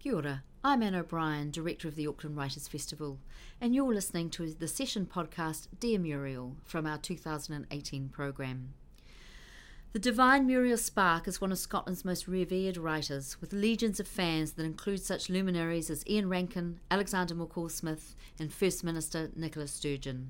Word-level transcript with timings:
Kia 0.00 0.14
ora. 0.14 0.44
I'm 0.62 0.80
Anne 0.84 0.94
O'Brien, 0.94 1.50
Director 1.50 1.88
of 1.88 1.96
the 1.96 2.06
Auckland 2.06 2.36
Writers 2.36 2.68
Festival, 2.68 3.18
and 3.60 3.74
you're 3.74 3.92
listening 3.92 4.30
to 4.30 4.52
the 4.54 4.68
session 4.68 5.06
podcast 5.12 5.66
Dear 5.80 5.98
Muriel 5.98 6.54
from 6.64 6.86
our 6.86 6.98
2018 6.98 8.08
programme. 8.10 8.74
The 9.92 9.98
Divine 9.98 10.46
Muriel 10.46 10.76
Spark 10.76 11.26
is 11.26 11.40
one 11.40 11.50
of 11.50 11.58
Scotland's 11.58 12.04
most 12.04 12.28
revered 12.28 12.76
writers, 12.76 13.40
with 13.40 13.52
legions 13.52 13.98
of 13.98 14.06
fans 14.06 14.52
that 14.52 14.64
include 14.64 15.00
such 15.00 15.28
luminaries 15.28 15.90
as 15.90 16.06
Ian 16.06 16.28
Rankin, 16.28 16.78
Alexander 16.92 17.34
McCall 17.34 17.68
Smith, 17.68 18.14
and 18.38 18.52
First 18.52 18.84
Minister 18.84 19.30
Nicola 19.34 19.66
Sturgeon. 19.66 20.28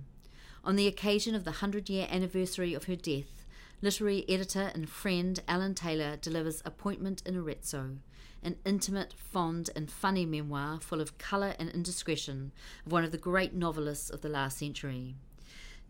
On 0.64 0.76
the 0.76 0.86
occasion 0.86 1.34
of 1.34 1.44
the 1.44 1.50
100 1.50 1.90
year 1.90 2.08
anniversary 2.10 2.72
of 2.72 2.84
her 2.84 2.96
death, 2.96 3.44
literary 3.82 4.24
editor 4.30 4.70
and 4.72 4.88
friend 4.88 5.42
Alan 5.46 5.74
Taylor 5.74 6.16
delivers 6.16 6.62
Appointment 6.64 7.22
in 7.26 7.36
Arezzo, 7.36 7.98
an 8.42 8.56
intimate, 8.64 9.14
fond, 9.14 9.70
and 9.74 9.90
funny 9.90 10.24
memoir 10.26 10.80
full 10.80 11.00
of 11.00 11.18
colour 11.18 11.54
and 11.58 11.68
indiscretion 11.70 12.52
of 12.84 12.92
one 12.92 13.04
of 13.04 13.12
the 13.12 13.18
great 13.18 13.54
novelists 13.54 14.10
of 14.10 14.20
the 14.20 14.28
last 14.28 14.58
century. 14.58 15.16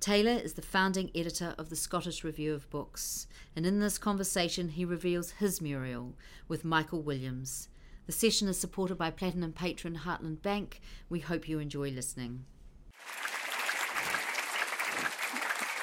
Taylor 0.00 0.32
is 0.32 0.54
the 0.54 0.62
founding 0.62 1.10
editor 1.14 1.54
of 1.58 1.70
the 1.70 1.76
Scottish 1.76 2.22
Review 2.22 2.54
of 2.54 2.70
Books, 2.70 3.26
and 3.56 3.66
in 3.66 3.80
this 3.80 3.98
conversation 3.98 4.68
he 4.68 4.84
reveals 4.84 5.32
his 5.32 5.60
Muriel 5.60 6.14
with 6.46 6.64
Michael 6.64 7.02
Williams. 7.02 7.68
The 8.06 8.12
session 8.12 8.48
is 8.48 8.58
supported 8.58 8.96
by 8.96 9.10
Platinum 9.10 9.52
patron 9.52 9.96
Heartland 10.04 10.40
Bank. 10.40 10.80
We 11.08 11.20
hope 11.20 11.48
you 11.48 11.58
enjoy 11.58 11.90
listening. 11.90 12.44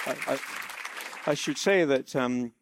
I, 0.08 0.16
I, 0.28 0.40
I 1.28 1.34
should 1.34 1.58
say 1.58 1.84
that 1.86 2.16
um, 2.16 2.54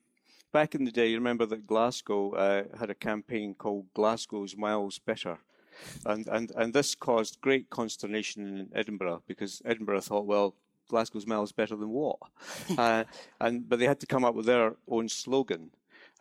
back 0.53 0.75
in 0.75 0.85
the 0.85 0.91
day, 0.91 1.09
you 1.09 1.17
remember 1.17 1.45
that 1.47 1.67
Glasgow 1.67 2.31
uh, 2.31 2.63
had 2.79 2.89
a 2.89 2.95
campaign 2.95 3.55
called 3.55 3.87
Glasgow's 3.93 4.55
Miles 4.55 4.99
Better. 4.99 5.39
And, 6.05 6.27
and, 6.27 6.51
and 6.55 6.73
this 6.73 6.95
caused 6.95 7.41
great 7.41 7.69
consternation 7.71 8.57
in 8.57 8.69
Edinburgh 8.73 9.23
because 9.27 9.61
Edinburgh 9.65 10.01
thought, 10.01 10.25
well, 10.25 10.55
Glasgow's 10.87 11.25
miles 11.25 11.51
better 11.51 11.75
than 11.75 11.89
what? 11.89 12.17
uh, 12.77 13.03
and 13.41 13.67
but 13.67 13.79
they 13.79 13.87
had 13.87 13.99
to 14.01 14.05
come 14.05 14.23
up 14.23 14.35
with 14.35 14.45
their 14.45 14.75
own 14.87 15.09
slogan. 15.09 15.71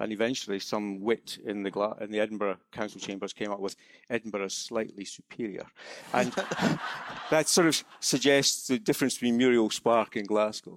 And 0.00 0.10
eventually, 0.10 0.58
some 0.58 1.00
wit 1.00 1.38
in 1.44 1.62
the 1.62 1.70
Gla- 1.70 1.98
in 2.00 2.10
the 2.10 2.18
Edinburgh 2.18 2.56
Council 2.72 2.98
chambers 2.98 3.34
came 3.34 3.52
up 3.52 3.60
with 3.60 3.76
Edinburgh 4.08 4.48
slightly 4.48 5.04
superior, 5.04 5.66
and 6.14 6.32
that 7.30 7.46
sort 7.46 7.66
of 7.66 7.84
suggests 8.00 8.68
the 8.68 8.78
difference 8.78 9.14
between 9.14 9.36
Muriel 9.36 9.68
Spark 9.68 10.16
and 10.16 10.26
Glasgow 10.26 10.76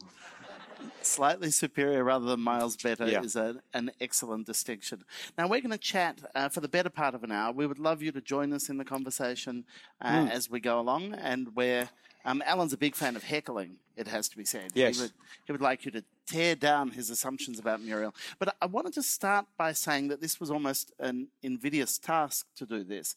slightly 1.06 1.52
superior 1.52 2.03
rather 2.03 2.25
than 2.25 2.39
miles 2.39 2.75
better 2.75 3.08
yeah. 3.08 3.22
is 3.22 3.36
a, 3.36 3.56
an 3.73 3.92
excellent 4.02 4.45
distinction. 4.45 5.03
Now, 5.38 5.47
we're 5.47 5.62
going 5.62 5.72
to 5.72 5.78
chat 5.78 6.22
uh, 6.34 6.50
for 6.50 6.62
the 6.62 6.67
better 6.67 6.89
part 6.89 7.16
of 7.16 7.23
an 7.23 7.31
hour. 7.31 7.52
We 7.52 7.67
would 7.67 7.80
love 7.80 8.02
you 8.02 8.12
to 8.12 8.22
join 8.22 8.53
us 8.53 8.70
in 8.70 8.78
the 8.78 8.86
conversation 8.86 9.66
uh, 10.02 10.25
mm. 10.25 10.31
as 10.31 10.50
we 10.50 10.59
go 10.59 10.80
along. 10.80 11.14
And 11.14 11.56
we're, 11.56 11.89
um, 12.25 12.44
Alan's 12.45 12.73
a 12.73 12.78
big 12.78 12.95
fan 12.95 13.16
of 13.16 13.23
heckling, 13.23 13.78
it 13.95 14.08
has 14.08 14.28
to 14.30 14.38
be 14.38 14.45
said. 14.45 14.72
Yes. 14.73 14.95
He 14.95 15.02
would, 15.02 15.12
he 15.45 15.52
would 15.52 15.62
like 15.62 15.86
you 15.86 15.92
to 15.92 16.03
tear 16.25 16.56
down 16.56 16.92
his 16.92 17.09
assumptions 17.09 17.59
about 17.59 17.81
Muriel. 17.81 18.14
But 18.40 18.56
I 18.62 18.66
wanted 18.66 18.94
to 18.94 19.03
start 19.03 19.45
by 19.58 19.73
saying 19.73 20.08
that 20.09 20.22
this 20.22 20.40
was 20.40 20.50
almost 20.50 20.92
an 21.00 21.28
invidious 21.44 21.97
task 21.97 22.47
to 22.58 22.66
do 22.66 22.84
this. 22.84 23.16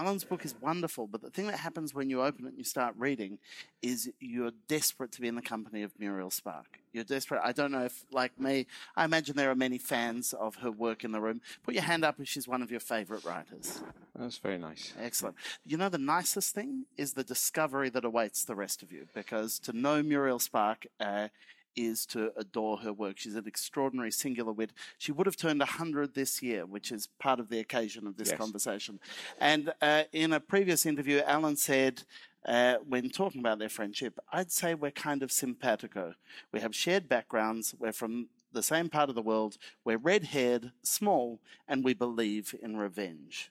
Alan's 0.00 0.24
book 0.24 0.46
is 0.46 0.54
wonderful, 0.62 1.06
but 1.06 1.20
the 1.20 1.28
thing 1.28 1.46
that 1.48 1.58
happens 1.58 1.94
when 1.94 2.08
you 2.08 2.22
open 2.22 2.46
it 2.46 2.48
and 2.48 2.58
you 2.58 2.64
start 2.64 2.94
reading 2.96 3.38
is 3.82 4.10
you're 4.18 4.52
desperate 4.66 5.12
to 5.12 5.20
be 5.20 5.28
in 5.28 5.34
the 5.34 5.42
company 5.42 5.82
of 5.82 5.92
Muriel 5.98 6.30
Spark. 6.30 6.80
You're 6.94 7.04
desperate. 7.04 7.42
I 7.44 7.52
don't 7.52 7.70
know 7.70 7.84
if, 7.84 8.06
like 8.10 8.40
me, 8.40 8.66
I 8.96 9.04
imagine 9.04 9.36
there 9.36 9.50
are 9.50 9.54
many 9.54 9.76
fans 9.76 10.32
of 10.32 10.56
her 10.56 10.70
work 10.70 11.04
in 11.04 11.12
the 11.12 11.20
room. 11.20 11.42
Put 11.62 11.74
your 11.74 11.82
hand 11.82 12.02
up 12.02 12.18
if 12.18 12.26
she's 12.28 12.48
one 12.48 12.62
of 12.62 12.70
your 12.70 12.80
favourite 12.80 13.26
writers. 13.26 13.82
That's 14.18 14.38
very 14.38 14.56
nice. 14.56 14.94
Excellent. 14.98 15.36
You 15.66 15.76
know, 15.76 15.90
the 15.90 15.98
nicest 15.98 16.54
thing 16.54 16.86
is 16.96 17.12
the 17.12 17.22
discovery 17.22 17.90
that 17.90 18.04
awaits 18.06 18.46
the 18.46 18.54
rest 18.54 18.82
of 18.82 18.90
you, 18.92 19.06
because 19.14 19.58
to 19.58 19.74
know 19.74 20.02
Muriel 20.02 20.38
Spark 20.38 20.86
uh, 20.98 21.28
is 21.76 22.06
to 22.06 22.32
adore 22.36 22.78
her 22.78 22.92
work. 22.92 23.18
She's 23.18 23.34
an 23.34 23.46
extraordinary 23.46 24.10
singular 24.10 24.52
wit. 24.52 24.72
She 24.98 25.12
would 25.12 25.26
have 25.26 25.36
turned 25.36 25.60
100 25.60 26.14
this 26.14 26.42
year, 26.42 26.66
which 26.66 26.92
is 26.92 27.08
part 27.18 27.40
of 27.40 27.48
the 27.48 27.58
occasion 27.58 28.06
of 28.06 28.16
this 28.16 28.28
yes. 28.30 28.38
conversation. 28.38 29.00
And 29.38 29.72
uh, 29.80 30.04
in 30.12 30.32
a 30.32 30.40
previous 30.40 30.86
interview, 30.86 31.20
Alan 31.24 31.56
said, 31.56 32.02
uh, 32.46 32.76
when 32.88 33.10
talking 33.10 33.40
about 33.40 33.58
their 33.58 33.68
friendship, 33.68 34.18
I'd 34.32 34.50
say 34.50 34.74
we're 34.74 34.90
kind 34.90 35.22
of 35.22 35.30
simpatico. 35.30 36.14
We 36.52 36.60
have 36.60 36.74
shared 36.74 37.08
backgrounds, 37.08 37.74
we're 37.78 37.92
from 37.92 38.28
the 38.52 38.62
same 38.62 38.88
part 38.88 39.08
of 39.08 39.14
the 39.14 39.22
world, 39.22 39.58
we're 39.84 39.98
red 39.98 40.24
haired, 40.24 40.72
small, 40.82 41.40
and 41.68 41.84
we 41.84 41.94
believe 41.94 42.54
in 42.62 42.76
revenge. 42.76 43.50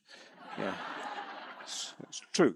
Yeah. 0.57 0.73
It's, 1.61 1.93
it's, 2.03 2.21
true. 2.33 2.55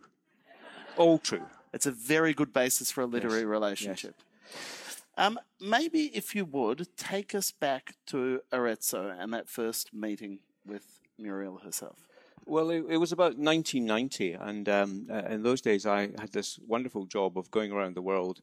All 0.98 1.20
true. 1.20 1.44
It's 1.74 1.86
a 1.86 1.92
very 1.92 2.34
good 2.34 2.54
basis 2.54 2.92
for 2.92 3.02
a 3.02 3.06
literary 3.06 3.42
yes. 3.42 3.48
relationship. 3.48 4.16
Yes. 4.18 4.83
Um, 5.16 5.40
maybe 5.62 6.06
if 6.16 6.34
you 6.34 6.46
would 6.46 6.88
take 6.98 7.36
us 7.36 7.52
back 7.52 7.96
to 8.08 8.42
Arezzo 8.52 9.10
and 9.10 9.34
that 9.34 9.48
first 9.48 9.94
meeting 9.94 10.40
with 10.66 11.00
Muriel 11.18 11.60
herself. 11.60 12.08
Well, 12.46 12.72
it, 12.72 12.84
it 12.90 12.98
was 12.98 13.12
about 13.12 13.38
1990, 13.38 14.34
and 14.34 14.68
um, 14.68 15.08
uh, 15.10 15.24
in 15.30 15.44
those 15.44 15.62
days, 15.62 15.86
I 15.86 16.10
had 16.20 16.34
this 16.34 16.60
wonderful 16.68 17.06
job 17.06 17.38
of 17.38 17.52
going 17.52 17.72
around 17.72 17.96
the 17.96 18.02
world 18.02 18.42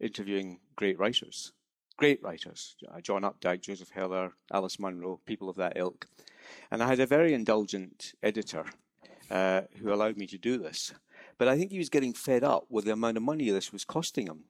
interviewing 0.00 0.60
great 0.74 0.98
writers, 0.98 1.52
great 1.98 2.22
writers, 2.22 2.76
uh, 2.90 3.00
John 3.00 3.22
Updike, 3.22 3.60
Joseph 3.60 3.90
Heller, 3.90 4.32
Alice 4.52 4.78
Munro, 4.78 5.20
people 5.26 5.50
of 5.50 5.56
that 5.56 5.74
ilk. 5.76 6.08
And 6.70 6.82
I 6.82 6.86
had 6.86 7.00
a 7.00 7.06
very 7.06 7.34
indulgent 7.34 8.14
editor 8.22 8.64
uh, 9.30 9.62
who 9.80 9.92
allowed 9.92 10.16
me 10.16 10.26
to 10.28 10.38
do 10.38 10.56
this. 10.56 10.94
But 11.36 11.48
I 11.48 11.56
think 11.56 11.72
he 11.72 11.78
was 11.78 11.90
getting 11.90 12.14
fed 12.14 12.42
up 12.44 12.64
with 12.70 12.86
the 12.86 12.92
amount 12.92 13.16
of 13.18 13.22
money 13.22 13.50
this 13.50 13.72
was 13.72 13.84
costing 13.84 14.26
him. 14.26 14.44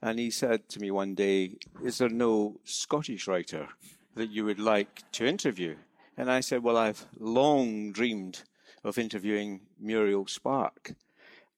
And 0.00 0.18
he 0.18 0.30
said 0.30 0.68
to 0.70 0.80
me 0.80 0.90
one 0.90 1.14
day, 1.14 1.56
Is 1.82 1.98
there 1.98 2.08
no 2.08 2.60
Scottish 2.64 3.26
writer 3.26 3.68
that 4.14 4.30
you 4.30 4.44
would 4.44 4.60
like 4.60 5.02
to 5.12 5.26
interview? 5.26 5.76
And 6.16 6.30
I 6.30 6.40
said, 6.40 6.62
Well, 6.62 6.76
I've 6.76 7.06
long 7.18 7.92
dreamed 7.92 8.42
of 8.84 8.98
interviewing 8.98 9.60
Muriel 9.78 10.26
Spark. 10.26 10.94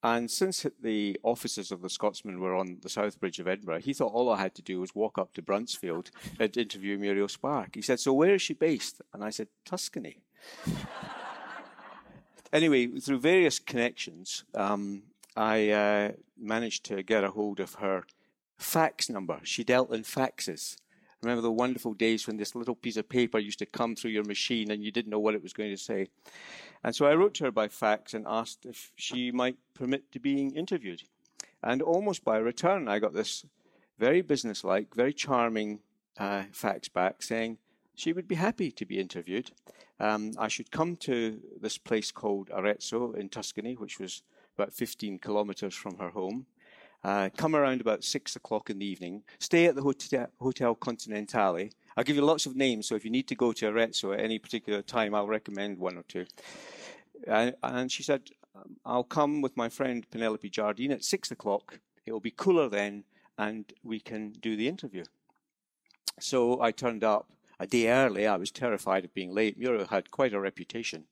And 0.02 0.30
since 0.30 0.64
the 0.82 1.20
offices 1.22 1.70
of 1.70 1.82
the 1.82 1.90
Scotsman 1.90 2.40
were 2.40 2.56
on 2.56 2.78
the 2.80 2.88
South 2.88 3.20
Bridge 3.20 3.38
of 3.38 3.46
Edinburgh, 3.46 3.80
he 3.80 3.92
thought 3.92 4.14
all 4.14 4.30
I 4.30 4.40
had 4.40 4.54
to 4.54 4.62
do 4.62 4.80
was 4.80 4.94
walk 4.94 5.18
up 5.18 5.34
to 5.34 5.42
Bruntsfield 5.42 6.10
and 6.38 6.56
interview 6.56 6.96
Muriel 6.96 7.28
Spark. 7.28 7.74
He 7.74 7.82
said, 7.82 8.00
So 8.00 8.14
where 8.14 8.34
is 8.34 8.42
she 8.42 8.54
based? 8.54 9.02
And 9.12 9.22
I 9.22 9.28
said, 9.28 9.48
Tuscany. 9.66 10.22
anyway, 12.52 12.86
through 12.86 13.20
various 13.20 13.58
connections, 13.58 14.44
um, 14.54 15.02
I 15.36 15.68
uh, 15.68 16.12
managed 16.38 16.84
to 16.86 17.02
get 17.02 17.22
a 17.22 17.30
hold 17.30 17.60
of 17.60 17.74
her 17.74 18.04
fax 18.60 19.08
number. 19.08 19.40
She 19.42 19.64
dealt 19.64 19.92
in 19.92 20.02
faxes. 20.02 20.76
Remember 21.22 21.42
the 21.42 21.50
wonderful 21.50 21.92
days 21.92 22.26
when 22.26 22.36
this 22.36 22.54
little 22.54 22.74
piece 22.74 22.96
of 22.96 23.08
paper 23.08 23.38
used 23.38 23.58
to 23.58 23.66
come 23.66 23.94
through 23.94 24.12
your 24.12 24.24
machine 24.24 24.70
and 24.70 24.82
you 24.82 24.90
didn't 24.90 25.10
know 25.10 25.18
what 25.18 25.34
it 25.34 25.42
was 25.42 25.52
going 25.52 25.70
to 25.70 25.76
say. 25.76 26.08
And 26.82 26.94
so 26.94 27.06
I 27.06 27.14
wrote 27.14 27.34
to 27.34 27.44
her 27.44 27.50
by 27.50 27.68
fax 27.68 28.14
and 28.14 28.26
asked 28.26 28.64
if 28.64 28.92
she 28.96 29.30
might 29.30 29.56
permit 29.74 30.10
to 30.12 30.18
being 30.18 30.54
interviewed. 30.54 31.02
And 31.62 31.82
almost 31.82 32.24
by 32.24 32.38
return, 32.38 32.88
I 32.88 33.00
got 33.00 33.12
this 33.12 33.44
very 33.98 34.22
businesslike, 34.22 34.94
very 34.94 35.12
charming 35.12 35.80
uh, 36.18 36.44
fax 36.52 36.88
back 36.88 37.22
saying 37.22 37.58
she 37.94 38.14
would 38.14 38.26
be 38.26 38.36
happy 38.36 38.70
to 38.70 38.86
be 38.86 38.98
interviewed. 38.98 39.50
Um, 39.98 40.32
I 40.38 40.48
should 40.48 40.70
come 40.70 40.96
to 40.96 41.38
this 41.60 41.76
place 41.76 42.10
called 42.10 42.48
Arezzo 42.50 43.12
in 43.12 43.28
Tuscany, 43.28 43.74
which 43.74 44.00
was 44.00 44.22
about 44.56 44.72
15 44.72 45.18
kilometers 45.18 45.74
from 45.74 45.98
her 45.98 46.08
home. 46.08 46.46
Uh, 47.02 47.30
come 47.36 47.56
around 47.56 47.80
about 47.80 48.04
six 48.04 48.36
o'clock 48.36 48.68
in 48.68 48.78
the 48.78 48.86
evening. 48.86 49.22
Stay 49.38 49.66
at 49.66 49.74
the 49.74 49.82
Hotel, 49.82 50.28
Hotel 50.38 50.74
Continentale. 50.74 51.70
I'll 51.96 52.04
give 52.04 52.16
you 52.16 52.22
lots 52.22 52.46
of 52.46 52.56
names, 52.56 52.86
so 52.86 52.94
if 52.94 53.04
you 53.04 53.10
need 53.10 53.28
to 53.28 53.34
go 53.34 53.52
to 53.52 53.68
Arezzo 53.68 54.12
at 54.12 54.20
any 54.20 54.38
particular 54.38 54.82
time, 54.82 55.14
I'll 55.14 55.26
recommend 55.26 55.78
one 55.78 55.96
or 55.96 56.02
two. 56.02 56.26
Uh, 57.26 57.52
and 57.62 57.90
she 57.90 58.02
said, 58.02 58.30
I'll 58.84 59.04
come 59.04 59.40
with 59.40 59.56
my 59.56 59.68
friend 59.68 60.08
Penelope 60.10 60.48
Jardine 60.50 60.92
at 60.92 61.04
six 61.04 61.30
o'clock. 61.30 61.80
It 62.04 62.12
will 62.12 62.20
be 62.20 62.30
cooler 62.30 62.68
then, 62.68 63.04
and 63.38 63.72
we 63.82 64.00
can 64.00 64.32
do 64.32 64.56
the 64.56 64.68
interview. 64.68 65.04
So 66.18 66.60
I 66.60 66.70
turned 66.70 67.04
up 67.04 67.30
a 67.58 67.66
day 67.66 67.88
early. 67.88 68.26
I 68.26 68.36
was 68.36 68.50
terrified 68.50 69.04
of 69.04 69.14
being 69.14 69.34
late. 69.34 69.58
Muriel 69.58 69.86
had 69.86 70.10
quite 70.10 70.34
a 70.34 70.40
reputation. 70.40 71.04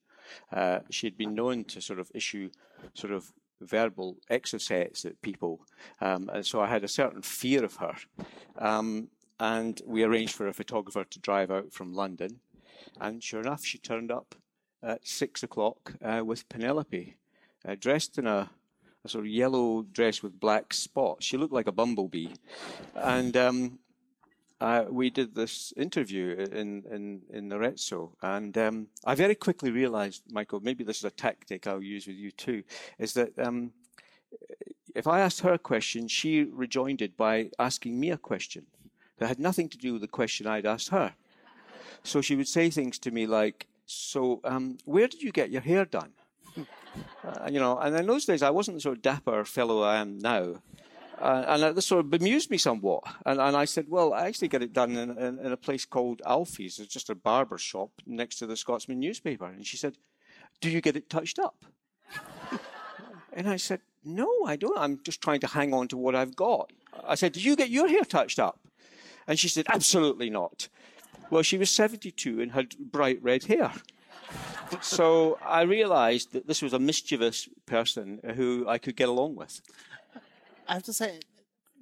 Uh, 0.52 0.80
she 0.90 1.06
had 1.06 1.16
been 1.16 1.34
known 1.34 1.64
to 1.64 1.80
sort 1.80 1.98
of 1.98 2.10
issue 2.14 2.50
sort 2.94 3.12
of 3.12 3.32
verbal 3.60 4.16
exocets 4.30 5.04
at 5.04 5.20
people. 5.22 5.60
Um, 6.00 6.30
and 6.32 6.44
so 6.44 6.60
I 6.60 6.66
had 6.66 6.84
a 6.84 6.88
certain 6.88 7.22
fear 7.22 7.64
of 7.64 7.76
her. 7.76 7.94
Um, 8.58 9.08
and 9.40 9.80
we 9.86 10.02
arranged 10.02 10.34
for 10.34 10.48
a 10.48 10.52
photographer 10.52 11.04
to 11.04 11.18
drive 11.20 11.50
out 11.50 11.72
from 11.72 11.94
London. 11.94 12.40
And 13.00 13.22
sure 13.22 13.40
enough, 13.40 13.64
she 13.64 13.78
turned 13.78 14.10
up 14.10 14.34
at 14.82 15.06
six 15.06 15.42
o'clock 15.42 15.94
uh, 16.02 16.22
with 16.24 16.48
Penelope, 16.48 17.16
uh, 17.66 17.76
dressed 17.78 18.18
in 18.18 18.26
a, 18.26 18.50
a, 19.04 19.08
sort 19.08 19.24
of 19.24 19.30
yellow 19.30 19.82
dress 19.82 20.22
with 20.22 20.40
black 20.40 20.72
spots. 20.72 21.26
She 21.26 21.36
looked 21.36 21.52
like 21.52 21.66
a 21.66 21.72
bumblebee. 21.72 22.34
And 22.94 23.36
um, 23.36 23.78
uh, 24.60 24.84
we 24.88 25.10
did 25.10 25.34
this 25.34 25.72
interview 25.76 26.30
in 26.52 26.82
in 26.90 27.22
in 27.30 27.52
Arezzo, 27.52 28.12
and 28.22 28.56
um, 28.58 28.88
I 29.04 29.14
very 29.14 29.34
quickly 29.34 29.70
realised, 29.70 30.22
Michael, 30.32 30.60
maybe 30.60 30.84
this 30.84 30.98
is 30.98 31.04
a 31.04 31.10
tactic 31.10 31.66
I'll 31.66 31.82
use 31.82 32.06
with 32.06 32.16
you 32.16 32.32
too, 32.32 32.64
is 32.98 33.12
that 33.14 33.38
um, 33.38 33.72
if 34.94 35.06
I 35.06 35.20
asked 35.20 35.40
her 35.40 35.52
a 35.52 35.58
question, 35.58 36.08
she 36.08 36.42
rejoined 36.42 37.02
it 37.02 37.16
by 37.16 37.50
asking 37.58 38.00
me 38.00 38.10
a 38.10 38.18
question 38.18 38.66
that 39.18 39.28
had 39.28 39.38
nothing 39.38 39.68
to 39.68 39.78
do 39.78 39.92
with 39.92 40.02
the 40.02 40.08
question 40.08 40.46
I'd 40.46 40.66
asked 40.66 40.88
her. 40.88 41.14
So 42.02 42.20
she 42.20 42.36
would 42.36 42.48
say 42.48 42.70
things 42.70 42.98
to 43.00 43.10
me 43.12 43.26
like, 43.26 43.68
"So, 43.86 44.40
um, 44.44 44.78
where 44.84 45.06
did 45.06 45.22
you 45.22 45.30
get 45.30 45.50
your 45.50 45.62
hair 45.62 45.84
done?" 45.84 46.12
uh, 47.24 47.48
you 47.48 47.60
know, 47.60 47.78
and 47.78 47.94
in 47.96 48.06
those 48.06 48.24
days 48.24 48.42
I 48.42 48.50
wasn't 48.50 48.76
the 48.76 48.80
sort 48.80 48.96
of 48.96 49.02
dapper 49.02 49.44
fellow 49.44 49.82
I 49.82 49.98
am 49.98 50.18
now. 50.18 50.62
Uh, 51.20 51.44
and 51.48 51.76
this 51.76 51.86
sort 51.86 52.04
of 52.04 52.10
bemused 52.10 52.50
me 52.50 52.58
somewhat. 52.58 53.02
And, 53.26 53.40
and 53.40 53.56
I 53.56 53.64
said, 53.64 53.86
well, 53.88 54.12
I 54.12 54.26
actually 54.26 54.48
get 54.48 54.62
it 54.62 54.72
done 54.72 54.96
in, 54.96 55.10
in, 55.18 55.38
in, 55.40 55.52
a 55.52 55.56
place 55.56 55.84
called 55.84 56.22
Alfie's. 56.24 56.78
It's 56.78 56.92
just 56.92 57.10
a 57.10 57.14
barber 57.14 57.58
shop 57.58 57.90
next 58.06 58.36
to 58.36 58.46
the 58.46 58.56
Scotsman 58.56 59.00
newspaper. 59.00 59.46
And 59.46 59.66
she 59.66 59.76
said, 59.76 59.96
do 60.60 60.70
you 60.70 60.80
get 60.80 60.96
it 60.96 61.10
touched 61.10 61.40
up? 61.40 61.64
and 63.32 63.48
I 63.48 63.56
said, 63.56 63.80
no, 64.04 64.28
I 64.46 64.54
don't. 64.54 64.78
I'm 64.78 65.00
just 65.02 65.20
trying 65.20 65.40
to 65.40 65.48
hang 65.48 65.74
on 65.74 65.88
to 65.88 65.96
what 65.96 66.14
I've 66.14 66.36
got. 66.36 66.72
I 67.04 67.16
said, 67.16 67.32
did 67.32 67.44
you 67.44 67.56
get 67.56 67.70
your 67.70 67.88
hair 67.88 68.04
touched 68.04 68.38
up? 68.38 68.60
And 69.26 69.38
she 69.38 69.48
said, 69.48 69.66
absolutely 69.68 70.30
not. 70.30 70.68
Well, 71.30 71.42
she 71.42 71.58
was 71.58 71.70
72 71.70 72.40
and 72.40 72.52
had 72.52 72.76
bright 72.78 73.22
red 73.22 73.44
hair. 73.44 73.72
so 74.80 75.38
I 75.44 75.62
realized 75.62 76.32
that 76.32 76.46
this 76.46 76.62
was 76.62 76.72
a 76.72 76.78
mischievous 76.78 77.48
person 77.66 78.20
who 78.36 78.66
I 78.68 78.78
could 78.78 78.96
get 78.96 79.08
along 79.08 79.34
with. 79.34 79.60
I 80.68 80.74
have 80.74 80.82
to 80.84 80.92
say, 80.92 81.20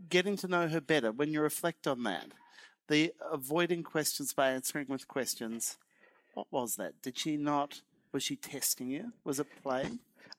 getting 0.09 0.37
to 0.37 0.49
know 0.49 0.69
her 0.69 0.81
better, 0.81 1.11
when 1.11 1.33
you 1.33 1.41
reflect 1.41 1.87
on 1.87 2.05
that, 2.05 2.29
the 2.89 3.13
avoiding 3.33 3.83
questions 3.83 4.33
by 4.33 4.51
answering 4.51 4.87
with 4.89 5.09
questions, 5.09 5.77
what 6.35 6.47
was 6.51 6.77
that? 6.77 7.03
Did 7.03 7.19
she 7.19 7.37
not, 7.37 7.83
was 8.13 8.23
she 8.23 8.37
testing 8.37 8.89
you? 8.89 9.13
Was 9.25 9.41
it 9.41 9.49
play? 9.63 9.91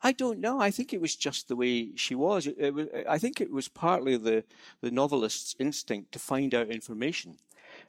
I 0.02 0.12
don't 0.12 0.40
know. 0.40 0.62
I 0.62 0.72
think 0.72 0.94
it 0.94 1.02
was 1.02 1.16
just 1.16 1.48
the 1.48 1.56
way 1.56 1.90
she 1.96 2.16
was. 2.16 2.48
It, 2.48 2.56
it 2.58 2.74
was 2.74 2.88
I 3.10 3.18
think 3.18 3.42
it 3.42 3.52
was 3.52 3.68
partly 3.68 4.16
the, 4.16 4.44
the 4.82 4.92
novelist's 4.92 5.56
instinct 5.60 6.12
to 6.12 6.20
find 6.20 6.54
out 6.54 6.70
information. 6.70 7.38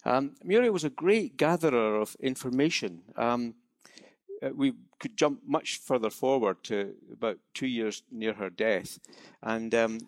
Um, 0.05 0.35
Muriel 0.43 0.73
was 0.73 0.85
a 0.85 0.91
great 0.91 1.37
gatherer 1.37 2.01
of 2.01 2.17
information. 2.21 3.03
Um, 3.17 3.55
uh, 4.43 4.51
we 4.55 4.75
could 4.99 5.17
jump 5.17 5.41
much 5.47 5.79
further 5.79 6.11
forward 6.11 6.63
to 6.65 6.95
about 7.13 7.39
two 7.55 7.67
years 7.67 8.03
near 8.11 8.35
her 8.35 8.51
death, 8.51 8.99
and 9.43 9.75
um, 9.75 9.99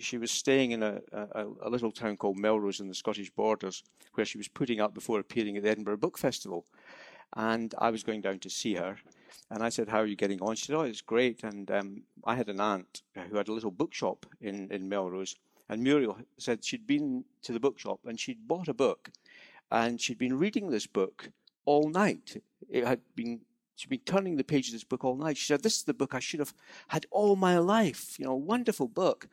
she 0.00 0.18
was 0.18 0.30
staying 0.30 0.72
in 0.72 0.82
a, 0.82 1.00
a, 1.12 1.46
a, 1.62 1.70
little 1.70 1.90
town 1.90 2.16
called 2.16 2.38
Melrose 2.38 2.80
in 2.80 2.88
the 2.88 2.94
Scottish 2.94 3.30
borders, 3.30 3.82
where 4.14 4.24
she 4.24 4.38
was 4.38 4.48
putting 4.48 4.80
up 4.80 4.94
before 4.94 5.20
appearing 5.20 5.56
at 5.56 5.62
the 5.62 5.70
Edinburgh 5.70 5.98
Book 5.98 6.18
Festival. 6.18 6.64
And 7.36 7.74
I 7.78 7.90
was 7.90 8.02
going 8.02 8.20
down 8.20 8.38
to 8.40 8.50
see 8.50 8.74
her, 8.74 8.96
and 9.50 9.62
I 9.62 9.68
said, 9.68 9.88
"How 9.88 9.98
are 9.98 10.06
you 10.06 10.16
getting 10.16 10.40
on?" 10.40 10.54
She 10.54 10.66
said, 10.66 10.76
"Oh, 10.76 10.82
it's 10.82 11.00
great." 11.00 11.42
And 11.42 11.70
um, 11.70 12.02
I 12.24 12.36
had 12.36 12.48
an 12.48 12.60
aunt 12.60 13.02
who 13.28 13.36
had 13.36 13.48
a 13.48 13.52
little 13.52 13.72
bookshop 13.72 14.26
in 14.40 14.70
in 14.70 14.88
Melrose, 14.88 15.36
and 15.68 15.82
Muriel 15.82 16.18
said 16.38 16.64
she'd 16.64 16.86
been 16.86 17.24
to 17.42 17.52
the 17.52 17.60
bookshop 17.60 18.00
and 18.04 18.20
she'd 18.20 18.46
bought 18.46 18.68
a 18.68 18.74
book, 18.74 19.10
and 19.70 20.00
she'd 20.00 20.18
been 20.18 20.38
reading 20.38 20.70
this 20.70 20.86
book 20.86 21.30
all 21.64 21.88
night. 21.88 22.40
It 22.68 22.86
had 22.86 23.00
been 23.16 23.40
She'd 23.76 23.90
been 23.90 24.00
turning 24.00 24.36
the 24.36 24.44
pages 24.44 24.72
of 24.72 24.80
this 24.80 24.84
book 24.84 25.04
all 25.04 25.16
night. 25.16 25.36
She 25.36 25.46
said, 25.46 25.62
This 25.62 25.76
is 25.76 25.82
the 25.82 25.94
book 25.94 26.14
I 26.14 26.20
should 26.20 26.40
have 26.40 26.54
had 26.88 27.06
all 27.10 27.34
my 27.34 27.58
life. 27.58 28.18
You 28.18 28.26
know, 28.26 28.34
wonderful 28.34 28.86
book. 28.86 29.28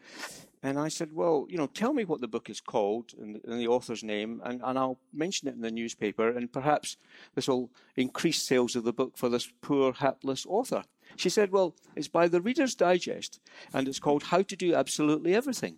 And 0.63 0.78
I 0.78 0.90
said, 0.90 1.13
Well, 1.13 1.48
you 1.50 1.58
know, 1.58 1.68
tell 1.68 1.94
me 1.94 2.06
what 2.06 2.22
the 2.22 2.28
book 2.28 2.50
is 2.50 2.62
called 2.62 3.13
and, 3.19 3.42
and 3.44 3.60
the 3.60 3.68
author's 3.68 4.04
name, 4.04 4.42
and, 4.44 4.62
and 4.63 4.78
I'll 4.78 5.00
mention 5.12 5.48
it 5.48 5.56
in 5.56 5.62
the 5.62 5.72
newspaper, 5.72 6.30
and 6.30 6.52
perhaps 6.52 6.98
this 7.34 7.48
will 7.48 7.72
increase 7.96 8.42
sales 8.42 8.75
of 8.75 8.84
the 8.84 8.94
book 8.94 9.18
for 9.18 9.30
this 9.30 9.52
poor, 9.62 9.94
hapless 9.94 10.46
author. 10.48 10.84
She 11.16 11.30
said, 11.30 11.52
Well, 11.52 11.75
it's 11.96 12.08
by 12.08 12.28
the 12.28 12.42
Reader's 12.42 12.75
Digest, 12.75 13.40
and 13.74 13.88
it's 13.88 14.00
called 14.00 14.24
How 14.24 14.44
to 14.44 14.56
Do 14.56 14.75
Absolutely 14.75 15.34
Everything. 15.34 15.78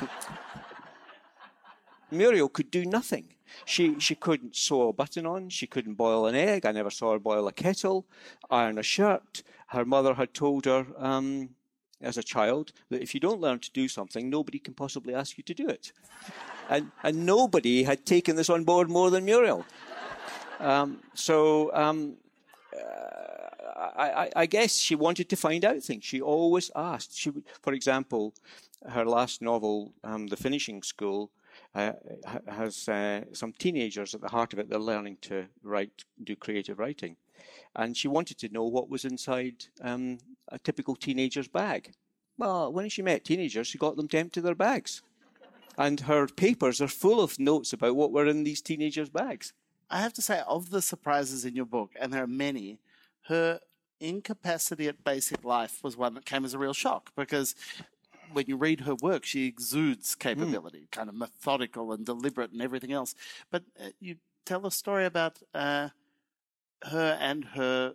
Muriel 2.10 2.48
could 2.48 2.70
do 2.70 2.84
nothing. 2.84 3.34
She 3.64 3.98
she 3.98 4.14
couldn't 4.14 4.56
sew 4.56 4.88
a 4.88 4.92
button 4.92 5.26
on. 5.26 5.48
She 5.48 5.66
couldn't 5.66 5.94
boil 5.94 6.26
an 6.26 6.34
egg. 6.34 6.66
I 6.66 6.72
never 6.72 6.90
saw 6.90 7.12
her 7.12 7.18
boil 7.18 7.48
a 7.48 7.52
kettle, 7.52 8.06
iron 8.50 8.78
a 8.78 8.82
shirt. 8.82 9.42
Her 9.68 9.84
mother 9.84 10.14
had 10.14 10.34
told 10.34 10.66
her 10.66 10.86
um, 10.98 11.50
as 12.00 12.16
a 12.18 12.22
child 12.22 12.72
that 12.90 13.02
if 13.02 13.14
you 13.14 13.20
don't 13.20 13.40
learn 13.40 13.58
to 13.60 13.70
do 13.72 13.88
something, 13.88 14.28
nobody 14.28 14.58
can 14.58 14.74
possibly 14.74 15.14
ask 15.14 15.38
you 15.38 15.44
to 15.44 15.54
do 15.54 15.68
it. 15.68 15.92
and 16.68 16.90
and 17.02 17.26
nobody 17.26 17.84
had 17.84 18.04
taken 18.04 18.36
this 18.36 18.50
on 18.50 18.64
board 18.64 18.90
more 18.90 19.10
than 19.10 19.24
Muriel. 19.24 19.64
Um, 20.60 21.00
so. 21.14 21.74
Um, 21.74 22.16
uh, 22.76 23.16
I, 23.98 24.30
I, 24.36 24.46
guess 24.46 24.76
she 24.76 24.94
wanted 24.94 25.28
to 25.30 25.36
find 25.36 25.64
out 25.64 25.82
things. 25.82 26.04
She 26.04 26.20
always 26.20 26.70
asked. 26.74 27.16
She, 27.16 27.30
for 27.62 27.72
example, 27.72 28.34
her 28.88 29.04
last 29.04 29.42
novel, 29.42 29.92
um, 30.04 30.26
The 30.26 30.36
Finishing 30.36 30.82
School, 30.82 31.30
uh, 31.74 31.92
has 32.48 32.88
uh, 32.88 33.22
some 33.32 33.52
teenagers 33.52 34.14
at 34.14 34.20
the 34.20 34.28
heart 34.28 34.52
of 34.52 34.58
it. 34.58 34.68
They're 34.68 34.78
learning 34.78 35.18
to 35.22 35.46
write, 35.62 36.04
do 36.22 36.36
creative 36.36 36.78
writing, 36.78 37.16
and 37.74 37.96
she 37.96 38.08
wanted 38.08 38.38
to 38.38 38.48
know 38.48 38.64
what 38.64 38.88
was 38.88 39.04
inside 39.04 39.66
um, 39.82 40.18
a 40.48 40.58
typical 40.58 40.96
teenager's 40.96 41.48
bag. 41.48 41.92
Well, 42.38 42.72
when 42.72 42.88
she 42.88 43.02
met 43.02 43.24
teenagers, 43.24 43.66
she 43.66 43.78
got 43.78 43.96
them 43.96 44.08
to 44.08 44.18
empty 44.18 44.40
their 44.40 44.54
bags, 44.54 45.02
and 45.78 46.00
her 46.00 46.26
papers 46.26 46.80
are 46.80 46.88
full 46.88 47.20
of 47.20 47.38
notes 47.38 47.72
about 47.72 47.96
what 47.96 48.12
were 48.12 48.26
in 48.26 48.44
these 48.44 48.60
teenagers' 48.60 49.08
bags. 49.08 49.52
I 49.88 50.00
have 50.00 50.12
to 50.14 50.22
say, 50.22 50.42
of 50.46 50.70
the 50.70 50.82
surprises 50.82 51.44
in 51.44 51.54
your 51.54 51.64
book, 51.64 51.92
and 51.98 52.12
there 52.12 52.22
are 52.22 52.28
many, 52.28 52.78
her 53.28 53.60
incapacity 54.00 54.88
at 54.88 55.04
basic 55.04 55.44
life 55.44 55.82
was 55.82 55.96
one 55.96 56.14
that 56.14 56.26
came 56.26 56.44
as 56.44 56.54
a 56.54 56.58
real 56.58 56.74
shock 56.74 57.12
because 57.16 57.54
when 58.32 58.44
you 58.46 58.56
read 58.56 58.80
her 58.80 58.94
work, 58.96 59.24
she 59.24 59.46
exudes 59.46 60.14
hmm. 60.14 60.18
capability, 60.18 60.80
mm. 60.80 60.90
kind 60.90 61.08
of 61.08 61.14
methodical 61.14 61.92
and 61.92 62.04
deliberate 62.04 62.52
and 62.52 62.60
everything 62.60 62.92
else. 62.92 63.14
But 63.50 63.64
uh, 63.80 63.90
you 64.00 64.16
tell 64.44 64.66
a 64.66 64.70
story 64.70 65.04
about 65.04 65.38
uh, 65.54 65.90
her 66.84 67.18
and 67.20 67.44
her 67.44 67.94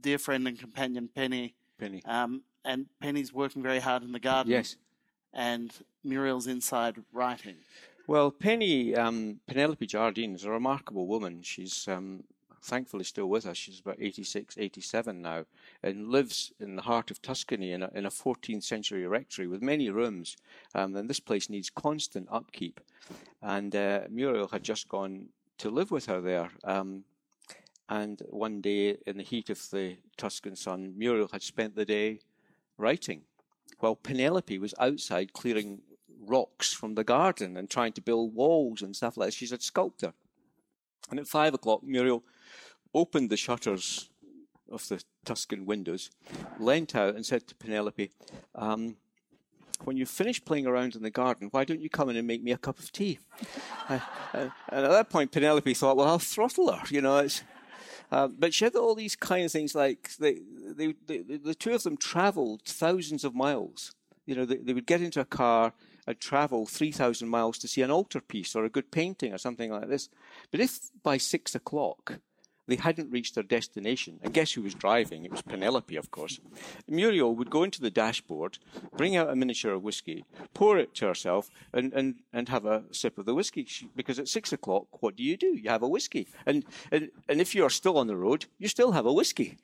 dear 0.00 0.18
friend 0.18 0.46
and 0.46 0.58
companion 0.58 1.08
Penny. 1.14 1.54
Penny. 1.84 2.02
Um, 2.04 2.42
and 2.64 2.86
Penny's 3.00 3.32
working 3.32 3.62
very 3.62 3.80
hard 3.80 4.02
in 4.02 4.12
the 4.12 4.20
garden. 4.20 4.52
Yes. 4.52 4.76
And 5.32 5.72
Muriel's 6.02 6.46
inside 6.46 7.02
writing. 7.12 7.56
Well, 8.06 8.30
Penny, 8.30 8.94
um, 8.94 9.40
Penelope 9.46 9.86
Jardine 9.86 10.34
is 10.34 10.44
a 10.44 10.50
remarkable 10.50 11.06
woman. 11.06 11.42
She's 11.42 11.88
um, 11.88 12.24
thankfully 12.62 13.04
still 13.04 13.28
with 13.28 13.46
us. 13.46 13.56
She's 13.56 13.80
about 13.80 13.96
86, 14.00 14.56
87 14.58 15.22
now, 15.22 15.44
and 15.82 16.08
lives 16.08 16.52
in 16.60 16.76
the 16.76 16.82
heart 16.82 17.10
of 17.10 17.20
Tuscany 17.20 17.72
in 17.72 17.82
a, 17.82 17.90
in 17.94 18.06
a 18.06 18.10
14th 18.10 18.62
century 18.62 19.06
rectory 19.06 19.46
with 19.46 19.62
many 19.62 19.90
rooms. 19.90 20.36
Um, 20.74 20.96
and 20.96 21.08
this 21.08 21.20
place 21.20 21.50
needs 21.50 21.70
constant 21.70 22.28
upkeep. 22.30 22.80
And 23.42 23.74
uh, 23.74 24.02
Muriel 24.10 24.48
had 24.48 24.62
just 24.62 24.88
gone 24.88 25.28
to 25.58 25.70
live 25.70 25.90
with 25.90 26.06
her 26.06 26.20
there. 26.20 26.50
Um, 26.64 27.04
and 27.88 28.22
one 28.30 28.60
day, 28.60 28.96
in 29.06 29.18
the 29.18 29.22
heat 29.22 29.50
of 29.50 29.70
the 29.70 29.96
Tuscan 30.16 30.56
sun, 30.56 30.94
Muriel 30.96 31.28
had 31.32 31.42
spent 31.42 31.76
the 31.76 31.84
day 31.84 32.20
writing, 32.78 33.22
while 33.80 33.94
Penelope 33.94 34.58
was 34.58 34.74
outside 34.78 35.32
clearing 35.32 35.82
rocks 36.26 36.72
from 36.72 36.94
the 36.94 37.04
garden 37.04 37.56
and 37.56 37.68
trying 37.68 37.92
to 37.92 38.00
build 38.00 38.34
walls 38.34 38.80
and 38.80 38.96
stuff 38.96 39.16
like 39.16 39.28
that. 39.28 39.34
She's 39.34 39.52
a 39.52 39.60
sculptor. 39.60 40.14
And 41.10 41.20
at 41.20 41.28
five 41.28 41.52
o'clock, 41.52 41.82
Muriel 41.82 42.24
opened 42.94 43.28
the 43.28 43.36
shutters 43.36 44.08
of 44.70 44.88
the 44.88 45.02
Tuscan 45.24 45.66
windows, 45.66 46.10
leant 46.58 46.94
out, 46.94 47.14
and 47.14 47.26
said 47.26 47.46
to 47.48 47.54
Penelope, 47.54 48.10
um, 48.54 48.96
when 49.84 49.96
you 49.98 50.06
finish 50.06 50.42
playing 50.42 50.66
around 50.66 50.96
in 50.96 51.02
the 51.02 51.10
garden, 51.10 51.48
why 51.50 51.64
don't 51.64 51.80
you 51.80 51.90
come 51.90 52.08
in 52.08 52.16
and 52.16 52.26
make 52.26 52.42
me 52.42 52.52
a 52.52 52.56
cup 52.56 52.78
of 52.78 52.90
tea? 52.90 53.18
uh, 53.88 53.98
and 54.32 54.50
at 54.70 54.90
that 54.90 55.10
point, 55.10 55.32
Penelope 55.32 55.74
thought, 55.74 55.96
well, 55.96 56.08
I'll 56.08 56.18
throttle 56.18 56.72
her, 56.72 56.82
you 56.88 57.02
know. 57.02 57.28
Uh, 58.10 58.28
but 58.28 58.54
she 58.54 58.64
had 58.64 58.76
all 58.76 58.94
these 58.94 59.16
kind 59.16 59.44
of 59.44 59.52
things 59.52 59.74
like 59.74 60.10
they, 60.18 60.40
they, 60.76 60.94
they, 61.06 61.18
the 61.18 61.54
two 61.54 61.72
of 61.72 61.82
them 61.82 61.96
traveled 61.96 62.62
thousands 62.64 63.24
of 63.24 63.34
miles. 63.34 63.92
You 64.26 64.34
know, 64.34 64.44
they, 64.44 64.56
they 64.56 64.72
would 64.72 64.86
get 64.86 65.02
into 65.02 65.20
a 65.20 65.24
car 65.24 65.72
and 66.06 66.20
travel 66.20 66.66
3,000 66.66 67.28
miles 67.28 67.58
to 67.58 67.68
see 67.68 67.82
an 67.82 67.90
altarpiece 67.90 68.54
or 68.54 68.64
a 68.64 68.70
good 68.70 68.90
painting 68.90 69.32
or 69.32 69.38
something 69.38 69.70
like 69.70 69.88
this. 69.88 70.08
But 70.50 70.60
if 70.60 70.90
by 71.02 71.16
six 71.16 71.54
o'clock 71.54 72.18
they 72.66 72.76
hadn't 72.76 73.10
reached 73.10 73.34
their 73.34 73.44
destination. 73.44 74.18
And 74.22 74.32
guess 74.32 74.52
who 74.52 74.62
was 74.62 74.74
driving? 74.74 75.24
It 75.24 75.30
was 75.30 75.42
Penelope, 75.42 75.96
of 75.96 76.10
course. 76.10 76.40
Muriel 76.88 77.34
would 77.34 77.50
go 77.50 77.62
into 77.62 77.80
the 77.80 77.90
dashboard, 77.90 78.58
bring 78.96 79.16
out 79.16 79.30
a 79.30 79.36
miniature 79.36 79.72
of 79.72 79.82
whiskey, 79.82 80.24
pour 80.54 80.78
it 80.78 80.94
to 80.94 81.06
herself, 81.06 81.50
and, 81.72 81.92
and, 81.92 82.16
and 82.32 82.48
have 82.48 82.64
a 82.64 82.84
sip 82.90 83.18
of 83.18 83.26
the 83.26 83.34
whiskey. 83.34 83.66
Because 83.94 84.18
at 84.18 84.28
six 84.28 84.52
o'clock, 84.52 84.86
what 85.02 85.16
do 85.16 85.22
you 85.22 85.36
do? 85.36 85.48
You 85.48 85.70
have 85.70 85.82
a 85.82 85.88
whiskey. 85.88 86.28
And, 86.46 86.64
and, 86.90 87.10
and 87.28 87.40
if 87.40 87.54
you're 87.54 87.70
still 87.70 87.98
on 87.98 88.06
the 88.06 88.16
road, 88.16 88.46
you 88.58 88.68
still 88.68 88.92
have 88.92 89.06
a 89.06 89.12
whiskey. 89.12 89.58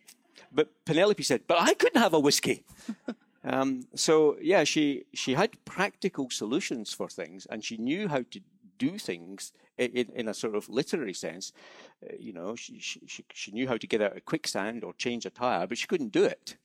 But 0.53 0.69
Penelope 0.85 1.23
said, 1.23 1.43
But 1.47 1.59
I 1.61 1.75
couldn't 1.75 2.01
have 2.01 2.15
a 2.15 2.21
whiskey. 2.21 2.65
um, 3.45 3.87
so, 3.95 4.37
yeah, 4.41 4.65
she, 4.65 5.05
she 5.15 5.35
had 5.35 5.65
practical 5.65 6.29
solutions 6.31 6.93
for 6.93 7.09
things, 7.09 7.47
and 7.47 7.65
she 7.65 7.77
knew 7.77 8.09
how 8.09 8.25
to 8.31 8.41
do 8.81 8.99
things 8.99 9.53
in, 9.79 10.11
in 10.15 10.29
a 10.29 10.35
sort 10.35 10.57
of 10.57 10.69
literary 10.69 11.15
sense. 11.15 11.53
Uh, 12.03 12.15
you 12.19 12.33
know, 12.33 12.57
she, 12.57 12.81
she, 12.81 13.25
she 13.33 13.53
knew 13.53 13.69
how 13.69 13.77
to 13.77 13.87
get 13.87 14.03
out 14.03 14.17
of 14.17 14.25
quicksand 14.25 14.83
or 14.83 14.93
change 14.95 15.25
a 15.27 15.31
tire, 15.31 15.67
but 15.69 15.79
she 15.79 15.87
couldn't 15.87 16.11
do 16.13 16.25
it. 16.25 16.57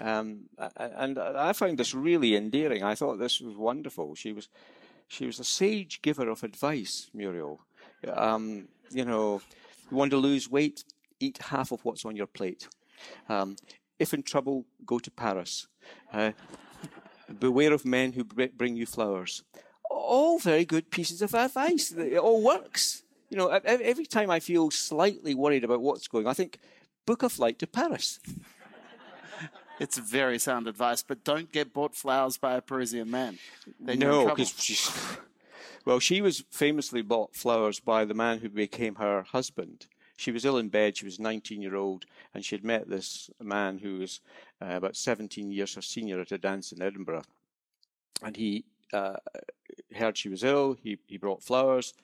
Um, 0.00 0.48
and 0.76 1.18
I 1.18 1.52
found 1.52 1.78
this 1.78 1.94
really 1.94 2.34
endearing. 2.34 2.82
I 2.82 2.94
thought 2.94 3.18
this 3.18 3.40
was 3.40 3.56
wonderful. 3.56 4.14
She 4.14 4.32
was, 4.32 4.48
she 5.08 5.26
was 5.26 5.38
a 5.38 5.44
sage 5.44 6.00
giver 6.00 6.28
of 6.28 6.42
advice, 6.42 7.10
Muriel. 7.12 7.60
Um, 8.08 8.68
you 8.90 9.04
know, 9.04 9.42
you 9.90 9.96
want 9.96 10.10
to 10.12 10.16
lose 10.16 10.50
weight, 10.50 10.84
eat 11.20 11.38
half 11.38 11.70
of 11.70 11.84
what's 11.84 12.06
on 12.06 12.16
your 12.16 12.26
plate. 12.26 12.66
Um, 13.28 13.56
if 13.98 14.14
in 14.14 14.22
trouble, 14.22 14.64
go 14.86 14.98
to 14.98 15.10
Paris. 15.10 15.66
Uh, 16.12 16.32
beware 17.38 17.74
of 17.74 17.84
men 17.84 18.12
who 18.12 18.24
bring 18.24 18.76
you 18.76 18.86
flowers. 18.86 19.44
All 20.02 20.38
very 20.38 20.64
good 20.64 20.90
pieces 20.90 21.22
of 21.22 21.34
advice. 21.34 21.92
It 21.92 22.18
all 22.18 22.42
works. 22.42 23.02
You 23.28 23.36
know, 23.36 23.48
every 23.48 24.06
time 24.06 24.30
I 24.30 24.40
feel 24.40 24.70
slightly 24.70 25.34
worried 25.34 25.62
about 25.62 25.80
what's 25.82 26.08
going, 26.08 26.26
on, 26.26 26.30
I 26.30 26.34
think, 26.34 26.58
book 27.06 27.22
a 27.22 27.28
flight 27.28 27.58
to 27.60 27.66
Paris. 27.66 28.18
It's 29.80 29.96
very 29.96 30.38
sound 30.38 30.68
advice, 30.68 31.02
but 31.02 31.24
don't 31.24 31.50
get 31.50 31.72
bought 31.72 31.96
flowers 31.96 32.36
by 32.36 32.52
a 32.52 32.60
Parisian 32.60 33.10
man. 33.10 33.38
Then 33.80 33.98
no, 33.98 34.28
because 34.28 34.54
she's. 34.58 34.92
Well, 35.86 35.98
she 35.98 36.20
was 36.20 36.44
famously 36.50 37.00
bought 37.00 37.34
flowers 37.34 37.80
by 37.80 38.04
the 38.04 38.12
man 38.12 38.40
who 38.40 38.50
became 38.50 38.96
her 38.96 39.22
husband. 39.22 39.86
She 40.18 40.30
was 40.30 40.44
ill 40.44 40.58
in 40.58 40.68
bed. 40.68 40.98
She 40.98 41.06
was 41.06 41.18
19 41.18 41.62
year 41.62 41.76
old, 41.76 42.04
and 42.34 42.44
she 42.44 42.54
had 42.54 42.62
met 42.62 42.90
this 42.90 43.30
man 43.42 43.78
who 43.78 44.00
was 44.00 44.20
uh, 44.60 44.74
about 44.74 44.96
17 44.96 45.50
years 45.50 45.74
her 45.76 45.80
senior 45.80 46.20
at 46.20 46.30
a 46.30 46.36
dance 46.36 46.72
in 46.72 46.82
Edinburgh. 46.82 47.22
And 48.22 48.36
he 48.36 48.66
uh, 48.92 49.16
heard 49.94 50.16
she 50.16 50.28
was 50.28 50.44
ill. 50.44 50.76
He 50.82 50.98
he 51.06 51.16
brought 51.16 51.42
flowers. 51.42 51.94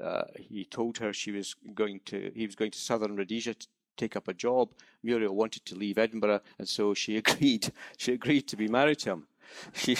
Uh, 0.00 0.22
he 0.38 0.64
told 0.64 0.98
her 0.98 1.12
she 1.12 1.32
was 1.32 1.54
going 1.74 2.00
to 2.06 2.30
he 2.34 2.46
was 2.46 2.54
going 2.54 2.70
to 2.70 2.78
Southern 2.78 3.16
Rhodesia 3.16 3.54
to 3.54 3.66
take 3.96 4.16
up 4.16 4.28
a 4.28 4.34
job. 4.34 4.70
Muriel 5.02 5.34
wanted 5.34 5.64
to 5.66 5.74
leave 5.74 5.98
Edinburgh, 5.98 6.40
and 6.58 6.68
so 6.68 6.94
she 6.94 7.16
agreed. 7.22 7.72
She 7.96 8.12
agreed 8.12 8.48
to 8.48 8.56
be 8.56 8.68
married 8.68 9.00
to 9.00 9.10
him. 9.10 9.26
She 9.74 9.96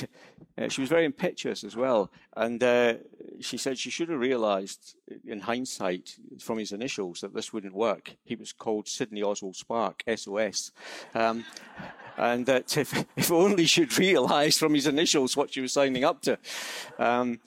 uh, 0.56 0.68
she 0.68 0.80
was 0.80 0.90
very 0.90 1.04
impetuous 1.04 1.64
as 1.64 1.76
well, 1.76 2.10
and 2.36 2.62
uh, 2.62 2.94
she 3.40 3.58
said 3.58 3.78
she 3.78 3.90
should 3.90 4.08
have 4.08 4.18
realised, 4.18 4.96
in 5.26 5.40
hindsight, 5.40 6.16
from 6.38 6.58
his 6.58 6.72
initials, 6.72 7.20
that 7.20 7.34
this 7.34 7.52
wouldn't 7.52 7.74
work. 7.74 8.16
He 8.24 8.34
was 8.34 8.52
called 8.52 8.88
Sydney 8.88 9.22
Oswald 9.22 9.56
Spark, 9.56 10.02
SOS. 10.14 10.72
Um, 11.14 11.44
and 12.16 12.46
that 12.46 12.76
if, 12.76 12.92
if 13.16 13.30
only 13.30 13.66
she'd 13.66 13.98
realised 13.98 14.58
from 14.58 14.74
his 14.74 14.86
initials 14.86 15.36
what 15.36 15.52
she 15.52 15.60
was 15.60 15.72
signing 15.72 16.04
up 16.04 16.22
to. 16.22 16.38
Um, 16.98 17.40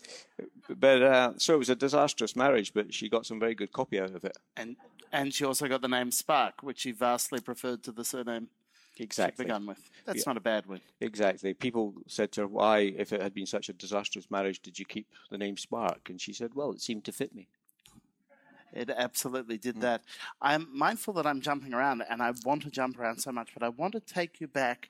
but 0.69 1.01
uh, 1.01 1.33
so 1.37 1.55
it 1.55 1.59
was 1.59 1.69
a 1.69 1.75
disastrous 1.75 2.35
marriage, 2.35 2.73
but 2.73 2.93
she 2.93 3.09
got 3.09 3.25
some 3.25 3.39
very 3.39 3.55
good 3.55 3.71
copy 3.71 3.99
out 3.99 4.11
of 4.11 4.23
it. 4.25 4.37
And 4.57 4.75
and 5.11 5.33
she 5.33 5.45
also 5.45 5.67
got 5.67 5.81
the 5.81 5.87
name 5.87 6.11
Spark, 6.11 6.61
which 6.61 6.79
she 6.79 6.91
vastly 6.91 7.39
preferred 7.39 7.83
to 7.83 7.91
the 7.91 8.03
surname 8.03 8.49
exactly 8.97 9.45
begun 9.45 9.65
with. 9.65 9.89
That's 10.05 10.19
yeah. 10.19 10.23
not 10.27 10.37
a 10.37 10.41
bad 10.41 10.65
one. 10.65 10.81
Exactly. 10.99 11.53
People 11.53 11.93
said 12.07 12.31
to 12.33 12.41
her, 12.41 12.47
"Why, 12.47 12.93
if 12.97 13.13
it 13.13 13.21
had 13.21 13.33
been 13.33 13.45
such 13.45 13.69
a 13.69 13.73
disastrous 13.73 14.29
marriage, 14.31 14.61
did 14.61 14.79
you 14.79 14.85
keep 14.85 15.07
the 15.29 15.37
name 15.37 15.57
Spark?" 15.57 16.09
And 16.09 16.19
she 16.19 16.33
said, 16.33 16.55
"Well, 16.55 16.71
it 16.71 16.81
seemed 16.81 17.05
to 17.05 17.11
fit 17.11 17.33
me." 17.33 17.47
It 18.75 18.89
absolutely 18.89 19.57
did 19.57 19.77
mm. 19.77 19.81
that. 19.81 20.03
I'm 20.41 20.67
mindful 20.71 21.13
that 21.13 21.25
I'm 21.25 21.41
jumping 21.41 21.73
around, 21.73 22.03
and 22.09 22.21
I 22.21 22.33
want 22.43 22.63
to 22.63 22.71
jump 22.71 22.99
around 22.99 23.19
so 23.19 23.31
much, 23.31 23.51
but 23.53 23.63
I 23.63 23.69
want 23.69 23.93
to 23.93 23.99
take 23.99 24.39
you 24.39 24.47
back 24.47 24.89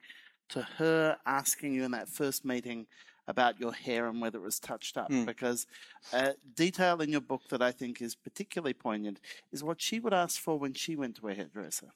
to 0.49 0.61
her 0.77 1.17
asking 1.25 1.73
you 1.73 1.83
in 1.83 1.91
that 1.91 2.09
first 2.09 2.45
meeting 2.45 2.87
about 3.27 3.59
your 3.59 3.73
hair 3.73 4.07
and 4.07 4.21
whether 4.21 4.37
it 4.37 4.43
was 4.43 4.59
touched 4.59 4.97
up. 4.97 5.09
Mm. 5.09 5.25
Because 5.25 5.65
a 6.13 6.33
detail 6.55 7.01
in 7.01 7.09
your 7.09 7.21
book 7.21 7.41
that 7.49 7.61
I 7.61 7.71
think 7.71 8.01
is 8.01 8.15
particularly 8.15 8.73
poignant 8.73 9.19
is 9.51 9.63
what 9.63 9.81
she 9.81 9.99
would 9.99 10.13
ask 10.13 10.39
for 10.39 10.57
when 10.57 10.73
she 10.73 10.95
went 10.95 11.15
to 11.17 11.27
a 11.29 11.33
hairdresser. 11.33 11.87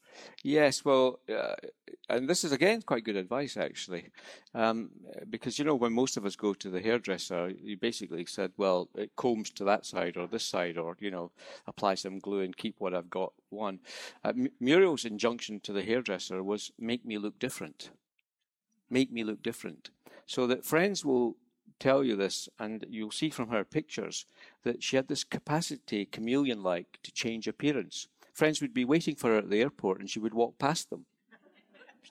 Yes, 0.43 0.83
well, 0.83 1.19
uh, 1.33 1.55
and 2.09 2.29
this 2.29 2.43
is 2.43 2.51
again 2.51 2.81
quite 2.81 3.03
good 3.03 3.15
advice 3.15 3.57
actually, 3.57 4.09
um, 4.53 4.89
because 5.29 5.59
you 5.59 5.65
know 5.65 5.75
when 5.75 5.93
most 5.93 6.17
of 6.17 6.25
us 6.25 6.35
go 6.35 6.53
to 6.53 6.69
the 6.69 6.81
hairdresser, 6.81 7.49
you 7.61 7.77
basically 7.77 8.25
said, 8.25 8.51
well, 8.57 8.89
it 8.95 9.15
combs 9.15 9.49
to 9.51 9.63
that 9.65 9.85
side 9.85 10.17
or 10.17 10.27
this 10.27 10.45
side, 10.45 10.77
or 10.77 10.97
you 10.99 11.11
know, 11.11 11.31
apply 11.67 11.95
some 11.95 12.19
glue 12.19 12.41
and 12.41 12.57
keep 12.57 12.75
what 12.79 12.93
I've 12.93 13.09
got. 13.09 13.33
One, 13.49 13.79
uh, 14.23 14.33
Muriel's 14.59 15.05
injunction 15.05 15.59
to 15.61 15.73
the 15.73 15.83
hairdresser 15.83 16.43
was 16.43 16.71
make 16.79 17.05
me 17.05 17.17
look 17.17 17.39
different 17.39 17.89
make 18.89 19.11
me 19.11 19.23
look 19.23 19.43
different. 19.43 19.91
So 20.29 20.45
that 20.45 20.63
friends 20.63 21.03
will 21.03 21.37
tell 21.79 22.03
you 22.03 22.15
this, 22.15 22.47
and 22.59 22.85
you'll 22.87 23.09
see 23.09 23.31
from 23.31 23.49
her 23.49 23.63
pictures 23.63 24.27
that 24.63 24.83
she 24.83 24.95
had 24.95 25.07
this 25.07 25.23
capacity, 25.23 26.05
chameleon 26.05 26.61
like, 26.61 26.99
to 27.01 27.11
change 27.11 27.47
appearance. 27.47 28.07
Friends 28.31 28.61
would 28.61 28.71
be 28.71 28.85
waiting 28.85 29.15
for 29.15 29.31
her 29.31 29.39
at 29.39 29.49
the 29.49 29.59
airport, 29.59 29.99
and 29.99 30.07
she 30.07 30.19
would 30.19 30.35
walk 30.35 30.59
past 30.59 30.91
them. 30.91 31.07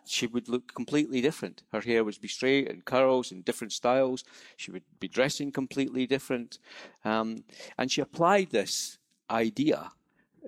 She 0.05 0.27
would 0.27 0.49
look 0.49 0.75
completely 0.75 1.21
different. 1.21 1.63
Her 1.71 1.81
hair 1.81 2.03
would 2.03 2.21
be 2.21 2.27
straight 2.27 2.69
and 2.69 2.85
curls 2.85 3.31
in 3.31 3.43
different 3.43 3.73
styles. 3.73 4.25
She 4.57 4.73
would 4.73 4.83
be 4.99 5.07
dressing 5.07 5.53
completely 5.53 6.05
different. 6.05 6.59
Um, 7.05 7.45
and 7.79 7.89
she 7.89 8.01
applied 8.01 8.51
this 8.51 8.99
idea 9.31 9.93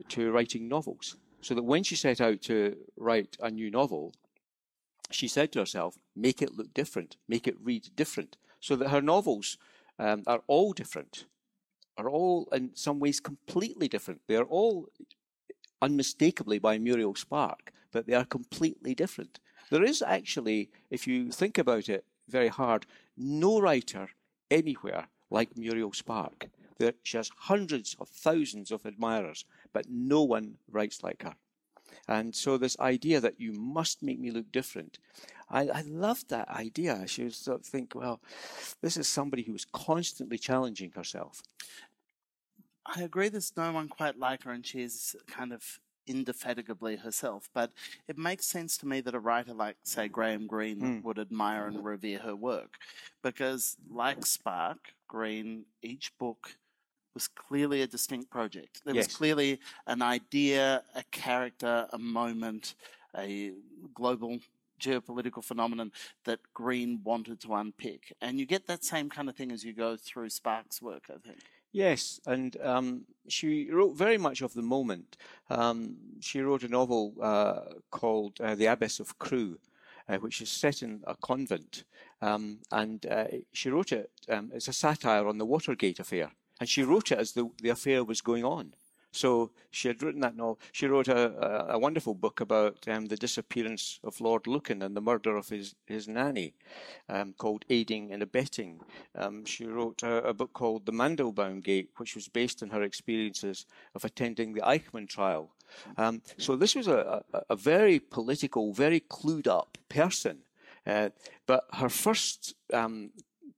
to 0.08 0.32
writing 0.32 0.66
novels. 0.66 1.16
So 1.40 1.54
that 1.54 1.62
when 1.62 1.84
she 1.84 1.94
set 1.94 2.20
out 2.20 2.42
to 2.42 2.76
write 2.96 3.36
a 3.38 3.48
new 3.48 3.70
novel, 3.70 4.12
she 5.10 5.28
said 5.28 5.52
to 5.52 5.60
herself, 5.60 5.98
make 6.14 6.42
it 6.42 6.56
look 6.56 6.72
different, 6.74 7.16
make 7.28 7.46
it 7.46 7.56
read 7.60 7.88
different, 7.96 8.36
so 8.60 8.76
that 8.76 8.90
her 8.90 9.02
novels 9.02 9.58
um, 9.98 10.22
are 10.26 10.42
all 10.46 10.72
different, 10.72 11.26
are 11.96 12.08
all 12.08 12.48
in 12.52 12.70
some 12.74 12.98
ways 13.00 13.20
completely 13.20 13.88
different. 13.88 14.20
They 14.26 14.36
are 14.36 14.44
all 14.44 14.88
unmistakably 15.82 16.58
by 16.58 16.78
Muriel 16.78 17.14
Spark, 17.14 17.72
but 17.92 18.06
they 18.06 18.14
are 18.14 18.24
completely 18.24 18.94
different. 18.94 19.40
There 19.70 19.84
is 19.84 20.02
actually, 20.02 20.70
if 20.90 21.06
you 21.06 21.30
think 21.30 21.58
about 21.58 21.88
it 21.88 22.04
very 22.28 22.48
hard, 22.48 22.86
no 23.16 23.60
writer 23.60 24.10
anywhere 24.50 25.08
like 25.30 25.56
Muriel 25.56 25.92
Spark. 25.92 26.48
She 27.02 27.18
has 27.18 27.30
hundreds 27.36 27.94
of 28.00 28.08
thousands 28.08 28.70
of 28.70 28.86
admirers, 28.86 29.44
but 29.72 29.86
no 29.90 30.22
one 30.22 30.56
writes 30.70 31.02
like 31.02 31.22
her. 31.22 31.34
And 32.08 32.34
so 32.34 32.56
this 32.56 32.78
idea 32.78 33.20
that 33.20 33.40
you 33.40 33.52
must 33.52 34.02
make 34.02 34.18
me 34.18 34.30
look 34.30 34.50
different, 34.52 34.98
I, 35.48 35.68
I 35.68 35.82
loved 35.82 36.30
that 36.30 36.48
idea. 36.48 37.06
She 37.06 37.24
was 37.24 37.36
sort 37.36 37.60
of 37.60 37.66
think, 37.66 37.94
well, 37.94 38.20
this 38.80 38.96
is 38.96 39.08
somebody 39.08 39.42
who 39.42 39.54
is 39.54 39.64
constantly 39.64 40.38
challenging 40.38 40.92
herself. 40.94 41.42
I 42.86 43.02
agree 43.02 43.28
there's 43.28 43.56
no 43.56 43.72
one 43.72 43.88
quite 43.88 44.18
like 44.18 44.44
her 44.44 44.52
and 44.52 44.66
she 44.66 44.82
is 44.82 45.14
kind 45.26 45.52
of 45.52 45.80
indefatigably 46.06 46.96
herself. 46.96 47.48
But 47.54 47.72
it 48.08 48.18
makes 48.18 48.46
sense 48.46 48.76
to 48.78 48.86
me 48.86 49.00
that 49.02 49.14
a 49.14 49.20
writer 49.20 49.54
like, 49.54 49.76
say, 49.82 50.08
Graham 50.08 50.46
Greene 50.46 50.80
mm. 50.80 51.04
would 51.04 51.18
admire 51.18 51.66
and 51.66 51.84
revere 51.84 52.18
her 52.20 52.34
work. 52.34 52.74
Because, 53.22 53.76
like 53.88 54.26
Spark, 54.26 54.94
Greene, 55.08 55.66
each 55.82 56.16
book 56.18 56.56
was 57.14 57.28
clearly 57.28 57.82
a 57.82 57.86
distinct 57.86 58.30
project. 58.30 58.82
There 58.84 58.94
yes. 58.94 59.06
was 59.06 59.16
clearly 59.16 59.60
an 59.86 60.02
idea, 60.02 60.82
a 60.94 61.02
character, 61.10 61.86
a 61.92 61.98
moment, 61.98 62.74
a 63.16 63.52
global 63.94 64.38
geopolitical 64.80 65.44
phenomenon 65.44 65.92
that 66.24 66.40
Greene 66.54 67.00
wanted 67.04 67.40
to 67.40 67.54
unpick. 67.54 68.12
And 68.20 68.38
you 68.38 68.46
get 68.46 68.66
that 68.66 68.84
same 68.84 69.10
kind 69.10 69.28
of 69.28 69.36
thing 69.36 69.52
as 69.52 69.62
you 69.62 69.72
go 69.72 69.96
through 69.96 70.30
Spark's 70.30 70.80
work, 70.80 71.04
I 71.10 71.18
think. 71.18 71.40
Yes, 71.72 72.18
and 72.26 72.56
um, 72.62 73.02
she 73.28 73.70
wrote 73.70 73.96
very 73.96 74.18
much 74.18 74.42
of 74.42 74.54
the 74.54 74.62
moment. 74.62 75.16
Um, 75.50 75.96
she 76.20 76.40
wrote 76.40 76.64
a 76.64 76.68
novel 76.68 77.14
uh, 77.22 77.74
called 77.92 78.40
uh, 78.40 78.56
The 78.56 78.66
Abbess 78.66 78.98
of 78.98 79.18
Crewe, 79.20 79.58
uh, 80.08 80.16
which 80.16 80.40
is 80.40 80.50
set 80.50 80.82
in 80.82 81.02
a 81.06 81.14
convent. 81.14 81.84
Um, 82.20 82.58
and 82.72 83.06
uh, 83.06 83.26
she 83.52 83.70
wrote 83.70 83.92
it, 83.92 84.10
um, 84.28 84.50
it's 84.52 84.66
a 84.66 84.72
satire 84.72 85.28
on 85.28 85.38
the 85.38 85.46
Watergate 85.46 86.00
affair. 86.00 86.32
And 86.60 86.68
she 86.68 86.82
wrote 86.82 87.10
it 87.10 87.18
as 87.18 87.32
the, 87.32 87.50
the 87.62 87.70
affair 87.70 88.04
was 88.04 88.20
going 88.20 88.44
on. 88.44 88.74
So 89.12 89.50
she 89.70 89.88
had 89.88 90.02
written 90.02 90.20
that 90.20 90.36
novel. 90.36 90.60
She 90.72 90.86
wrote 90.86 91.08
a, 91.08 91.70
a, 91.70 91.74
a 91.74 91.78
wonderful 91.78 92.14
book 92.14 92.40
about 92.40 92.86
um, 92.86 93.06
the 93.06 93.16
disappearance 93.16 93.98
of 94.04 94.20
Lord 94.20 94.46
Lucan 94.46 94.82
and 94.82 94.96
the 94.96 95.00
murder 95.00 95.36
of 95.36 95.48
his, 95.48 95.74
his 95.86 96.06
nanny 96.06 96.54
um, 97.08 97.34
called 97.36 97.64
Aiding 97.70 98.12
and 98.12 98.22
Abetting. 98.22 98.80
Um, 99.16 99.44
she 99.44 99.66
wrote 99.66 100.02
a, 100.04 100.28
a, 100.28 100.34
book 100.34 100.52
called 100.52 100.86
The 100.86 100.92
Mandelbaum 100.92 101.62
Gate, 101.62 101.90
which 101.96 102.14
was 102.14 102.28
based 102.28 102.62
on 102.62 102.70
her 102.70 102.82
experiences 102.82 103.66
of 103.96 104.04
attending 104.04 104.52
the 104.52 104.60
Eichmann 104.60 105.08
trial. 105.08 105.50
Um, 105.96 106.22
so 106.36 106.54
this 106.54 106.76
was 106.76 106.86
a, 106.86 107.24
a, 107.48 107.56
very 107.56 107.98
political, 107.98 108.72
very 108.72 109.00
clued 109.00 109.48
up 109.48 109.76
person. 109.88 110.38
Uh, 110.86 111.10
but 111.46 111.64
her 111.74 111.88
first 111.88 112.54
um, 112.72 113.10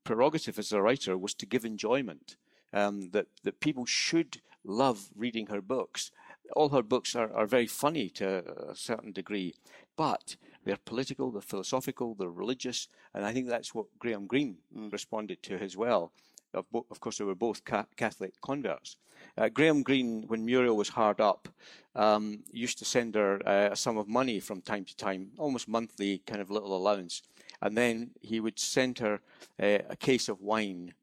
prerogative 0.05 0.59
as 0.59 0.73
a 0.73 0.81
writer 0.81 1.17
was 1.17 1.35
to 1.35 1.47
give 1.47 1.65
enjoyment 1.65 2.37
um, 2.73 3.11
that, 3.11 3.27
that 3.43 3.61
people 3.61 3.87
should 3.87 4.41
love 4.65 5.11
reading 5.17 5.47
her 5.47 5.61
books. 5.61 6.11
All 6.55 6.71
her 6.71 6.83
books 6.83 7.17
are, 7.17 7.33
are 7.33 7.47
very 7.47 7.67
funny 7.67 8.09
to 8.11 8.71
a 8.71 8.75
certain 8.75 9.13
degree, 9.13 9.55
but 9.97 10.37
they're 10.65 10.77
political, 10.77 11.31
they're 11.31 11.43
philosophical, 11.43 12.15
they're 12.15 12.31
religious, 12.31 12.89
and 13.15 13.25
I 13.25 13.33
think 13.33 13.49
that's 13.49 13.75
what 13.75 13.87
Graham 13.99 14.27
Greene 14.27 14.57
mm. 14.77 14.93
responded 14.93 15.43
to 15.45 15.57
as 15.57 15.77
well. 15.77 16.13
of, 16.55 16.71
bo- 16.71 16.87
of 16.91 17.01
course, 17.01 17.19
they 17.19 17.25
were 17.25 17.35
both 17.35 17.65
ca- 17.65 17.87
Catholic 17.97 18.41
converts. 18.41 18.97
Uh, 19.37 19.49
Graham 19.49 19.83
Greene, 19.83 20.25
when 20.27 20.45
Muriel 20.45 20.77
was 20.77 20.91
hard 20.91 21.21
up, 21.21 21.49
um, 21.95 22.41
used 22.51 22.79
to 22.79 22.85
send 22.85 23.15
her 23.15 23.47
uh, 23.47 23.71
a 23.73 23.77
sum 23.77 23.97
of 23.97 24.09
money 24.09 24.41
from 24.41 24.61
time 24.61 24.85
to 24.85 24.97
time, 24.97 25.31
almost 25.39 25.69
monthly 25.69 26.19
kind 26.27 26.41
of 26.41 26.51
little 26.51 26.77
allowance. 26.77 27.23
And 27.61 27.77
then 27.77 28.11
he 28.21 28.41
would 28.41 28.59
send 28.59 28.99
her 28.99 29.21
uh, 29.63 29.79
a 29.89 29.97
case 29.97 30.29
of 30.29 30.41
wine, 30.41 30.95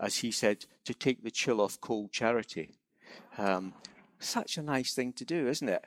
as 0.00 0.16
he 0.18 0.30
said, 0.30 0.66
to 0.84 0.94
take 0.94 1.22
the 1.22 1.30
chill 1.30 1.60
off 1.60 1.80
cold 1.80 2.12
charity. 2.12 2.70
Um, 3.38 3.74
such 4.18 4.56
a 4.56 4.62
nice 4.62 4.94
thing 4.94 5.12
to 5.14 5.24
do, 5.24 5.48
isn't 5.48 5.68
it? 5.68 5.84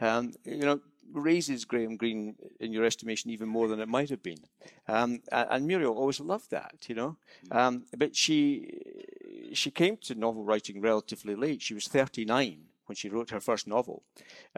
Um, 0.00 0.32
you 0.44 0.58
know, 0.58 0.80
raises 1.12 1.64
Graham 1.64 1.96
Greene 1.96 2.34
in 2.60 2.72
your 2.72 2.84
estimation 2.84 3.30
even 3.30 3.48
more 3.48 3.68
than 3.68 3.80
it 3.80 3.88
might 3.88 4.10
have 4.10 4.22
been. 4.22 4.40
Um, 4.86 5.20
and 5.32 5.66
Muriel 5.66 5.96
always 5.96 6.20
loved 6.20 6.50
that, 6.50 6.88
you 6.88 6.94
know. 6.94 7.16
Um, 7.50 7.84
but 7.96 8.14
she 8.14 8.82
she 9.52 9.70
came 9.70 9.96
to 9.96 10.14
novel 10.14 10.44
writing 10.44 10.80
relatively 10.80 11.34
late. 11.34 11.62
She 11.62 11.74
was 11.74 11.88
39 11.88 12.64
when 12.86 12.96
she 12.96 13.08
wrote 13.08 13.30
her 13.30 13.40
first 13.40 13.66
novel, 13.66 14.02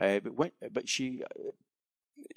uh, 0.00 0.20
but 0.20 0.34
when, 0.34 0.50
but 0.72 0.88
she 0.88 1.22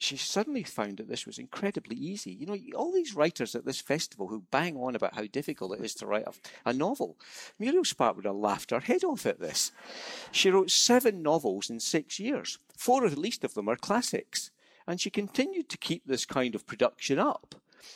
she 0.03 0.17
suddenly 0.17 0.63
found 0.63 0.97
that 0.97 1.07
this 1.07 1.25
was 1.25 1.39
incredibly 1.39 1.95
easy. 1.95 2.31
You 2.31 2.45
know, 2.45 2.57
all 2.75 2.91
these 2.91 3.15
writers 3.15 3.55
at 3.55 3.65
this 3.65 3.79
festival 3.79 4.27
who 4.27 4.43
bang 4.51 4.75
on 4.75 4.95
about 4.95 5.15
how 5.15 5.25
difficult 5.25 5.79
it 5.79 5.85
is 5.85 5.95
to 5.95 6.05
write 6.05 6.27
a, 6.27 6.33
a, 6.69 6.73
novel. 6.73 7.17
Muriel 7.57 7.85
Spark 7.85 8.17
would 8.17 8.25
have 8.25 8.35
laughed 8.35 8.71
her 8.71 8.81
head 8.81 9.05
off 9.05 9.25
at 9.25 9.39
this. 9.39 9.71
She 10.31 10.51
wrote 10.51 10.69
seven 10.71 11.23
novels 11.23 11.69
in 11.69 11.79
six 11.79 12.19
years. 12.19 12.59
Four 12.75 13.05
at 13.05 13.17
least 13.17 13.45
of 13.45 13.53
them 13.53 13.69
are 13.69 13.77
classics. 13.77 14.51
And 14.85 14.99
she 14.99 15.09
continued 15.09 15.69
to 15.69 15.77
keep 15.77 16.05
this 16.05 16.25
kind 16.25 16.53
of 16.53 16.67
production 16.67 17.17
up. 17.17 17.55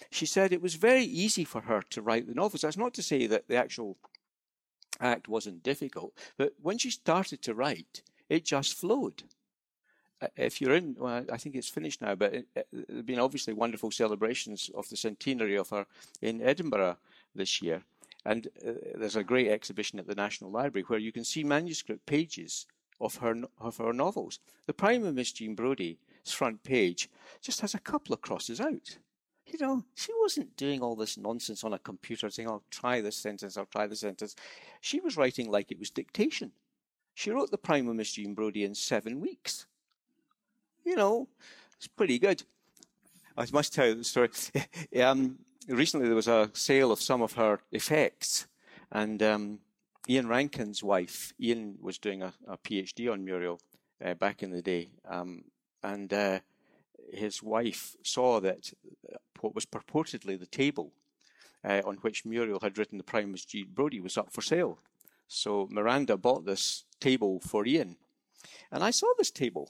She 0.10 0.26
said 0.26 0.54
it 0.54 0.62
was 0.62 0.76
very 0.76 1.04
easy 1.04 1.44
for 1.44 1.62
her 1.62 1.82
to 1.90 2.02
write 2.02 2.28
the 2.28 2.34
novels. 2.34 2.62
That's 2.62 2.78
not 2.78 2.94
to 2.94 3.04
say 3.04 3.28
that 3.28 3.50
the 3.50 3.58
actual 3.58 3.98
act 5.02 5.28
wasn't 5.28 5.64
difficult, 5.64 6.14
but 6.38 6.54
when 6.62 6.78
she 6.78 6.90
started 6.90 7.42
to 7.44 7.54
write, 7.54 8.02
it 8.30 8.46
just 8.46 8.74
flowed. 8.74 9.24
Uh, 10.22 10.28
if 10.36 10.62
you're 10.62 10.74
in, 10.74 10.96
well, 10.98 11.26
I 11.32 11.38
think 11.38 11.56
it's 11.56 11.70
finished 11.70 12.02
now, 12.02 12.16
but 12.16 12.34
it, 12.34 12.48
there 12.54 12.66
have 12.96 13.06
been 13.06 13.20
obviously 13.20 13.54
wonderful 13.54 13.92
celebrations 13.92 14.72
of 14.74 14.90
the 14.90 14.98
centenary 14.98 15.56
of 15.56 15.70
her 15.70 15.86
in 16.22 16.42
Edinburgh 16.42 16.98
this 17.36 17.62
year. 17.62 17.84
And 18.26 18.48
uh, 18.66 18.72
there's 18.96 19.16
a 19.16 19.24
great 19.24 19.48
exhibition 19.48 20.00
at 20.00 20.08
the 20.08 20.16
National 20.16 20.52
Library 20.52 20.86
where 20.88 21.00
you 21.00 21.12
can 21.12 21.24
see 21.24 21.44
manuscript 21.44 22.06
pages 22.06 22.66
of 23.00 23.18
her 23.18 23.44
of 23.60 23.78
her 23.78 23.94
novels. 23.94 24.40
The 24.66 24.74
Prime 24.74 25.06
of 25.06 25.14
Miss 25.14 25.32
Jean 25.32 25.54
Brodie's 25.54 25.98
front 26.26 26.64
page 26.64 27.10
just 27.42 27.62
has 27.62 27.76
a 27.76 27.80
couple 27.80 28.14
of 28.14 28.22
crosses 28.22 28.60
out. 28.60 28.98
You 29.46 29.60
know, 29.60 29.86
she 29.96 30.12
wasn't 30.20 30.58
doing 30.58 30.82
all 30.82 30.96
this 30.96 31.18
nonsense 31.18 31.64
on 31.64 31.74
a 31.74 31.80
computer 31.80 32.30
saying, 32.30 32.50
I'll 32.50 32.64
try 32.70 33.00
this 33.00 33.16
sentence, 33.16 33.56
I'll 33.56 33.66
try 33.66 33.88
this 33.88 34.02
sentence. 34.02 34.36
She 34.82 35.00
was 35.00 35.16
writing 35.16 35.50
like 35.50 35.72
it 35.72 35.80
was 35.80 35.90
dictation. 35.90 36.52
She 37.14 37.32
wrote 37.32 37.52
The 37.52 37.58
Prime 37.58 37.88
of 37.88 37.96
Miss 37.96 38.12
Jean 38.12 38.34
Brodie 38.34 38.66
in 38.66 38.76
seven 38.76 39.22
weeks 39.22 39.68
you 40.88 40.96
know, 40.96 41.28
it's 41.76 41.88
pretty 41.88 42.18
good. 42.18 42.44
I 43.38 43.46
must 43.52 43.74
tell 43.74 43.88
you 43.88 43.96
the 43.96 44.04
story. 44.06 44.30
um, 45.04 45.38
recently, 45.68 46.08
there 46.08 46.16
was 46.16 46.30
a 46.30 46.50
sale 46.54 46.94
of 46.94 47.02
some 47.02 47.22
of 47.22 47.34
her 47.34 47.60
effects, 47.74 48.48
and 48.90 49.22
um, 49.22 49.60
Ian 50.08 50.30
Rankin's 50.30 50.82
wife, 50.82 51.34
Ian 51.42 51.78
was 51.82 51.98
doing 51.98 52.24
a, 52.24 52.34
a 52.48 52.58
PhD 52.58 53.12
on 53.12 53.26
Muriel 53.26 53.60
uh, 54.04 54.14
back 54.14 54.42
in 54.42 54.52
the 54.52 54.62
day, 54.62 54.90
um, 55.06 55.44
and 55.84 56.14
uh, 56.14 56.40
his 57.12 57.44
wife 57.44 57.98
saw 58.02 58.40
that 58.40 58.72
what 59.42 59.54
was 59.54 59.66
purportedly 59.66 60.40
the 60.40 60.48
table 60.48 60.94
uh, 61.66 61.82
on 61.86 61.96
which 61.98 62.26
Muriel 62.26 62.62
had 62.62 62.78
written 62.78 62.98
the 62.98 63.04
Prime 63.04 63.34
Miss 63.34 63.46
Jean 63.46 63.68
Brodie 63.74 64.00
was 64.00 64.18
up 64.18 64.32
for 64.32 64.42
sale. 64.42 64.80
So 65.28 65.68
Miranda 65.70 66.16
bought 66.16 66.46
this 66.46 66.86
table 67.02 67.42
for 67.42 67.66
Ian. 67.66 67.98
And 68.72 68.84
I 68.84 68.92
saw 68.92 69.08
this 69.18 69.32
table 69.32 69.70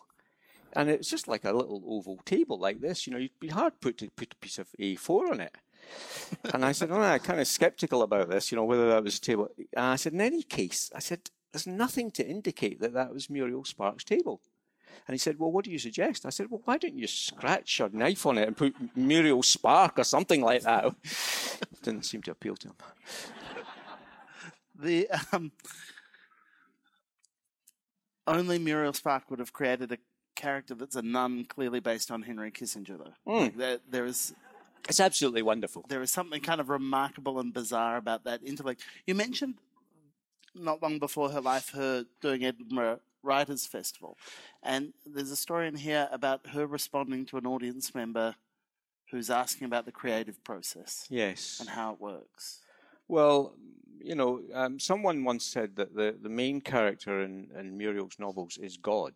and 0.74 0.90
it's 0.90 1.10
just 1.10 1.28
like 1.28 1.46
a 1.46 1.54
little 1.54 1.84
oval 1.88 2.20
table 2.26 2.60
like 2.60 2.82
this. 2.82 3.08
You 3.08 3.14
know, 3.14 3.20
you'd 3.20 3.40
be 3.40 3.48
hard 3.48 3.80
put 3.80 3.98
to 4.00 4.10
put 4.10 4.34
a 4.34 4.38
piece 4.38 4.60
of 4.60 4.68
A4 4.80 5.32
on 5.32 5.40
it. 5.42 5.56
and 6.54 6.66
I 6.66 6.72
said, 6.72 6.92
oh, 6.92 7.00
I'm 7.00 7.20
kind 7.20 7.40
of 7.40 7.48
skeptical 7.48 8.02
about 8.02 8.30
this, 8.30 8.52
you 8.52 8.56
know, 8.58 8.66
whether 8.66 8.90
that 8.90 9.04
was 9.04 9.18
a 9.18 9.22
table. 9.22 9.50
And 9.58 9.86
I 9.86 9.96
said, 9.96 10.14
in 10.14 10.22
any 10.22 10.44
case, 10.44 10.92
I 10.94 11.00
said, 11.00 11.30
there's 11.52 11.68
nothing 11.68 12.12
to 12.12 12.28
indicate 12.28 12.82
that 12.82 12.94
that 12.94 13.14
was 13.14 13.30
Muriel 13.30 13.64
Spark's 13.64 14.04
table. 14.04 14.42
And 15.08 15.14
he 15.14 15.18
said, 15.18 15.40
Well, 15.40 15.52
what 15.52 15.64
do 15.64 15.72
you 15.72 15.80
suggest? 15.80 16.26
I 16.26 16.30
said, 16.30 16.48
Well, 16.50 16.62
why 16.66 16.78
don't 16.78 16.98
you 16.98 17.08
scratch 17.08 17.80
your 17.80 17.90
knife 17.90 18.26
on 18.26 18.38
it 18.38 18.48
and 18.48 18.58
put 18.58 18.76
Muriel 18.96 19.44
Spark 19.44 20.00
or 20.00 20.04
something 20.04 20.42
like 20.42 20.64
that? 20.64 20.94
Didn't 21.84 22.06
seem 22.06 22.22
to 22.24 22.32
appeal 22.32 22.56
to 22.58 22.70
him. 22.70 22.76
The 24.76 25.08
um, 25.32 25.52
only 28.28 28.60
Muriel 28.60 28.94
Spark 28.94 29.30
would 29.30 29.40
have 29.40 29.54
created 29.54 29.92
a 29.92 29.98
character 30.38 30.74
that's 30.76 30.96
a 30.96 31.02
nun, 31.02 31.44
clearly 31.46 31.82
based 31.82 32.10
on 32.12 32.22
Henry 32.22 32.52
Kissinger, 32.52 32.98
though. 32.98 33.32
Mm. 33.32 33.42
Like 33.42 33.58
there, 33.58 33.78
there 33.90 34.06
is. 34.06 34.34
It's 34.88 35.02
absolutely 35.02 35.42
wonderful. 35.42 35.84
There 35.90 36.02
is 36.02 36.12
something 36.12 36.40
kind 36.40 36.62
of 36.62 36.70
remarkable 36.70 37.40
and 37.40 37.54
bizarre 37.54 37.98
about 37.98 38.24
that 38.24 38.42
intellect. 38.46 38.84
You 39.06 39.16
mentioned 39.16 39.56
not 40.56 40.82
long 40.82 41.00
before 41.00 41.30
her 41.32 41.42
life, 41.42 41.72
her 41.72 42.06
doing 42.22 42.46
Edinburgh 42.46 43.02
Writers 43.22 43.66
Festival, 43.66 44.18
and 44.64 44.94
there's 45.06 45.32
a 45.32 45.36
story 45.36 45.68
in 45.68 45.76
here 45.76 46.08
about 46.12 46.48
her 46.48 46.66
responding 46.66 47.26
to 47.26 47.38
an 47.38 47.46
audience 47.46 47.94
member 47.94 48.36
who's 49.12 49.30
asking 49.30 49.66
about 49.66 49.86
the 49.86 49.92
creative 49.92 50.42
process. 50.44 51.06
Yes. 51.10 51.58
And 51.60 51.70
how 51.70 51.94
it 51.94 52.02
works. 52.02 52.62
Well, 53.08 53.56
you 54.02 54.16
know, 54.16 54.42
um, 54.54 54.80
someone 54.80 55.24
once 55.24 55.46
said 55.46 55.76
that 55.78 55.96
the, 55.96 56.16
the 56.22 56.30
main 56.30 56.62
character 56.62 57.22
in, 57.24 57.50
in 57.58 57.78
Muriel's 57.78 58.20
novels 58.20 58.58
is 58.58 58.78
God. 58.78 59.14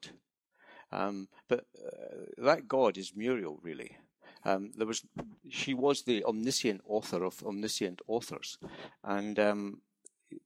Um, 0.92 1.28
but 1.48 1.66
uh, 1.78 2.46
that 2.46 2.68
God 2.68 2.98
is 2.98 3.14
Muriel, 3.16 3.60
really. 3.62 3.98
Um, 4.44 4.72
there 4.76 4.88
was, 4.88 5.04
she 5.50 5.74
was 5.74 6.02
the 6.02 6.24
omniscient 6.26 6.82
author 6.88 7.24
of 7.24 7.44
omniscient 7.44 8.02
authors, 8.08 8.58
and 9.04 9.40
um, 9.40 9.82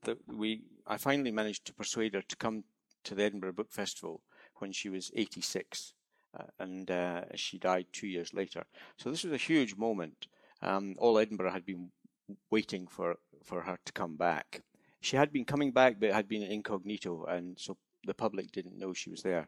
the, 0.04 0.18
we, 0.28 0.64
I 0.86 0.98
finally 0.98 1.32
managed 1.32 1.66
to 1.66 1.74
persuade 1.74 2.14
her 2.14 2.22
to 2.22 2.36
come 2.36 2.66
to 3.06 3.16
the 3.16 3.24
Edinburgh 3.24 3.54
Book 3.54 3.72
Festival 3.72 4.22
when 4.58 4.74
she 4.74 4.90
was 4.90 5.12
86, 5.16 5.94
uh, 6.38 6.44
and 6.60 6.92
uh, 6.92 7.22
she 7.36 7.58
died 7.58 7.88
two 7.94 8.08
years 8.08 8.34
later. 8.34 8.66
So 8.98 9.10
this 9.10 9.24
was 9.24 9.34
a 9.34 9.38
huge 9.38 9.76
moment. 9.78 10.28
Um, 10.62 10.96
all 10.98 11.18
Edinburgh 11.18 11.52
had 11.52 11.66
been 11.66 11.92
waiting 12.50 12.88
for 12.88 13.18
for 13.44 13.62
her 13.62 13.78
to 13.86 13.94
come 13.94 14.16
back. 14.16 14.62
She 15.00 15.16
had 15.16 15.32
been 15.32 15.46
coming 15.46 15.72
back, 15.72 16.00
but 16.00 16.12
had 16.12 16.28
been 16.28 16.42
incognito, 16.42 17.26
and 17.26 17.58
so 17.58 17.78
the 18.06 18.14
public 18.14 18.52
didn't 18.52 18.78
know 18.78 18.94
she 18.94 19.10
was 19.10 19.22
there 19.22 19.48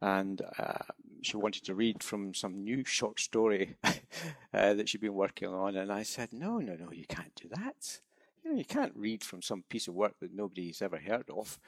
and 0.00 0.42
uh, 0.58 0.84
she 1.22 1.36
wanted 1.36 1.64
to 1.64 1.74
read 1.74 2.02
from 2.02 2.34
some 2.34 2.62
new 2.62 2.84
short 2.84 3.20
story 3.20 3.76
uh, 3.84 4.74
that 4.74 4.88
she'd 4.88 5.00
been 5.00 5.14
working 5.14 5.48
on. 5.48 5.76
And 5.76 5.92
I 5.92 6.02
said, 6.02 6.32
No, 6.32 6.58
no, 6.58 6.74
no, 6.74 6.92
you 6.92 7.06
can't 7.06 7.34
do 7.34 7.48
that. 7.50 8.00
You 8.42 8.50
know, 8.50 8.58
you 8.58 8.64
can't 8.64 8.92
read 8.94 9.24
from 9.24 9.42
some 9.42 9.64
piece 9.68 9.88
of 9.88 9.94
work 9.94 10.14
that 10.20 10.34
nobody's 10.34 10.82
ever 10.82 10.98
heard 10.98 11.30
of. 11.30 11.58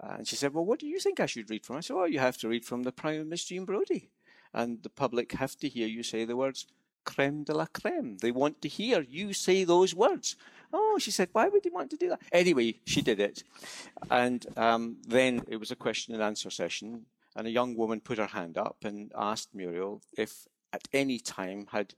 And 0.00 0.26
she 0.26 0.36
said, 0.36 0.54
Well, 0.54 0.64
what 0.64 0.78
do 0.78 0.86
you 0.86 0.98
think 0.98 1.20
I 1.20 1.26
should 1.26 1.50
read 1.50 1.64
from? 1.64 1.76
I 1.76 1.80
said, 1.80 1.96
Well, 1.96 2.08
you 2.08 2.18
have 2.18 2.36
to 2.38 2.48
read 2.48 2.64
from 2.64 2.82
the 2.82 2.92
Prime 2.92 3.28
Miss 3.28 3.44
Jean 3.44 3.64
Brodie. 3.64 4.10
And 4.54 4.82
the 4.82 4.90
public 4.90 5.32
have 5.32 5.56
to 5.58 5.68
hear 5.68 5.86
you 5.86 6.02
say 6.02 6.24
the 6.24 6.36
words 6.36 6.66
creme 7.04 7.42
de 7.44 7.54
la 7.54 7.66
creme. 7.66 8.18
They 8.18 8.30
want 8.30 8.60
to 8.60 8.68
hear 8.68 9.00
you 9.00 9.32
say 9.32 9.64
those 9.64 9.94
words. 9.94 10.36
Oh, 10.72 10.98
she 11.00 11.10
said, 11.10 11.30
why 11.32 11.48
would 11.48 11.64
you 11.64 11.72
want 11.72 11.90
to 11.90 11.96
do 11.96 12.10
that? 12.10 12.20
Anyway, 12.32 12.80
she 12.84 13.00
did 13.00 13.18
it. 13.18 13.42
And 14.10 14.44
um, 14.58 14.98
then 15.06 15.42
it 15.48 15.56
was 15.56 15.70
a 15.70 15.76
question 15.76 16.12
and 16.12 16.22
answer 16.22 16.50
session 16.50 17.06
and 17.38 17.46
a 17.46 17.52
young 17.52 17.76
woman 17.76 18.00
put 18.00 18.18
her 18.18 18.26
hand 18.26 18.58
up 18.58 18.78
and 18.84 19.12
asked 19.16 19.54
Muriel 19.54 20.02
if 20.18 20.48
at 20.72 20.88
any 20.92 21.20
time 21.20 21.68
had 21.70 21.94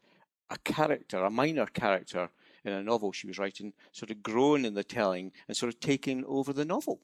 a 0.50 0.58
character, 0.58 1.24
a 1.24 1.30
minor 1.30 1.64
character 1.64 2.28
in 2.62 2.74
a 2.74 2.82
novel 2.82 3.10
she 3.10 3.26
was 3.26 3.38
writing, 3.38 3.72
sort 3.90 4.10
of 4.10 4.22
grown 4.22 4.66
in 4.66 4.74
the 4.74 4.84
telling 4.84 5.32
and 5.48 5.56
sort 5.56 5.72
of 5.72 5.80
taken 5.80 6.26
over 6.26 6.52
the 6.52 6.66
novel. 6.66 7.00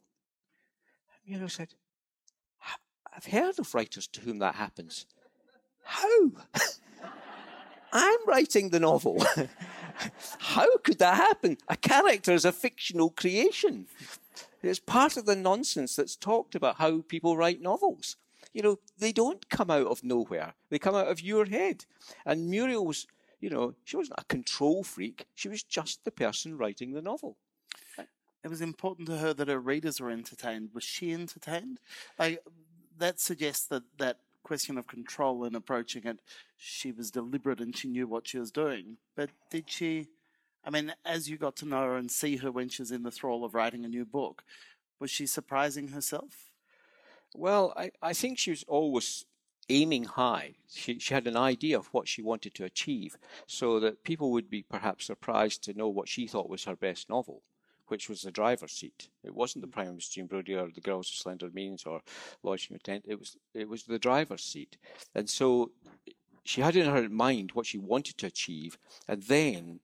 And 1.14 1.30
Muriel 1.30 1.48
said, 1.48 1.68
I've 3.16 3.24
heard 3.24 3.58
of 3.58 3.74
writers 3.74 4.06
to 4.08 4.20
whom 4.20 4.38
that 4.40 4.56
happens. 4.56 5.06
How? 5.82 6.30
I'm 7.94 8.28
writing 8.28 8.68
the 8.68 8.80
novel. 8.80 9.24
How 10.40 10.76
could 10.78 10.98
that 10.98 11.16
happen? 11.16 11.56
A 11.68 11.76
character 11.78 12.32
is 12.32 12.44
a 12.44 12.52
fictional 12.52 13.08
creation. 13.08 13.86
It's 14.62 14.78
part 14.78 15.16
of 15.16 15.24
the 15.24 15.36
nonsense 15.36 15.96
that's 15.96 16.16
talked 16.16 16.54
about 16.54 16.76
how 16.76 17.00
people 17.00 17.38
write 17.38 17.62
novels 17.62 18.16
you 18.56 18.62
know, 18.62 18.78
they 18.98 19.12
don't 19.12 19.50
come 19.50 19.70
out 19.70 19.86
of 19.86 20.02
nowhere. 20.02 20.54
They 20.70 20.78
come 20.78 20.94
out 20.94 21.08
of 21.08 21.20
your 21.20 21.44
head. 21.44 21.84
And 22.24 22.48
Muriel 22.48 22.86
was, 22.86 23.06
you 23.38 23.50
know, 23.50 23.74
she 23.84 23.98
wasn't 23.98 24.18
a 24.18 24.24
control 24.24 24.82
freak. 24.82 25.26
She 25.34 25.50
was 25.50 25.62
just 25.62 26.02
the 26.06 26.10
person 26.10 26.56
writing 26.56 26.94
the 26.94 27.02
novel. 27.02 27.36
It 28.42 28.48
was 28.48 28.62
important 28.62 29.08
to 29.08 29.18
her 29.18 29.34
that 29.34 29.48
her 29.48 29.60
readers 29.60 30.00
were 30.00 30.10
entertained. 30.10 30.70
Was 30.72 30.84
she 30.84 31.12
entertained? 31.12 31.80
That 32.16 33.20
suggests 33.20 33.66
that 33.66 33.82
that 33.98 34.20
question 34.42 34.78
of 34.78 34.86
control 34.86 35.44
in 35.44 35.54
approaching 35.54 36.06
it, 36.06 36.20
she 36.56 36.92
was 36.92 37.10
deliberate 37.10 37.60
and 37.60 37.76
she 37.76 37.88
knew 37.88 38.06
what 38.06 38.26
she 38.26 38.38
was 38.38 38.50
doing. 38.50 38.96
But 39.14 39.30
did 39.50 39.68
she 39.68 40.06
I 40.64 40.70
mean, 40.70 40.94
as 41.04 41.28
you 41.28 41.36
got 41.36 41.56
to 41.56 41.68
know 41.68 41.82
her 41.82 41.96
and 41.96 42.10
see 42.10 42.36
her 42.38 42.50
when 42.50 42.70
she's 42.70 42.90
in 42.90 43.02
the 43.02 43.10
thrall 43.10 43.44
of 43.44 43.54
writing 43.54 43.84
a 43.84 43.88
new 43.88 44.06
book, 44.06 44.44
was 44.98 45.10
she 45.10 45.26
surprising 45.26 45.88
herself? 45.88 46.52
Well, 47.38 47.72
I, 47.76 47.90
I 48.02 48.12
think 48.12 48.38
she 48.38 48.50
was 48.50 48.64
always 48.66 49.24
aiming 49.68 50.04
high. 50.04 50.54
She, 50.72 50.98
she 50.98 51.14
had 51.14 51.26
an 51.26 51.36
idea 51.36 51.78
of 51.78 51.86
what 51.88 52.08
she 52.08 52.22
wanted 52.22 52.54
to 52.54 52.64
achieve, 52.64 53.16
so 53.46 53.80
that 53.80 54.04
people 54.04 54.30
would 54.32 54.48
be 54.48 54.62
perhaps 54.62 55.06
surprised 55.06 55.62
to 55.64 55.74
know 55.74 55.88
what 55.88 56.08
she 56.08 56.26
thought 56.26 56.48
was 56.48 56.64
her 56.64 56.76
best 56.76 57.10
novel, 57.10 57.42
which 57.88 58.08
was 58.08 58.22
The 58.22 58.30
Driver's 58.30 58.72
Seat. 58.72 59.08
It 59.24 59.34
wasn't 59.34 59.62
The 59.62 59.68
mm. 59.68 59.72
Prime 59.72 59.88
Minister 59.88 60.14
Jean 60.14 60.26
Brodie 60.26 60.54
or 60.54 60.70
The 60.70 60.80
Girls 60.80 61.10
with 61.10 61.18
Slender 61.18 61.50
Means 61.52 61.84
or 61.84 62.00
Loitering 62.42 62.74
with 62.74 62.88
Intent. 62.88 63.04
It 63.08 63.18
was, 63.18 63.36
it 63.54 63.68
was 63.68 63.84
The 63.84 63.98
Driver's 63.98 64.44
Seat. 64.44 64.76
And 65.14 65.28
so 65.28 65.72
she 66.44 66.60
had 66.60 66.76
in 66.76 66.88
her 66.88 67.08
mind 67.08 67.52
what 67.52 67.66
she 67.66 67.78
wanted 67.78 68.18
to 68.18 68.26
achieve, 68.26 68.78
and 69.08 69.22
then 69.24 69.80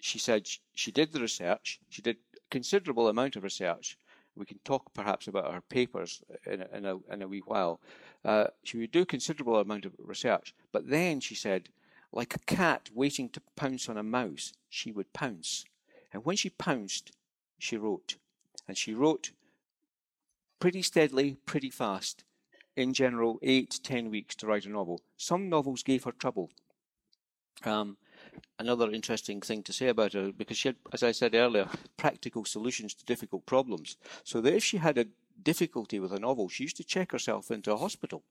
she 0.00 0.18
said 0.18 0.46
she, 0.46 0.60
she 0.74 0.90
did 0.92 1.12
the 1.12 1.20
research. 1.20 1.80
She 1.90 2.02
did 2.02 2.16
considerable 2.50 3.08
amount 3.08 3.36
of 3.36 3.42
research. 3.42 3.98
We 4.36 4.46
can 4.46 4.58
talk 4.64 4.92
perhaps 4.94 5.28
about 5.28 5.52
her 5.52 5.60
papers 5.60 6.22
in 6.44 6.62
a, 6.62 6.76
in 6.76 6.84
a, 6.84 6.96
in 7.12 7.22
a 7.22 7.28
wee 7.28 7.42
while. 7.46 7.80
Uh, 8.24 8.46
she 8.62 8.78
would 8.78 8.90
do 8.90 9.04
considerable 9.04 9.56
amount 9.58 9.86
of 9.86 9.92
research, 9.98 10.54
but 10.72 10.88
then 10.88 11.20
she 11.20 11.34
said, 11.34 11.68
like 12.12 12.34
a 12.34 12.38
cat 12.40 12.90
waiting 12.94 13.28
to 13.30 13.40
pounce 13.56 13.88
on 13.88 13.96
a 13.96 14.02
mouse, 14.02 14.52
she 14.68 14.92
would 14.92 15.12
pounce. 15.12 15.64
And 16.12 16.24
when 16.24 16.36
she 16.36 16.50
pounced, 16.50 17.12
she 17.58 17.76
wrote. 17.76 18.16
And 18.68 18.76
she 18.76 18.94
wrote 18.94 19.32
pretty 20.60 20.82
steadily, 20.82 21.38
pretty 21.46 21.70
fast. 21.70 22.24
In 22.74 22.92
general, 22.92 23.38
eight, 23.42 23.80
ten 23.82 24.10
weeks 24.10 24.34
to 24.36 24.46
write 24.46 24.66
a 24.66 24.68
novel. 24.68 25.00
Some 25.16 25.48
novels 25.48 25.82
gave 25.82 26.04
her 26.04 26.12
trouble. 26.12 26.50
Um, 27.64 27.96
another 28.58 28.90
interesting 28.90 29.40
thing 29.40 29.62
to 29.64 29.72
say 29.72 29.88
about 29.88 30.12
her, 30.12 30.32
because 30.32 30.56
she 30.56 30.68
had, 30.68 30.76
as 30.92 31.02
I 31.02 31.12
said 31.12 31.34
earlier, 31.34 31.68
practical 31.96 32.44
solutions 32.44 32.94
to 32.94 33.04
difficult 33.04 33.46
problems. 33.46 33.96
So 34.24 34.40
that 34.40 34.54
if 34.54 34.64
she 34.64 34.78
had 34.78 34.98
a 34.98 35.06
difficulty 35.42 35.98
with 36.00 36.12
a 36.12 36.20
novel, 36.20 36.48
she 36.48 36.64
used 36.64 36.76
to 36.78 36.84
check 36.84 37.12
herself 37.12 37.50
into 37.50 37.72
a 37.72 37.76
hospital. 37.76 38.22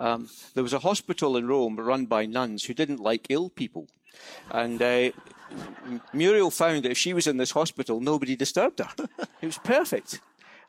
Um, 0.00 0.28
there 0.54 0.62
was 0.62 0.72
a 0.72 0.80
hospital 0.80 1.36
in 1.36 1.46
Rome 1.46 1.76
run 1.76 2.06
by 2.06 2.26
nuns 2.26 2.64
who 2.64 2.74
didn't 2.74 3.00
like 3.00 3.26
ill 3.28 3.50
people. 3.50 3.88
And 4.50 4.80
uh, 4.80 5.10
Muriel 6.12 6.50
found 6.50 6.84
that 6.84 6.92
if 6.92 6.98
she 6.98 7.14
was 7.14 7.26
in 7.26 7.36
this 7.36 7.52
hospital, 7.52 8.00
nobody 8.00 8.36
disturbed 8.36 8.80
her. 8.80 8.88
it 9.40 9.46
was 9.46 9.58
perfect. 9.58 10.20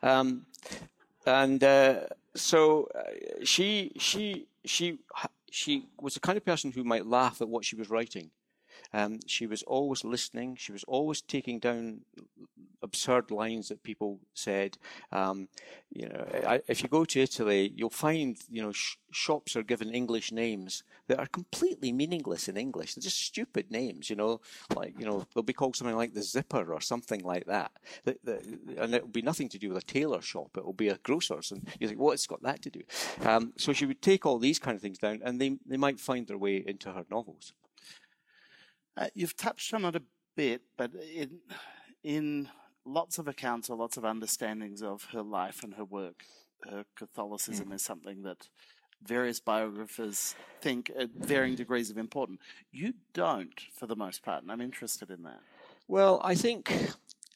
Um, 0.02 0.46
and 1.26 1.62
uh, 1.62 2.00
so 2.34 2.88
uh, 2.94 3.44
she, 3.44 3.92
she, 3.98 4.46
she, 4.64 4.98
she 5.54 5.84
was 6.00 6.14
the 6.14 6.20
kind 6.20 6.36
of 6.36 6.44
person 6.44 6.72
who 6.72 6.82
might 6.82 7.06
laugh 7.06 7.40
at 7.40 7.48
what 7.48 7.64
she 7.64 7.76
was 7.76 7.88
writing. 7.88 8.32
Um, 8.92 9.20
she 9.28 9.46
was 9.46 9.62
always 9.62 10.02
listening. 10.02 10.56
She 10.56 10.72
was 10.72 10.82
always 10.88 11.22
taking 11.22 11.60
down 11.60 12.00
absurd 12.94 13.32
lines 13.32 13.68
that 13.68 13.82
people 13.82 14.20
said. 14.34 14.78
Um, 15.10 15.48
you 15.90 16.08
know, 16.08 16.24
I, 16.46 16.60
if 16.68 16.82
you 16.82 16.88
go 16.88 17.04
to 17.04 17.20
Italy, 17.20 17.72
you'll 17.76 17.90
find 17.90 18.36
you 18.48 18.62
know 18.62 18.72
sh- 18.72 18.96
shops 19.10 19.56
are 19.56 19.64
given 19.64 19.94
English 19.94 20.30
names 20.30 20.84
that 21.08 21.18
are 21.18 21.26
completely 21.26 21.90
meaningless 21.92 22.48
in 22.48 22.56
English. 22.56 22.94
They're 22.94 23.02
just 23.10 23.20
stupid 23.20 23.70
names. 23.70 24.10
You 24.10 24.16
know, 24.16 24.40
like 24.76 24.94
you 24.98 25.06
know 25.06 25.26
they'll 25.34 25.42
be 25.42 25.60
called 25.60 25.74
something 25.76 25.96
like 25.96 26.14
the 26.14 26.22
Zipper 26.22 26.72
or 26.72 26.80
something 26.80 27.22
like 27.24 27.46
that, 27.46 27.72
the, 28.04 28.16
the, 28.22 28.34
and 28.78 28.94
it'll 28.94 29.08
be 29.08 29.22
nothing 29.30 29.48
to 29.48 29.58
do 29.58 29.70
with 29.70 29.82
a 29.82 29.86
tailor 29.86 30.22
shop. 30.22 30.50
It'll 30.56 30.72
be 30.72 30.88
a 30.88 30.98
grocer's, 30.98 31.50
and 31.50 31.68
you 31.80 31.88
think, 31.88 32.00
what's 32.00 32.28
got 32.28 32.42
that 32.42 32.62
to 32.62 32.70
do? 32.70 32.82
Um, 33.22 33.52
so 33.56 33.72
she 33.72 33.86
would 33.86 34.02
take 34.02 34.24
all 34.24 34.38
these 34.38 34.60
kind 34.60 34.76
of 34.76 34.82
things 34.82 34.98
down, 34.98 35.20
and 35.24 35.40
they 35.40 35.58
they 35.66 35.76
might 35.76 35.98
find 35.98 36.28
their 36.28 36.38
way 36.38 36.62
into 36.64 36.92
her 36.92 37.04
novels. 37.10 37.52
Uh, 38.96 39.08
you've 39.14 39.36
touched 39.36 39.74
on 39.74 39.84
it 39.84 39.96
a 39.96 40.02
bit, 40.36 40.62
but 40.76 40.92
in, 40.94 41.40
in 42.04 42.48
lots 42.84 43.18
of 43.18 43.28
accounts 43.28 43.70
or 43.70 43.76
lots 43.76 43.96
of 43.96 44.04
understandings 44.04 44.82
of 44.82 45.08
her 45.12 45.22
life 45.22 45.62
and 45.62 45.74
her 45.74 45.84
work, 45.84 46.24
her 46.70 46.84
Catholicism 46.96 47.68
mm. 47.68 47.74
is 47.74 47.82
something 47.82 48.22
that 48.22 48.48
various 49.06 49.40
biographers 49.40 50.34
think 50.60 50.90
at 50.98 51.10
varying 51.10 51.54
degrees 51.54 51.90
of 51.90 51.98
importance. 51.98 52.40
You 52.72 52.94
don't, 53.12 53.60
for 53.72 53.86
the 53.86 53.96
most 53.96 54.22
part, 54.22 54.42
and 54.42 54.50
I'm 54.50 54.60
interested 54.60 55.10
in 55.10 55.22
that. 55.24 55.40
Well, 55.88 56.20
I 56.24 56.34
think 56.34 56.72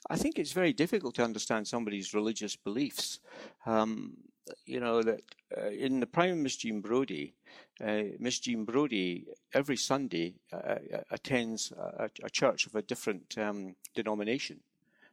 I 0.09 0.17
think 0.17 0.39
it's 0.39 0.53
very 0.53 0.73
difficult 0.73 1.15
to 1.17 1.25
understand 1.25 1.67
somebody's 1.67 2.15
religious 2.15 2.57
beliefs. 2.57 3.21
Um, 3.67 4.17
you 4.65 4.81
know 4.81 5.03
that 5.03 5.21
uh, 5.57 5.69
in 5.69 6.01
the 6.01 6.07
Prime 6.07 6.43
Miss 6.43 6.57
Jean 6.57 6.81
Brodie, 6.81 7.35
uh, 7.85 8.03
Miss 8.19 8.39
Jean 8.39 8.65
Brodie 8.65 9.27
every 9.53 9.77
Sunday 9.77 10.37
uh, 10.53 10.57
uh 10.57 11.01
attends 11.11 11.73
a, 11.73 12.09
a, 12.23 12.31
church 12.31 12.67
of 12.67 12.75
a 12.75 12.83
different 12.83 13.37
um, 13.37 13.77
denomination. 13.95 14.61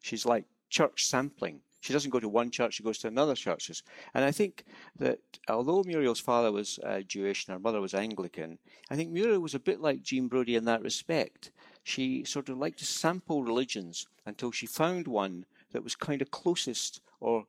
She's 0.05 0.23
like 0.23 0.45
church 0.69 1.07
sampling. 1.07 1.61
She 1.81 1.91
doesn't 1.91 2.11
go 2.11 2.19
to 2.19 2.29
one 2.29 2.51
church; 2.51 2.75
she 2.75 2.83
goes 2.83 2.99
to 2.99 3.07
another 3.07 3.33
churches. 3.33 3.81
And 4.13 4.23
I 4.23 4.31
think 4.31 4.63
that 4.99 5.19
although 5.49 5.81
Muriel's 5.83 6.19
father 6.19 6.51
was 6.51 6.77
uh, 6.83 7.01
Jewish 7.01 7.47
and 7.47 7.53
her 7.53 7.59
mother 7.59 7.81
was 7.81 7.95
Anglican, 7.95 8.59
I 8.91 8.95
think 8.95 9.09
Muriel 9.09 9.39
was 9.39 9.55
a 9.55 9.59
bit 9.59 9.81
like 9.81 10.03
Jean 10.03 10.27
Brodie 10.27 10.55
in 10.55 10.65
that 10.65 10.83
respect. 10.83 11.49
She 11.83 12.23
sort 12.23 12.49
of 12.49 12.59
liked 12.59 12.77
to 12.79 12.85
sample 12.85 13.43
religions 13.43 14.05
until 14.27 14.51
she 14.51 14.67
found 14.67 15.07
one 15.07 15.45
that 15.71 15.83
was 15.83 15.95
kind 15.95 16.21
of 16.21 16.29
closest 16.29 17.01
or 17.19 17.45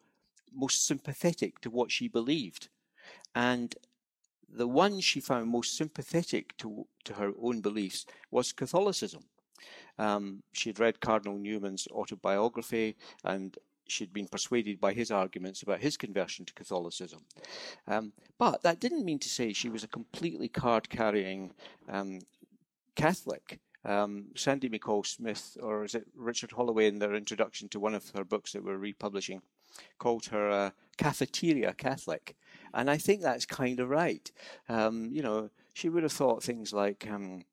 most 0.55 0.87
sympathetic 0.87 1.61
to 1.61 1.69
what 1.69 1.91
she 1.93 2.09
believed. 2.09 2.69
And 3.35 3.75
the 4.49 4.67
one 4.67 5.01
she 5.01 5.21
found 5.21 5.51
most 5.51 5.77
sympathetic 5.77 6.57
to, 6.57 6.87
to 7.05 7.15
her 7.15 7.33
own 7.39 7.61
beliefs 7.61 8.07
was 8.31 8.53
Catholicism. 8.53 9.25
Um, 9.99 10.43
she 10.53 10.69
had 10.69 10.79
read 10.79 11.01
Cardinal 11.01 11.39
Newman's 11.39 11.89
autobiography 11.91 12.97
and 13.25 13.57
she'd 13.89 14.13
been 14.13 14.29
persuaded 14.29 14.81
by 14.81 14.93
his 14.93 15.11
arguments 15.11 15.63
about 15.63 15.81
his 15.81 15.97
conversion 15.97 16.45
to 16.45 16.55
Catholicism. 16.55 17.21
Um, 17.87 18.13
but 18.39 18.63
that 18.63 18.81
didn't 18.81 19.05
mean 19.05 19.19
to 19.21 19.29
say 19.29 19.53
she 19.53 19.69
was 19.69 19.85
a 19.85 19.89
completely 19.89 20.49
card 20.49 20.89
carrying 20.91 21.53
um, 21.89 22.21
Catholic. 22.95 23.61
Um, 23.85 24.27
Sandy 24.35 24.69
McCall 24.69 25.07
Smith, 25.07 25.57
or 25.63 25.85
is 25.85 25.95
it 25.95 26.09
Richard 26.17 26.51
Holloway, 26.51 26.89
in 26.89 26.99
their 26.99 27.15
introduction 27.15 27.69
to 27.69 27.79
one 27.79 27.95
of 27.95 28.11
her 28.17 28.25
books 28.25 28.53
that 28.53 28.65
we're 28.65 28.79
republishing, 28.79 29.43
called 29.99 30.27
her 30.27 30.49
a 30.49 30.73
cafeteria 30.97 31.73
Catholic. 31.73 32.37
And 32.75 32.91
I 32.91 32.97
think 32.97 33.23
that's 33.23 33.47
kind 33.47 33.81
of 33.81 33.89
right. 33.89 34.31
Um, 34.69 35.11
you 35.13 35.23
know, 35.23 35.51
she 35.75 35.89
would 35.89 36.03
have 36.03 36.13
thought 36.13 36.43
things 36.43 36.73
like 36.73 37.07
um, 37.11 37.45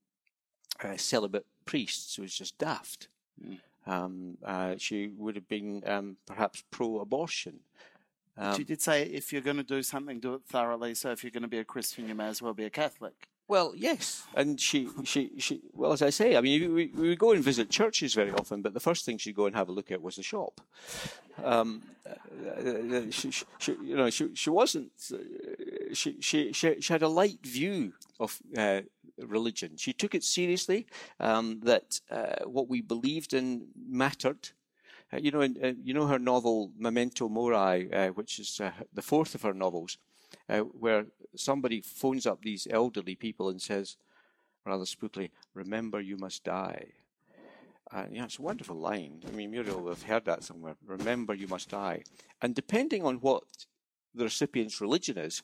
uh, 0.84 0.98
celibate 0.98 1.46
priests 1.66 2.18
was 2.18 2.34
just 2.34 2.58
daft. 2.58 3.08
Mm. 3.44 3.60
Um, 3.86 4.38
uh, 4.44 4.76
she 4.78 5.08
would 5.18 5.36
have 5.36 5.48
been 5.48 5.84
um, 5.86 6.18
perhaps 6.26 6.64
pro 6.72 7.00
abortion. 7.00 7.60
she 8.38 8.42
um, 8.42 8.64
did 8.64 8.82
say 8.82 9.04
if 9.04 9.34
you're 9.34 9.42
going 9.42 9.58
to 9.58 9.64
do 9.64 9.84
something, 9.84 10.20
do 10.20 10.36
it 10.36 10.42
thoroughly. 10.48 10.96
So 10.96 11.12
if 11.12 11.24
you're 11.24 11.32
going 11.32 11.44
to 11.44 11.50
be 11.50 11.60
a 11.60 11.66
Christian, 11.66 12.08
you 12.08 12.16
may 12.16 12.28
as 12.28 12.42
well 12.42 12.54
be 12.54 12.66
a 12.66 12.70
Catholic. 12.70 13.28
Well, 13.48 13.74
yes, 13.76 14.24
and 14.36 14.60
she, 14.60 14.90
she, 15.04 15.32
she. 15.38 15.62
Well, 15.74 15.92
as 15.92 16.02
I 16.02 16.12
say, 16.12 16.38
I 16.38 16.42
mean, 16.42 16.74
we, 16.74 16.88
we 16.88 17.16
go 17.18 17.34
and 17.34 17.44
visit 17.44 17.70
churches 17.70 18.14
very 18.14 18.32
often, 18.32 18.62
but 18.62 18.74
the 18.74 18.80
first 18.80 19.04
thing 19.06 19.18
she'd 19.18 19.36
go 19.36 19.48
and 19.48 19.56
have 19.56 19.68
a 19.68 19.72
look 19.74 19.92
at 19.92 20.02
was 20.02 20.16
the 20.16 20.24
shop. 20.24 20.62
Um, 21.44 21.82
uh, 22.08 22.62
uh 22.62 23.02
she, 23.12 23.32
she, 23.58 23.76
you 23.84 23.98
know, 23.98 24.10
she, 24.10 24.34
she 24.34 24.50
wasn't. 24.50 24.92
Uh, 25.14 25.18
she, 25.94 26.22
she, 26.22 26.54
she, 26.54 26.80
she 26.80 26.94
had 26.94 27.02
a 27.02 27.10
light 27.10 27.46
view 27.46 27.92
of 28.18 28.40
uh, 28.58 28.82
religion. 29.20 29.78
She 29.78 29.94
took 29.94 30.16
it 30.16 30.24
seriously. 30.24 30.88
Um, 31.20 31.60
that 31.64 32.00
uh, 32.10 32.46
what 32.46 32.70
we 32.70 32.82
believed 32.82 33.34
in 33.34 33.68
mattered. 33.76 34.50
Uh, 35.12 35.18
you 35.18 35.32
know, 35.32 35.42
in, 35.42 35.78
you 35.84 35.94
know 35.94 36.08
her 36.08 36.20
novel 36.20 36.72
Memento 36.78 37.30
Mori, 37.30 37.86
which 38.14 38.40
is 38.40 38.60
the 38.94 39.02
fourth 39.02 39.36
of 39.36 39.44
her 39.44 39.54
novels 39.54 39.98
uh, 40.50 40.60
where 40.60 41.06
somebody 41.36 41.82
phones 41.82 42.26
up 42.26 42.42
these 42.42 42.68
elderly 42.70 43.16
people 43.16 43.50
and 43.50 43.62
says, 43.62 43.98
rather 44.66 44.86
spookily, 44.86 45.32
"Remember, 45.54 46.00
you 46.00 46.18
must 46.18 46.44
die." 46.44 46.88
Uh, 47.92 48.06
yeah, 48.12 48.24
it's 48.26 48.40
a 48.40 48.42
wonderful 48.42 48.76
line. 48.76 49.22
I 49.28 49.32
mean, 49.32 49.52
Muriel 49.52 49.82
will 49.82 49.90
have 49.90 50.04
heard 50.04 50.26
that 50.26 50.44
somewhere. 50.44 50.76
Remember, 50.86 51.34
you 51.34 51.48
must 51.48 51.70
die. 51.70 52.04
And 52.42 52.56
depending 52.56 53.04
on 53.04 53.18
what 53.18 53.44
the 54.16 54.24
recipient's 54.24 54.82
religion 54.82 55.18
is, 55.18 55.44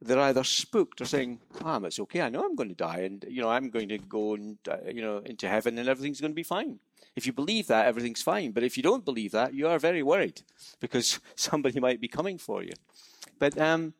they're 0.00 0.20
either 0.20 0.44
spooked 0.44 1.00
or 1.00 1.04
saying, 1.04 1.40
"Ah, 1.64 1.80
it's 1.82 1.98
okay. 2.00 2.20
I 2.20 2.28
know 2.28 2.44
I'm 2.44 2.54
going 2.54 2.68
to 2.68 2.74
die, 2.74 3.00
and 3.00 3.24
you 3.28 3.42
know 3.42 3.50
I'm 3.50 3.70
going 3.70 3.88
to 3.88 3.98
go 3.98 4.34
and 4.34 4.58
uh, 4.68 4.76
you 4.86 5.02
know 5.02 5.18
into 5.18 5.48
heaven, 5.48 5.78
and 5.78 5.88
everything's 5.88 6.20
going 6.20 6.32
to 6.32 6.36
be 6.36 6.42
fine." 6.42 6.78
If 7.16 7.26
you 7.26 7.32
believe 7.32 7.66
that, 7.66 7.86
everything's 7.86 8.22
fine. 8.22 8.52
But 8.52 8.62
if 8.62 8.76
you 8.76 8.82
don't 8.82 9.04
believe 9.04 9.32
that, 9.32 9.52
you 9.52 9.66
are 9.66 9.78
very 9.78 10.02
worried 10.02 10.42
because 10.78 11.18
somebody 11.34 11.80
might 11.80 12.00
be 12.00 12.08
coming 12.08 12.38
for 12.38 12.62
you. 12.62 12.74
But 13.40 13.58
um, 13.58 13.94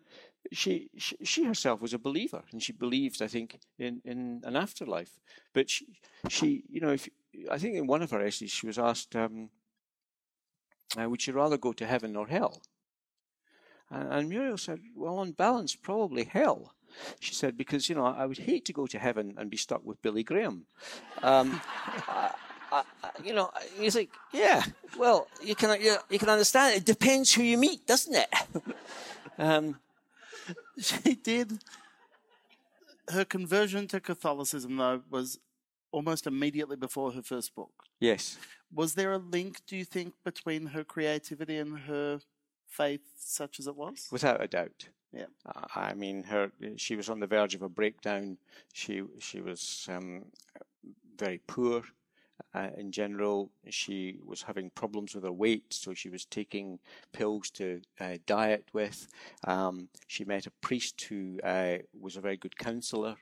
she, 0.52 0.90
she, 0.96 1.16
she 1.24 1.44
herself 1.44 1.80
was 1.80 1.92
a 1.92 1.98
believer, 1.98 2.44
and 2.52 2.62
she 2.62 2.72
believed, 2.72 3.20
I 3.20 3.26
think, 3.26 3.58
in, 3.78 4.00
in 4.04 4.42
an 4.44 4.56
afterlife. 4.56 5.18
But 5.52 5.68
she, 5.68 5.86
she, 6.28 6.64
you 6.68 6.80
know, 6.80 6.92
if 6.92 7.08
I 7.50 7.58
think 7.58 7.76
in 7.76 7.86
one 7.86 8.02
of 8.02 8.10
her 8.10 8.24
essays 8.24 8.50
she 8.50 8.66
was 8.66 8.78
asked, 8.78 9.14
um, 9.16 9.50
uh, 10.98 11.08
"Would 11.08 11.22
she 11.22 11.32
rather 11.32 11.58
go 11.58 11.72
to 11.72 11.86
heaven 11.86 12.16
or 12.16 12.28
hell?" 12.28 12.62
And, 13.90 14.12
and 14.12 14.28
Muriel 14.28 14.58
said, 14.58 14.80
"Well, 14.94 15.18
on 15.18 15.32
balance, 15.32 15.74
probably 15.74 16.24
hell." 16.24 16.74
She 17.20 17.34
said, 17.34 17.56
because, 17.56 17.88
you 17.88 17.94
know, 17.94 18.04
I 18.06 18.26
would 18.26 18.38
hate 18.38 18.64
to 18.66 18.72
go 18.72 18.86
to 18.86 18.98
heaven 18.98 19.34
and 19.38 19.50
be 19.50 19.56
stuck 19.56 19.84
with 19.84 20.00
Billy 20.02 20.22
Graham. 20.22 20.66
Um, 21.22 21.60
I, 22.08 22.32
I, 22.72 22.82
you 23.24 23.32
know, 23.32 23.50
he's 23.78 23.94
like, 23.94 24.10
yeah, 24.32 24.62
well, 24.98 25.28
you 25.42 25.54
can, 25.54 25.80
you, 25.80 25.96
you 26.10 26.18
can 26.18 26.28
understand. 26.28 26.76
It 26.76 26.84
depends 26.84 27.32
who 27.32 27.42
you 27.42 27.58
meet, 27.58 27.86
doesn't 27.86 28.14
it? 28.14 28.28
um, 29.38 29.78
she 30.78 31.14
did. 31.14 31.58
Her 33.08 33.24
conversion 33.24 33.86
to 33.88 34.00
Catholicism, 34.00 34.76
though, 34.76 35.02
was 35.10 35.38
almost 35.90 36.26
immediately 36.26 36.76
before 36.76 37.12
her 37.12 37.22
first 37.22 37.54
book. 37.54 37.70
Yes. 38.00 38.38
Was 38.72 38.94
there 38.94 39.12
a 39.12 39.18
link, 39.18 39.62
do 39.66 39.76
you 39.76 39.84
think, 39.84 40.12
between 40.24 40.66
her 40.66 40.84
creativity 40.84 41.56
and 41.56 41.78
her 41.80 42.20
faith, 42.68 43.00
such 43.16 43.58
as 43.58 43.66
it 43.66 43.76
was? 43.76 44.08
Without 44.10 44.42
a 44.42 44.48
doubt. 44.48 44.88
Yeah. 45.12 45.26
I 45.74 45.94
mean, 45.94 46.24
her 46.24 46.52
she 46.76 46.94
was 46.94 47.08
on 47.08 47.20
the 47.20 47.26
verge 47.26 47.54
of 47.54 47.62
a 47.62 47.68
breakdown. 47.68 48.36
She 48.72 49.02
she 49.18 49.40
was 49.40 49.88
um, 49.90 50.26
very 51.16 51.40
poor. 51.46 51.82
Uh, 52.54 52.68
in 52.76 52.92
general, 52.92 53.50
she 53.68 54.18
was 54.24 54.42
having 54.42 54.70
problems 54.70 55.14
with 55.14 55.24
her 55.24 55.32
weight, 55.32 55.64
so 55.70 55.92
she 55.92 56.08
was 56.08 56.24
taking 56.24 56.78
pills 57.12 57.50
to 57.50 57.80
uh, 58.00 58.16
diet 58.26 58.64
with. 58.72 59.08
Um, 59.44 59.88
she 60.06 60.24
met 60.24 60.46
a 60.46 60.50
priest 60.62 61.00
who 61.02 61.40
uh, 61.42 61.78
was 62.00 62.16
a 62.16 62.20
very 62.20 62.36
good 62.36 62.56
counsellor. 62.56 63.16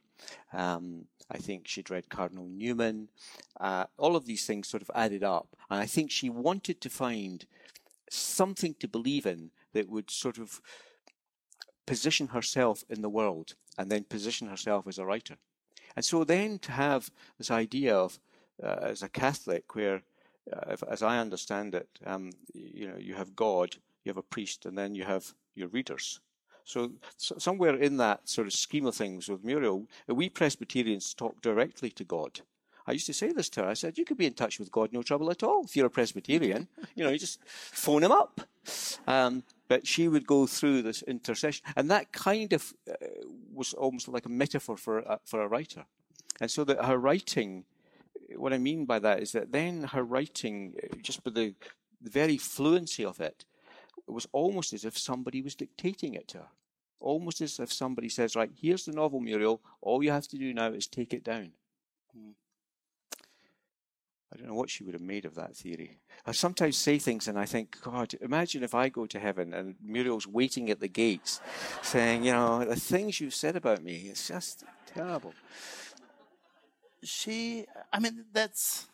Um, 0.53 1.07
I 1.31 1.39
think 1.39 1.67
she'd 1.67 1.91
read 1.91 2.09
Cardinal 2.09 2.47
Newman. 2.47 3.09
Uh, 3.59 3.87
all 3.97 4.17
of 4.17 4.27
these 4.27 4.47
things 4.47 4.69
sort 4.69 4.83
of 4.83 4.91
added 4.95 5.25
up, 5.25 5.49
and 5.71 5.81
I 5.81 5.87
think 5.87 6.11
she 6.11 6.31
wanted 6.31 6.81
to 6.83 6.91
find 6.91 7.47
something 8.11 8.75
to 8.81 8.89
believe 8.89 9.27
in 9.27 9.51
that 9.73 9.89
would 9.89 10.11
sort 10.11 10.39
of 10.39 10.61
position 11.87 12.29
herself 12.29 12.85
in 12.89 13.03
the 13.03 13.09
world 13.09 13.55
and 13.79 13.91
then 13.91 14.05
position 14.05 14.49
herself 14.49 14.87
as 14.87 14.99
a 14.99 15.05
writer. 15.05 15.37
And 15.95 16.05
so 16.05 16.25
then 16.25 16.59
to 16.61 16.73
have 16.73 17.11
this 17.39 17.51
idea 17.51 17.97
of, 17.97 18.19
uh, 18.63 18.79
as 18.83 19.03
a 19.03 19.09
Catholic, 19.09 19.75
where, 19.75 20.03
uh, 20.53 20.73
if, 20.73 20.83
as 20.83 21.03
I 21.03 21.19
understand 21.19 21.75
it, 21.75 21.89
um, 22.05 22.33
you 22.55 22.89
know, 22.89 22.99
you 22.99 23.15
have 23.15 23.37
God, 23.37 23.77
you 24.05 24.11
have 24.11 24.17
a 24.17 24.23
priest, 24.23 24.67
and 24.67 24.77
then 24.77 24.95
you 24.95 25.05
have 25.05 25.35
your 25.55 25.69
readers. 25.69 26.21
So, 26.65 26.93
so, 27.17 27.37
somewhere 27.39 27.77
in 27.77 27.97
that 27.99 28.29
sort 28.29 28.47
of 28.47 28.53
scheme 28.53 28.87
of 28.87 28.95
things 28.95 29.29
with 29.29 29.45
Muriel, 29.45 29.87
we 30.09 30.29
Presbyterians 30.29 31.15
talk 31.15 31.41
directly 31.41 31.91
to 31.91 32.05
God. 32.05 32.41
I 32.87 32.93
used 32.93 33.07
to 33.07 33.13
say 33.13 33.33
this 33.33 33.49
to 33.51 33.63
her. 33.63 33.69
I 33.69 33.75
said, 33.75 33.99
you 33.99 34.05
could 34.05 34.17
be 34.17 34.27
in 34.27 34.35
touch 34.35 34.59
with 34.59 34.71
God, 34.71 34.93
no 34.93 35.03
trouble 35.03 35.31
at 35.31 35.43
all. 35.43 35.65
If 35.65 35.77
you're 35.77 35.87
a 35.87 35.91
Presbyterian, 35.91 36.69
you 36.95 37.05
know, 37.05 37.11
you 37.11 37.19
just 37.19 37.41
phone 37.45 38.05
him 38.05 38.13
up. 38.13 38.41
Um, 39.07 39.43
but 39.69 39.87
she 39.87 40.09
would 40.09 40.27
go 40.27 40.47
through 40.47 40.83
this 40.83 41.03
intercession, 41.03 41.65
and 41.77 41.91
that 41.91 42.13
kind 42.13 42.53
of 42.53 42.73
uh, 42.89 42.95
was 43.53 43.75
almost 43.75 44.09
like 44.09 44.27
a 44.27 44.29
metaphor 44.29 44.77
for 44.77 44.99
a, 44.99 45.19
for 45.25 45.43
a 45.43 45.49
writer. 45.49 45.85
And 46.41 46.51
so 46.51 46.65
that 46.65 46.85
her 46.85 46.99
writing, 46.99 47.65
what 48.37 48.53
I 48.53 48.59
mean 48.59 48.85
by 48.85 48.99
that 49.01 49.21
is 49.21 49.33
that 49.33 49.53
then 49.53 49.85
her 49.85 50.05
writing, 50.05 50.75
uh, 50.83 50.97
just 51.03 51.25
by 51.25 51.31
the, 51.31 51.55
the 52.01 52.11
very 52.11 52.37
fluency 52.37 53.05
of 53.05 53.21
it, 53.21 53.45
it 54.07 54.13
was 54.13 54.29
almost 54.33 54.73
as 54.73 54.85
if 54.85 54.97
somebody 54.97 55.43
was 55.43 55.57
dictating 55.57 56.15
it 56.15 56.29
to 56.29 56.39
her. 56.39 56.49
Almost 57.01 57.41
as 57.41 57.59
if 57.59 57.73
somebody 57.73 58.09
says, 58.09 58.37
right, 58.37 58.51
here's 58.61 58.85
the 58.85 58.93
novel, 58.93 59.21
Muriel. 59.21 59.61
All 59.81 60.03
you 60.03 60.11
have 60.11 60.29
to 60.29 60.39
do 60.39 60.55
now 60.55 60.69
is 60.69 60.87
take 60.87 61.13
it 61.13 61.25
down. 61.25 61.53
Hmm. 62.17 62.31
I 64.33 64.37
don't 64.37 64.49
know 64.49 64.55
what 64.55 64.71
she 64.71 64.83
would 64.83 64.95
have 64.95 65.03
made 65.03 65.25
of 65.25 65.37
that 65.37 65.57
theory. 65.57 65.99
I 66.27 66.33
sometimes 66.33 66.77
say 66.77 66.99
things 66.99 67.29
and 67.29 67.39
I 67.39 67.47
think, 67.47 67.81
God, 67.81 68.15
imagine 68.21 68.65
if 68.65 68.75
I 68.75 68.89
go 68.89 69.07
to 69.07 69.21
heaven 69.21 69.55
and 69.55 69.77
Muriel's 69.83 70.27
waiting 70.27 70.69
at 70.71 70.81
the 70.81 70.89
gates 70.89 71.41
saying, 71.83 72.25
you 72.25 72.33
know, 72.33 72.65
the 72.65 72.77
things 72.77 73.21
you've 73.21 73.35
said 73.35 73.55
about 73.55 73.83
me, 73.83 74.09
it's 74.11 74.27
just 74.27 74.65
terrible. 74.87 75.33
She, 77.05 77.67
I 77.93 78.01
mean, 78.01 78.25
that's 78.33 78.89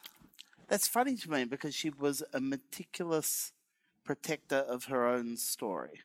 that's 0.69 0.89
funny 0.89 1.17
to 1.17 1.31
me 1.31 1.45
because 1.45 1.75
she 1.75 1.91
was 1.91 2.23
a 2.33 2.41
meticulous 2.41 3.53
protector 4.05 4.57
of 4.57 4.85
her 4.85 5.07
own 5.07 5.37
story. 5.37 6.01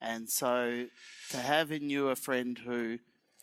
And 0.00 0.28
so 0.28 0.86
to 1.30 1.36
have 1.36 1.70
in 1.70 1.88
you 1.88 2.08
a 2.08 2.16
friend 2.16 2.58
who 2.58 2.98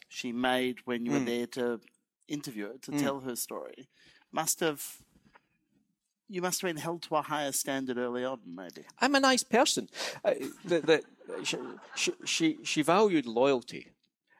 she 0.08 0.32
made 0.32 0.80
when 0.86 1.06
you 1.06 1.12
mm. 1.12 1.14
were 1.14 1.20
hmm. 1.20 1.26
there 1.26 1.48
to 1.48 1.80
interview 2.28 2.68
her, 2.68 2.78
to 2.82 2.92
mm. 2.92 3.00
tell 3.00 3.20
her 3.22 3.36
story, 3.36 3.88
must 4.32 4.60
have 4.60 5.02
you 6.30 6.42
must 6.42 6.62
have 6.62 6.70
been 6.70 6.82
held 6.82 7.02
to 7.04 7.16
a 7.16 7.22
higher 7.24 7.52
standard 7.52 7.98
early 7.98 8.24
on, 8.24 8.40
maybe. 8.46 8.86
I'm 9.02 9.16
a 9.16 9.20
nice 9.20 9.42
person. 9.44 9.90
Uh, 10.24 10.36
the, 10.64 10.80
the, 10.80 11.04
she, 11.96 12.14
she, 12.24 12.58
she 12.64 12.82
valued 12.84 13.26
loyalty, 13.26 13.88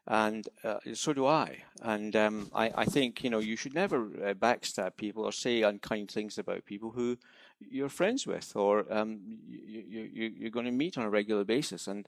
and 0.08 0.48
uh, 0.64 0.78
so 0.94 1.14
do 1.14 1.26
I. 1.26 1.64
And 1.82 2.16
um, 2.16 2.52
I, 2.54 2.72
I 2.76 2.86
think 2.86 3.24
you 3.24 3.32
know 3.32 3.40
you 3.40 3.56
should 3.56 3.74
never 3.74 4.04
uh, 4.04 4.34
backstab 4.36 4.98
people 4.98 5.24
or 5.24 5.32
say 5.32 5.64
unkind 5.64 6.12
things 6.12 6.38
about 6.38 6.66
people 6.66 6.92
who 6.92 7.18
you're 7.60 7.90
friends 7.90 8.26
with 8.26 8.56
or 8.56 8.86
um, 8.90 9.20
you, 9.48 9.84
you, 10.14 10.34
you're 10.38 10.50
going 10.50 10.66
to 10.66 10.72
meet 10.72 10.98
on 10.98 11.04
a 11.04 11.10
regular 11.10 11.44
basis. 11.44 11.88
And 11.88 12.08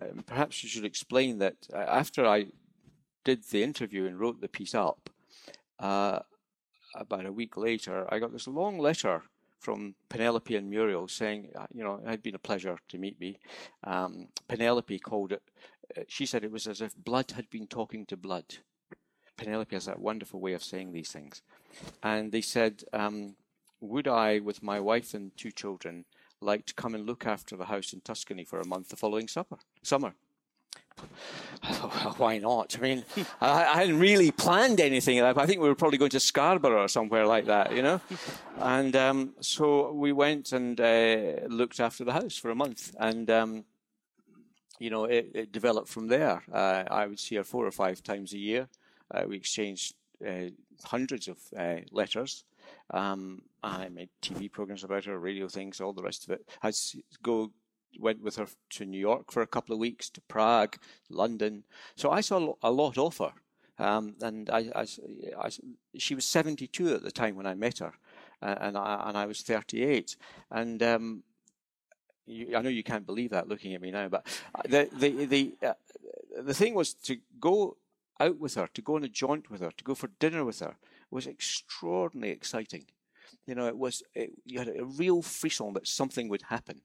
um, 0.00 0.24
perhaps 0.26 0.62
you 0.62 0.68
should 0.68 0.84
explain 0.84 1.38
that 1.38 1.56
uh, 1.72 1.76
after 1.76 2.26
I 2.26 2.46
did 3.24 3.44
the 3.44 3.62
interview 3.62 4.06
and 4.06 4.18
wrote 4.18 4.40
the 4.40 4.48
piece 4.48 4.74
up. 4.74 5.10
About 6.94 7.26
a 7.26 7.32
week 7.32 7.56
later, 7.56 8.06
I 8.12 8.18
got 8.18 8.32
this 8.32 8.48
long 8.48 8.78
letter 8.78 9.22
from 9.60 9.94
Penelope 10.08 10.54
and 10.54 10.70
Muriel 10.70 11.08
saying, 11.08 11.50
uh, 11.58 11.66
you 11.74 11.82
know, 11.82 12.00
it 12.04 12.08
had 12.08 12.22
been 12.22 12.34
a 12.34 12.38
pleasure 12.40 12.78
to 12.88 12.98
meet 12.98 13.20
me. 13.20 13.38
Um, 13.84 14.28
Penelope 14.48 14.98
called 15.00 15.32
it, 15.32 15.42
uh, 15.96 16.02
she 16.08 16.26
said 16.26 16.44
it 16.44 16.52
was 16.52 16.66
as 16.66 16.80
if 16.80 16.96
blood 16.96 17.32
had 17.32 17.50
been 17.50 17.66
talking 17.66 18.06
to 18.06 18.16
blood. 18.16 18.44
Penelope 19.36 19.74
has 19.74 19.86
that 19.86 20.00
wonderful 20.00 20.40
way 20.40 20.52
of 20.52 20.64
saying 20.64 20.92
these 20.92 21.10
things. 21.10 21.42
And 22.02 22.32
they 22.32 22.40
said, 22.40 22.84
um, 22.92 23.36
would 23.80 24.08
I, 24.08 24.40
with 24.40 24.62
my 24.62 24.80
wife 24.80 25.14
and 25.14 25.36
two 25.36 25.52
children, 25.52 26.04
like 26.40 26.66
to 26.66 26.74
come 26.74 26.94
and 26.94 27.06
look 27.06 27.26
after 27.26 27.56
the 27.56 27.66
house 27.66 27.92
in 27.92 28.00
Tuscany 28.00 28.44
for 28.44 28.60
a 28.60 28.66
month 28.66 28.88
the 28.88 28.96
following 28.96 29.28
supper, 29.28 29.58
summer? 29.82 30.14
well, 31.62 32.14
why 32.18 32.38
not? 32.38 32.76
I 32.78 32.80
mean, 32.80 33.04
I, 33.40 33.64
I, 33.64 33.74
hadn't 33.78 33.98
really 33.98 34.30
planned 34.30 34.80
anything. 34.80 35.20
I 35.20 35.46
think 35.46 35.60
we 35.60 35.68
were 35.68 35.74
probably 35.74 35.98
going 35.98 36.10
to 36.10 36.20
Scarborough 36.20 36.84
or 36.84 36.88
somewhere 36.88 37.26
like 37.26 37.46
that, 37.46 37.74
you 37.74 37.82
know. 37.82 38.00
And 38.58 38.94
um, 38.94 39.34
so 39.40 39.92
we 39.92 40.12
went 40.12 40.52
and 40.52 40.80
uh, 40.80 41.46
looked 41.48 41.80
after 41.80 42.04
the 42.04 42.12
house 42.12 42.36
for 42.36 42.50
a 42.50 42.54
month, 42.54 42.94
and 42.98 43.28
um, 43.30 43.64
you 44.78 44.90
know, 44.90 45.04
it, 45.04 45.30
it, 45.34 45.52
developed 45.52 45.88
from 45.88 46.08
there. 46.08 46.42
Uh, 46.52 46.84
I 46.90 47.06
would 47.06 47.18
see 47.18 47.36
her 47.36 47.44
four 47.44 47.66
or 47.66 47.72
five 47.72 48.02
times 48.02 48.32
a 48.32 48.38
year. 48.38 48.68
Uh, 49.12 49.24
we 49.26 49.36
exchanged 49.36 49.94
uh, 50.26 50.50
hundreds 50.84 51.28
of 51.28 51.38
uh, 51.56 51.80
letters. 51.90 52.44
Um, 52.90 53.42
I 53.62 53.88
made 53.88 54.10
TV 54.22 54.50
programs 54.50 54.84
about 54.84 55.04
her, 55.06 55.18
radio 55.18 55.48
things, 55.48 55.80
all 55.80 55.92
the 55.92 56.02
rest 56.02 56.24
of 56.24 56.30
it. 56.30 56.48
I'd 56.62 56.74
go 57.22 57.50
went 57.98 58.22
with 58.22 58.36
her 58.36 58.46
to 58.70 58.84
New 58.84 58.98
York 58.98 59.30
for 59.30 59.42
a 59.42 59.46
couple 59.46 59.72
of 59.72 59.78
weeks, 59.78 60.10
to 60.10 60.20
Prague, 60.22 60.76
London. 61.08 61.64
So 61.96 62.10
I 62.10 62.20
saw 62.20 62.54
a 62.62 62.70
lot 62.70 62.98
of 62.98 63.18
her. 63.18 63.32
Um, 63.78 64.16
and 64.20 64.50
I, 64.50 64.70
I, 64.74 64.86
I, 65.40 65.50
she 65.96 66.14
was 66.14 66.24
72 66.24 66.94
at 66.94 67.02
the 67.02 67.12
time 67.12 67.36
when 67.36 67.46
I 67.46 67.54
met 67.54 67.78
her, 67.78 67.92
and 68.42 68.76
I, 68.76 69.04
and 69.06 69.16
I 69.16 69.26
was 69.26 69.42
38. 69.42 70.16
And 70.50 70.82
um, 70.82 71.22
you, 72.26 72.56
I 72.56 72.62
know 72.62 72.70
you 72.70 72.82
can't 72.82 73.06
believe 73.06 73.30
that 73.30 73.48
looking 73.48 73.74
at 73.74 73.80
me 73.80 73.90
now, 73.90 74.08
but 74.08 74.26
uh, 74.54 74.62
the 74.64 74.88
the 74.92 75.24
the 75.26 75.56
uh, 75.62 75.72
the 76.42 76.54
thing 76.54 76.74
was 76.74 76.92
to 76.94 77.18
go 77.40 77.76
out 78.20 78.38
with 78.38 78.54
her, 78.56 78.68
to 78.74 78.82
go 78.82 78.96
on 78.96 79.04
a 79.04 79.08
jaunt 79.08 79.48
with 79.48 79.60
her, 79.60 79.70
to 79.70 79.84
go 79.84 79.94
for 79.94 80.10
dinner 80.18 80.44
with 80.44 80.58
her 80.60 80.76
was 81.10 81.26
extraordinarily 81.26 82.34
exciting. 82.34 82.84
You 83.46 83.54
know, 83.54 83.66
it 83.66 83.78
was 83.78 84.02
it, 84.14 84.32
you 84.44 84.58
had 84.58 84.68
a 84.68 84.84
real 84.84 85.22
frisson 85.22 85.72
that 85.74 85.86
something 85.86 86.28
would 86.28 86.42
happen 86.42 86.82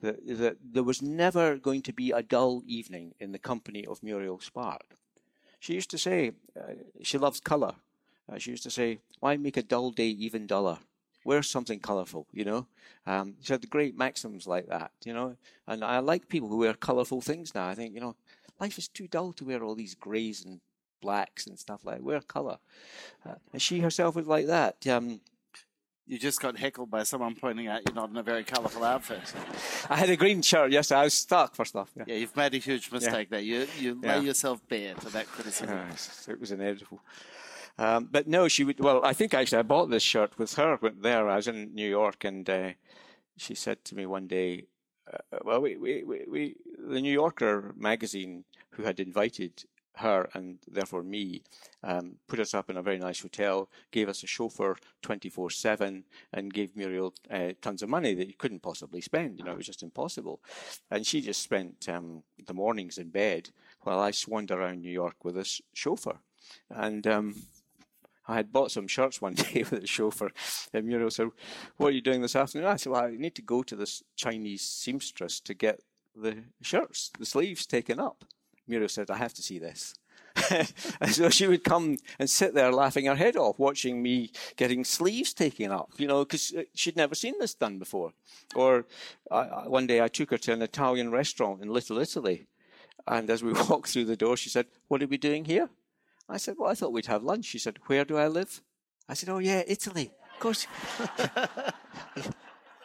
that, 0.00 0.16
that 0.26 0.56
there 0.62 0.82
was 0.82 1.02
never 1.02 1.56
going 1.56 1.82
to 1.82 1.92
be 1.92 2.10
a 2.10 2.22
dull 2.22 2.62
evening 2.66 3.14
in 3.18 3.32
the 3.32 3.38
company 3.38 3.86
of 3.86 4.02
Muriel 4.02 4.40
Spark. 4.40 4.96
She 5.58 5.74
used 5.74 5.90
to 5.90 5.98
say, 5.98 6.32
uh, 6.58 6.74
she 7.02 7.18
loves 7.18 7.40
colour. 7.40 7.74
Uh, 8.30 8.38
she 8.38 8.50
used 8.50 8.62
to 8.64 8.70
say, 8.70 8.98
why 9.20 9.36
make 9.36 9.56
a 9.56 9.62
dull 9.62 9.90
day 9.90 10.08
even 10.08 10.46
duller? 10.46 10.78
Wear 11.24 11.42
something 11.42 11.80
colourful, 11.80 12.26
you 12.32 12.44
know. 12.44 12.66
Um, 13.06 13.34
she 13.40 13.52
had 13.52 13.68
great 13.68 13.96
maxims 13.96 14.46
like 14.46 14.68
that, 14.68 14.92
you 15.04 15.12
know. 15.12 15.36
And 15.66 15.82
I 15.84 15.98
like 15.98 16.28
people 16.28 16.48
who 16.48 16.58
wear 16.58 16.74
colourful 16.74 17.20
things 17.20 17.54
now. 17.54 17.66
I 17.66 17.74
think, 17.74 17.94
you 17.94 18.00
know, 18.00 18.14
life 18.60 18.78
is 18.78 18.88
too 18.88 19.08
dull 19.08 19.32
to 19.34 19.44
wear 19.44 19.62
all 19.64 19.74
these 19.74 19.94
greys 19.94 20.44
and 20.44 20.60
blacks 21.00 21.46
and 21.46 21.58
stuff 21.58 21.84
like 21.84 21.96
that. 21.96 22.04
Wear 22.04 22.20
colour. 22.20 22.58
Uh, 23.24 23.34
and 23.52 23.60
she 23.60 23.80
herself 23.80 24.14
was 24.14 24.26
like 24.26 24.46
that. 24.46 24.86
Um, 24.86 25.20
you 26.06 26.18
just 26.18 26.40
got 26.40 26.56
heckled 26.56 26.90
by 26.90 27.02
someone 27.02 27.34
pointing 27.34 27.66
out 27.66 27.82
you're 27.86 27.94
not 27.94 28.10
in 28.10 28.16
a 28.16 28.22
very 28.22 28.44
colourful 28.44 28.84
outfit. 28.84 29.20
I 29.90 29.96
had 29.96 30.08
a 30.08 30.16
green 30.16 30.42
shirt. 30.42 30.70
Yes, 30.70 30.92
I 30.92 31.04
was 31.04 31.14
stuck 31.14 31.54
for 31.54 31.64
stuff. 31.64 31.90
Yeah, 31.96 32.04
yeah 32.06 32.14
you've 32.16 32.36
made 32.36 32.54
a 32.54 32.58
huge 32.58 32.90
mistake 32.92 33.28
yeah. 33.30 33.36
there. 33.36 33.40
You 33.40 33.66
you 33.78 34.00
yeah. 34.02 34.16
lay 34.16 34.24
yourself 34.24 34.60
bare 34.68 34.94
to 34.94 35.08
that 35.10 35.26
criticism. 35.26 35.78
it 36.28 36.40
was 36.40 36.52
inevitable. 36.52 37.00
Um, 37.78 38.08
but 38.10 38.26
no, 38.26 38.48
she 38.48 38.64
would. 38.64 38.80
Well, 38.80 39.04
I 39.04 39.12
think 39.12 39.34
actually 39.34 39.58
I 39.58 39.62
bought 39.62 39.90
this 39.90 40.02
shirt 40.02 40.38
with 40.38 40.54
her 40.54 40.78
went 40.80 41.02
there. 41.02 41.28
I 41.28 41.36
was 41.36 41.48
in 41.48 41.74
New 41.74 41.88
York, 41.88 42.24
and 42.24 42.48
uh, 42.48 42.70
she 43.36 43.54
said 43.54 43.84
to 43.86 43.94
me 43.94 44.06
one 44.06 44.26
day, 44.26 44.64
uh, 45.12 45.38
"Well, 45.44 45.60
we, 45.60 45.76
we, 45.76 46.02
we, 46.04 46.24
we, 46.28 46.56
the 46.78 47.00
New 47.00 47.12
Yorker 47.12 47.74
magazine, 47.76 48.44
who 48.70 48.84
had 48.84 48.98
invited 48.98 49.64
her 49.96 50.28
and 50.34 50.58
therefore 50.68 51.02
me, 51.02 51.42
um, 51.82 52.16
put 52.26 52.40
us 52.40 52.54
up 52.54 52.70
in 52.70 52.76
a 52.76 52.82
very 52.82 52.98
nice 52.98 53.20
hotel, 53.20 53.68
gave 53.90 54.08
us 54.08 54.22
a 54.22 54.26
chauffeur 54.26 54.76
24 55.02 55.50
7, 55.50 56.04
and 56.32 56.52
gave 56.52 56.76
Muriel 56.76 57.14
uh, 57.30 57.52
tons 57.60 57.82
of 57.82 57.88
money 57.88 58.14
that 58.14 58.28
you 58.28 58.34
couldn't 58.36 58.62
possibly 58.62 59.00
spend. 59.00 59.38
You 59.38 59.44
know, 59.44 59.52
it 59.52 59.58
was 59.58 59.66
just 59.66 59.82
impossible. 59.82 60.40
And 60.90 61.06
she 61.06 61.20
just 61.20 61.42
spent 61.42 61.88
um, 61.88 62.22
the 62.46 62.54
mornings 62.54 62.98
in 62.98 63.08
bed 63.08 63.50
while 63.82 63.98
I 63.98 64.10
swanned 64.10 64.50
around 64.50 64.80
New 64.80 64.90
York 64.90 65.24
with 65.24 65.34
this 65.34 65.60
chauffeur. 65.72 66.18
And 66.70 67.06
um, 67.06 67.34
I 68.28 68.34
had 68.34 68.52
bought 68.52 68.70
some 68.70 68.88
shirts 68.88 69.20
one 69.20 69.34
day 69.34 69.64
with 69.70 69.80
the 69.80 69.86
chauffeur, 69.86 70.30
and 70.72 70.86
Muriel 70.86 71.10
said, 71.10 71.30
What 71.76 71.88
are 71.88 71.92
you 71.92 72.02
doing 72.02 72.22
this 72.22 72.36
afternoon? 72.36 72.66
I 72.66 72.76
said, 72.76 72.92
Well, 72.92 73.04
I 73.04 73.10
need 73.10 73.34
to 73.36 73.42
go 73.42 73.62
to 73.62 73.76
this 73.76 74.02
Chinese 74.16 74.62
seamstress 74.62 75.40
to 75.40 75.54
get 75.54 75.80
the 76.14 76.44
shirts, 76.62 77.10
the 77.18 77.26
sleeves 77.26 77.66
taken 77.66 78.00
up. 78.00 78.24
Muriel 78.68 78.88
said, 78.88 79.10
I 79.10 79.16
have 79.16 79.34
to 79.34 79.42
see 79.42 79.58
this. 79.58 79.94
and 80.50 81.10
so 81.10 81.30
she 81.30 81.46
would 81.46 81.64
come 81.64 81.96
and 82.18 82.28
sit 82.28 82.54
there 82.54 82.72
laughing 82.72 83.06
her 83.06 83.14
head 83.14 83.36
off, 83.36 83.58
watching 83.58 84.02
me 84.02 84.30
getting 84.56 84.84
sleeves 84.84 85.32
taken 85.32 85.70
up, 85.70 85.90
you 85.96 86.06
know, 86.06 86.24
because 86.24 86.52
uh, 86.54 86.62
she'd 86.74 86.96
never 86.96 87.14
seen 87.14 87.34
this 87.38 87.54
done 87.54 87.78
before. 87.78 88.12
Or 88.54 88.86
uh, 89.30 89.64
one 89.64 89.86
day 89.86 90.02
I 90.02 90.08
took 90.08 90.30
her 90.30 90.38
to 90.38 90.52
an 90.52 90.62
Italian 90.62 91.10
restaurant 91.10 91.62
in 91.62 91.72
Little 91.72 91.98
Italy. 91.98 92.46
And 93.06 93.30
as 93.30 93.42
we 93.42 93.52
walked 93.68 93.88
through 93.88 94.06
the 94.06 94.16
door, 94.16 94.36
she 94.36 94.50
said, 94.50 94.66
What 94.88 95.02
are 95.02 95.06
we 95.06 95.16
doing 95.16 95.44
here? 95.44 95.70
I 96.28 96.36
said, 96.38 96.56
Well, 96.58 96.70
I 96.70 96.74
thought 96.74 96.92
we'd 96.92 97.06
have 97.06 97.22
lunch. 97.22 97.46
She 97.46 97.58
said, 97.58 97.78
Where 97.86 98.04
do 98.04 98.16
I 98.16 98.26
live? 98.26 98.62
I 99.08 99.14
said, 99.14 99.28
Oh, 99.28 99.38
yeah, 99.38 99.62
Italy. 99.66 100.10
Of 100.34 100.40
course. 100.40 100.66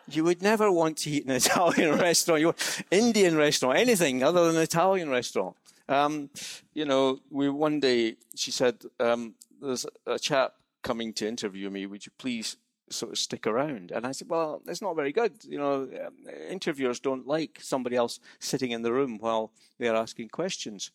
you 0.07 0.23
would 0.23 0.41
never 0.41 0.71
want 0.71 0.97
to 0.97 1.09
eat 1.09 1.25
in 1.25 1.31
an 1.31 1.37
Italian 1.37 1.97
restaurant, 1.99 2.41
you 2.41 2.55
Indian 2.91 3.35
restaurant, 3.35 3.77
anything 3.77 4.23
other 4.23 4.45
than 4.45 4.55
an 4.55 4.61
Italian 4.61 5.09
restaurant. 5.09 5.55
Um, 5.89 6.29
you 6.73 6.85
know, 6.85 7.19
we 7.29 7.49
one 7.49 7.79
day 7.79 8.15
she 8.35 8.51
said, 8.51 8.83
um, 8.99 9.35
"There's 9.61 9.85
a 10.05 10.19
chap 10.19 10.53
coming 10.83 11.13
to 11.13 11.27
interview 11.27 11.69
me. 11.69 11.85
Would 11.85 12.05
you 12.05 12.11
please 12.17 12.57
sort 12.89 13.11
of 13.11 13.17
stick 13.17 13.47
around?" 13.47 13.91
And 13.91 14.05
I 14.05 14.11
said, 14.11 14.29
"Well, 14.29 14.61
it's 14.67 14.81
not 14.81 14.95
very 14.95 15.11
good. 15.11 15.43
You 15.43 15.57
know, 15.57 15.75
um, 16.05 16.15
interviewers 16.49 16.99
don't 16.99 17.27
like 17.27 17.59
somebody 17.61 17.95
else 17.95 18.19
sitting 18.39 18.71
in 18.71 18.81
the 18.81 18.93
room 18.93 19.17
while 19.19 19.51
they're 19.77 19.95
asking 19.95 20.29
questions." 20.29 20.91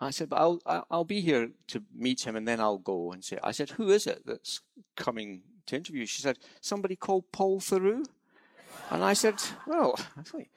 I 0.00 0.10
said, 0.10 0.28
but 0.28 0.36
I'll 0.36 0.60
I'll 0.90 1.04
be 1.04 1.20
here 1.20 1.50
to 1.68 1.82
meet 1.94 2.26
him, 2.26 2.36
and 2.36 2.46
then 2.46 2.60
I'll 2.60 2.78
go 2.78 3.12
and 3.12 3.24
say. 3.24 3.38
I 3.42 3.52
said, 3.52 3.70
who 3.70 3.90
is 3.90 4.06
it 4.06 4.22
that's 4.26 4.60
coming 4.94 5.42
to 5.66 5.76
interview? 5.76 6.04
She 6.04 6.20
said, 6.20 6.38
somebody 6.60 6.96
called 6.96 7.24
Paul 7.32 7.60
Theroux. 7.60 8.04
And 8.90 9.02
I 9.02 9.14
said, 9.14 9.36
well, 9.66 9.98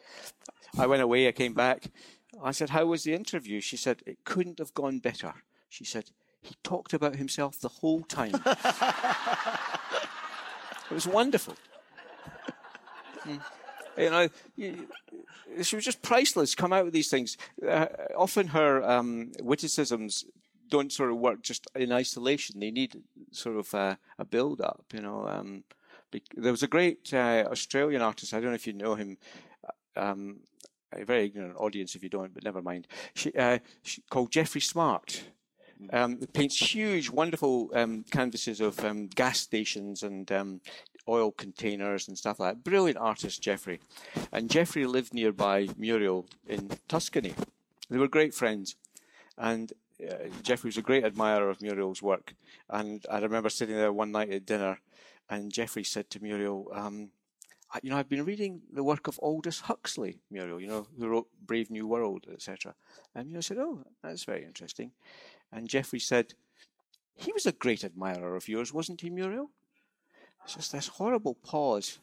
I 0.78 0.88
went 0.88 1.02
away. 1.02 1.28
I 1.28 1.32
came 1.32 1.54
back. 1.54 1.90
I 2.44 2.52
said, 2.52 2.70
how 2.72 2.86
was 2.86 3.04
the 3.04 3.13
interview? 3.13 3.62
She 3.62 3.78
said, 3.78 4.02
it 4.06 4.24
couldn't 4.24 4.60
have 4.60 4.74
gone 4.74 5.00
better. 5.00 5.34
She 5.68 5.84
said, 5.84 6.12
he 6.42 6.56
talked 6.63 6.94
about 6.94 7.15
himself 7.15 7.60
the 7.60 7.70
whole 7.70 8.02
time. 8.02 8.34
it 10.89 10.94
was 10.94 11.08
wonderful. 11.08 11.56
Mm 13.26 13.42
you 14.00 14.10
know, 14.10 14.30
she 15.62 15.76
was 15.76 15.86
just 15.86 16.02
priceless. 16.02 16.56
Come 16.56 16.74
out 16.74 16.86
with 16.86 16.94
these 16.94 17.10
things. 17.10 17.38
Uh, 17.68 17.88
often 18.18 18.48
her 18.48 18.84
um, 18.89 19.32
witticisms 19.42 20.26
don't 20.70 20.94
sort 20.94 21.12
of 21.12 21.18
work 21.18 21.42
just 21.42 21.68
in 21.76 21.92
isolation. 21.92 22.60
They 22.60 22.72
need 22.72 23.02
sort 23.32 23.58
of 23.58 23.74
uh, 23.74 23.96
a 24.18 24.26
build 24.26 24.62
up. 24.62 24.86
You 24.94 25.02
know, 25.02 25.28
um, 25.28 25.63
there 26.36 26.52
was 26.52 26.63
a 26.63 26.68
great 26.68 27.13
uh, 27.13 27.46
Australian 27.52 28.02
artist. 28.02 28.34
I 28.34 28.39
don't 28.39 28.50
know 28.50 28.56
if 28.56 28.68
you 28.68 28.74
know 28.74 28.96
him. 28.96 29.18
Uh, 29.65 30.02
um, 30.02 30.38
a 30.93 31.06
very 31.06 31.25
ignorant 31.25 31.56
audience 31.58 31.95
if 31.95 32.04
you 32.04 32.10
don't, 32.10 32.34
but 32.34 32.43
never 32.43 32.62
mind. 32.62 32.88
She, 33.13 33.32
uh, 33.34 33.60
she 33.84 34.02
called 34.10 34.32
Jeffrey 34.32 34.62
Smart. 34.62 35.23
Um, 35.93 36.17
paints 36.34 36.73
huge, 36.73 37.10
wonderful 37.10 37.71
um, 37.73 38.04
canvases 38.12 38.60
of 38.60 38.84
um, 38.84 39.08
gas 39.08 39.39
stations 39.39 40.04
and 40.04 40.30
um, 40.30 40.60
oil 41.08 41.32
containers 41.32 42.08
and 42.08 42.17
stuff 42.17 42.39
like 42.39 42.56
that. 42.56 42.63
Brilliant 42.63 42.97
artist, 42.97 43.41
Jeffrey. 43.41 43.80
And 44.34 44.49
Jeffrey 44.49 44.86
lived 44.86 45.13
nearby 45.13 45.69
Muriel 45.78 46.25
in 46.47 46.69
Tuscany. 46.89 47.34
They 47.89 47.97
were 47.97 48.10
great 48.10 48.34
friends. 48.34 48.75
And 49.38 49.71
uh, 50.04 50.28
Jeffrey 50.43 50.67
was 50.67 50.78
a 50.78 50.82
great 50.82 51.06
admirer 51.06 51.49
of 51.49 51.62
Muriel's 51.62 52.02
work. 52.02 52.36
And 52.69 53.06
I 53.10 53.19
remember 53.19 53.49
sitting 53.49 53.75
there 53.75 53.93
one 53.93 54.12
night 54.12 54.32
at 54.32 54.45
dinner, 54.45 54.80
and 55.30 55.52
Jeffrey 55.52 55.84
said 55.84 56.10
to 56.10 56.21
Muriel, 56.21 56.67
um, 56.73 57.10
you 57.84 57.90
know, 57.90 57.98
I've 57.98 58.10
been 58.10 58.26
reading 58.26 58.62
the 58.74 58.84
work 58.84 59.08
of 59.08 59.20
Aldous 59.22 59.62
Huxley, 59.62 60.20
Muriel, 60.32 60.60
you 60.60 60.68
know, 60.68 60.88
who 60.98 61.08
wrote 61.08 61.28
Brave 61.46 61.70
New 61.70 61.88
World, 61.88 62.26
etc. 62.32 62.74
And 63.16 63.28
Muriel 63.28 63.44
said, 63.44 63.58
oh, 63.60 63.84
that's 64.04 64.24
very 64.24 64.44
interesting. 64.44 64.92
And 65.52 65.68
Jeffrey 65.68 66.00
said, 66.00 66.34
he 67.16 67.32
was 67.34 67.46
a 67.46 67.52
great 67.52 67.84
admirer 67.84 68.36
of 68.36 68.48
yours, 68.48 68.74
wasn't 68.74 69.02
he, 69.02 69.10
Muriel? 69.10 69.52
It's 70.44 70.56
just 70.56 70.72
this 70.72 70.88
horrible 70.88 71.36
pause. 71.36 72.00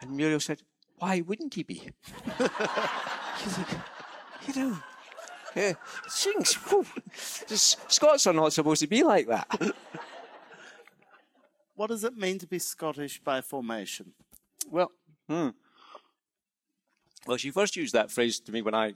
And 0.00 0.12
Muriel 0.12 0.40
said, 0.40 0.62
Why 0.98 1.20
wouldn't 1.20 1.54
he 1.54 1.62
be? 1.64 1.74
He's 2.38 3.58
like, 3.58 3.68
you 4.46 4.54
know, 4.54 4.78
yeah, 5.54 5.72
things, 6.08 6.56
Scots 7.54 8.26
are 8.26 8.32
not 8.32 8.52
supposed 8.52 8.80
to 8.82 8.86
be 8.86 9.02
like 9.02 9.26
that. 9.26 9.74
What 11.74 11.88
does 11.88 12.04
it 12.04 12.16
mean 12.16 12.38
to 12.38 12.46
be 12.46 12.58
Scottish 12.58 13.20
by 13.20 13.40
formation? 13.40 14.12
Well, 14.70 14.92
hmm. 15.28 15.48
Well, 17.26 17.36
she 17.36 17.50
first 17.50 17.76
used 17.76 17.94
that 17.94 18.10
phrase 18.10 18.40
to 18.40 18.52
me 18.52 18.62
when 18.62 18.74
I 18.74 18.94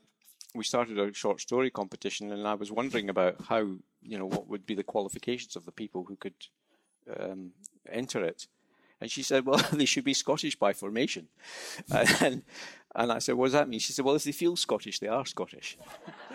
we 0.55 0.65
started 0.65 0.99
a 0.99 1.13
short 1.13 1.41
story 1.41 1.71
competition, 1.71 2.33
and 2.33 2.47
I 2.47 2.55
was 2.55 2.73
wondering 2.73 3.11
about 3.11 3.37
how 3.49 3.59
you 4.03 4.19
know 4.19 4.27
what 4.27 4.49
would 4.49 4.67
be 4.67 4.75
the 4.75 4.83
qualifications 4.83 5.57
of 5.57 5.65
the 5.65 5.73
people 5.73 6.05
who 6.05 6.17
could 6.17 6.35
um, 7.19 7.53
enter 7.91 8.25
it. 8.25 8.47
And 9.01 9.11
she 9.11 9.23
said, 9.23 9.45
well, 9.45 9.59
they 9.73 9.85
should 9.85 10.05
be 10.05 10.15
Scottish 10.15 10.57
by 10.57 10.73
formation. 10.73 11.29
and, 12.21 12.43
and 12.95 13.13
I 13.13 13.19
said, 13.19 13.35
what 13.35 13.47
does 13.47 13.53
that 13.53 13.69
mean? 13.69 13.81
She 13.81 13.93
said, 13.93 14.05
well, 14.05 14.15
if 14.15 14.25
they 14.25 14.33
feel 14.33 14.57
Scottish, 14.57 15.01
they 15.01 15.09
are 15.09 15.27
Scottish. 15.27 15.77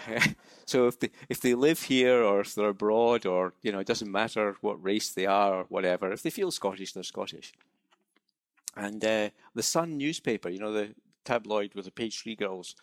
so 0.65 0.87
if 0.87 0.99
they, 0.99 1.09
if 1.27 1.41
they 1.41 1.55
live 1.55 1.81
here 1.81 2.21
or 2.21 2.41
if 2.41 2.53
they're 2.53 2.69
abroad 2.69 3.25
or, 3.25 3.53
you 3.63 3.71
know, 3.71 3.79
it 3.79 3.87
doesn't 3.87 4.11
matter 4.11 4.55
what 4.61 4.83
race 4.83 5.09
they 5.09 5.25
are 5.25 5.55
or 5.55 5.63
whatever, 5.69 6.11
if 6.11 6.21
they 6.21 6.29
feel 6.29 6.51
Scottish, 6.51 6.93
they're 6.93 7.03
Scottish. 7.03 7.51
And 8.75 9.03
uh, 9.03 9.29
the 9.53 9.63
Sun 9.63 9.97
newspaper, 9.97 10.49
you 10.49 10.59
know, 10.59 10.71
the 10.71 10.95
tabloid 11.25 11.73
with 11.75 11.85
the 11.85 11.91
page 11.91 12.21
three 12.21 12.35
girls, 12.35 12.75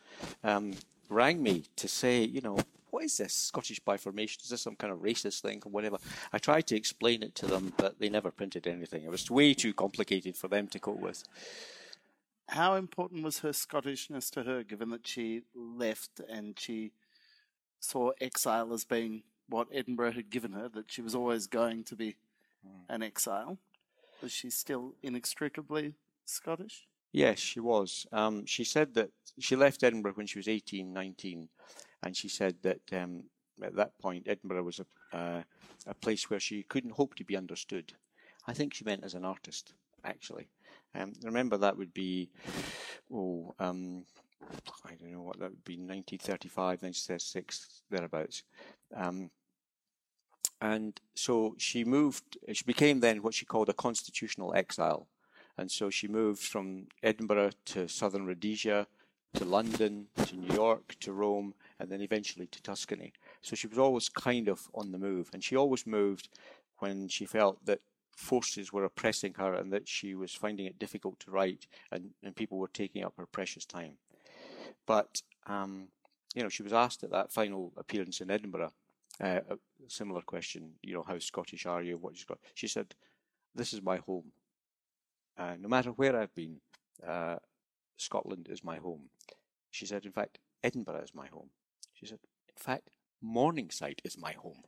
um, 0.45 0.75
rang 1.09 1.43
me 1.43 1.65
to 1.77 1.89
say, 1.89 2.23
you 2.23 2.41
know, 2.41 2.59
what 2.91 3.05
is 3.05 3.19
this 3.19 3.35
Scottish 3.35 3.81
by 3.81 3.97
formation? 3.97 4.41
Is 4.43 4.51
this 4.51 4.63
some 4.63 4.77
kind 4.77 4.93
of 4.93 5.01
racist 5.01 5.41
thing 5.41 5.63
or 5.65 5.71
whatever? 5.71 5.99
I 6.33 6.39
tried 6.39 6.67
to 6.69 6.77
explain 6.77 7.23
it 7.23 7.35
to 7.37 7.47
them, 7.47 7.73
but 7.77 7.99
they 7.99 8.09
never 8.09 8.31
printed 8.31 8.67
anything. 8.67 9.03
It 9.05 9.11
was 9.11 9.31
way 9.31 9.55
too 9.55 9.75
complicated 9.75 10.37
for 10.37 10.49
them 10.49 10.69
to 10.69 10.79
cope 10.79 11.01
with. 11.01 11.25
How 12.49 12.77
important 12.77 13.25
was 13.25 13.41
her 13.41 13.51
Scottishness 13.51 14.31
to 14.31 14.43
her, 14.45 14.63
given 14.63 14.89
that 14.91 15.07
she 15.07 15.43
left 15.55 16.21
and 16.31 16.59
she 16.59 16.93
saw 17.79 18.13
exile 18.21 18.73
as 18.73 18.85
being 18.85 19.23
what 19.49 19.69
Edinburgh 19.73 20.13
had 20.13 20.31
given 20.31 20.53
her, 20.53 20.69
that 20.71 20.91
she 20.91 21.03
was 21.03 21.15
always 21.15 21.47
going 21.47 21.85
to 21.85 21.95
be 21.95 22.17
mm. 22.67 22.81
an 22.89 23.03
exile? 23.03 23.59
Was 24.23 24.33
she 24.33 24.51
still 24.51 24.95
inextricably 25.03 25.95
Scottish? 26.25 26.87
Yes, 27.13 27.39
she 27.39 27.61
was. 27.61 28.07
Um, 28.13 28.45
she 28.45 28.65
said 28.65 28.95
that 28.95 29.11
she 29.39 29.57
left 29.57 29.83
Edinburgh 29.83 30.13
when 30.15 30.27
she 30.27 30.39
was 30.39 30.49
18, 30.49 30.93
19, 30.93 31.49
and 32.03 32.17
she 32.17 32.29
said 32.29 32.57
that 32.63 32.81
um, 32.93 33.25
at 33.63 33.75
that 33.77 33.99
point 33.99 34.27
Edinburgh 34.29 34.65
was 34.65 34.81
a, 34.81 35.17
uh, 35.17 35.43
a 35.87 35.95
place 35.95 36.29
where 36.29 36.41
she 36.41 36.65
couldn't 36.65 36.93
hope 36.93 37.15
to 37.15 37.25
be 37.25 37.37
understood. 37.37 37.93
I 38.47 38.53
think 38.53 38.75
she 38.75 38.85
meant 38.85 39.05
as 39.05 39.15
an 39.15 39.25
artist, 39.25 39.75
actually. 40.05 40.49
Um, 40.95 41.13
remember 41.23 41.57
that 41.57 41.77
would 41.77 41.95
be, 41.95 42.31
oh, 43.13 43.55
um, 43.59 44.05
I 44.85 44.95
don't 44.95 45.13
know 45.13 45.23
what 45.23 45.39
that 45.39 45.51
would 45.51 45.65
be, 45.65 45.75
1935, 45.75 46.83
1936, 46.83 47.83
thereabouts. 47.91 48.43
Um, 48.95 49.31
and 50.61 51.01
so 51.15 51.55
she 51.59 51.85
moved, 51.85 52.39
she 52.53 52.65
became 52.65 53.01
then 53.01 53.23
what 53.23 53.35
she 53.35 53.47
called 53.47 53.69
a 53.69 53.75
constitutional 53.75 54.55
exile. 54.55 55.07
And 55.57 55.71
so 55.71 55.91
she 55.91 56.09
moved 56.09 56.43
from 56.43 56.87
Edinburgh 57.03 57.51
to 57.67 57.89
southern 57.89 58.27
Rhodesia, 58.27 58.87
to 59.35 59.45
London, 59.45 60.07
to 60.25 60.37
New 60.37 60.55
York, 60.55 60.97
to 61.01 61.13
Rome, 61.13 61.55
and 61.79 61.91
then 61.91 62.01
eventually 62.01 62.47
to 62.47 62.63
Tuscany. 62.63 63.13
So 63.43 63.57
she 63.57 63.67
was 63.67 63.79
always 63.79 64.09
kind 64.09 64.49
of 64.49 64.69
on 64.75 64.93
the 64.93 64.99
move, 64.99 65.31
and 65.33 65.43
she 65.43 65.57
always 65.57 65.87
moved 65.87 66.29
when 66.79 67.09
she 67.09 67.25
felt 67.25 67.65
that 67.67 67.81
forces 68.17 68.73
were 68.73 68.85
oppressing 68.85 69.35
her 69.35 69.55
and 69.55 69.73
that 69.73 69.89
she 69.89 70.15
was 70.15 70.33
finding 70.33 70.67
it 70.67 70.79
difficult 70.79 71.21
to 71.21 71.31
write, 71.31 71.67
and, 71.93 72.11
and 72.23 72.35
people 72.35 72.59
were 72.59 72.69
taking 72.69 73.05
up 73.05 73.15
her 73.17 73.27
precious 73.27 73.65
time. 73.65 73.93
But 74.87 75.23
um, 75.47 75.89
you 76.35 76.43
know, 76.43 76.49
she 76.49 76.63
was 76.63 76.73
asked 76.73 77.05
at 77.05 77.11
that 77.11 77.33
final 77.33 77.73
appearance 77.77 78.21
in 78.21 78.31
Edinburgh 78.31 78.73
uh, 79.23 79.41
a 79.51 79.59
similar 79.89 80.23
question. 80.23 80.73
You 80.83 80.95
know, 80.95 81.05
how 81.07 81.19
Scottish 81.19 81.67
are 81.67 81.83
you? 81.83 81.99
What 81.99 82.19
you 82.19 82.27
got? 82.27 82.39
She 82.55 82.69
said, 82.69 82.95
"This 83.55 83.73
is 83.73 83.83
my 83.83 83.99
home. 83.99 84.33
Uh, 85.37 85.55
no 85.61 85.69
matter 85.69 85.91
where 85.91 86.19
I've 86.19 86.35
been, 86.35 86.61
uh, 87.07 87.37
Scotland 87.97 88.49
is 88.51 88.65
my 88.65 88.77
home." 88.77 89.11
She 89.71 89.87
said, 89.87 90.05
"In 90.05 90.13
fact, 90.13 90.39
Edinburgh 90.63 91.03
is 91.03 91.15
my 91.15 91.27
home." 91.29 91.51
She 91.99 92.07
said, 92.07 92.21
In 92.49 92.57
fact, 92.57 92.91
Morningside 93.21 94.01
is 94.05 94.17
my 94.17 94.33
home. 94.33 94.63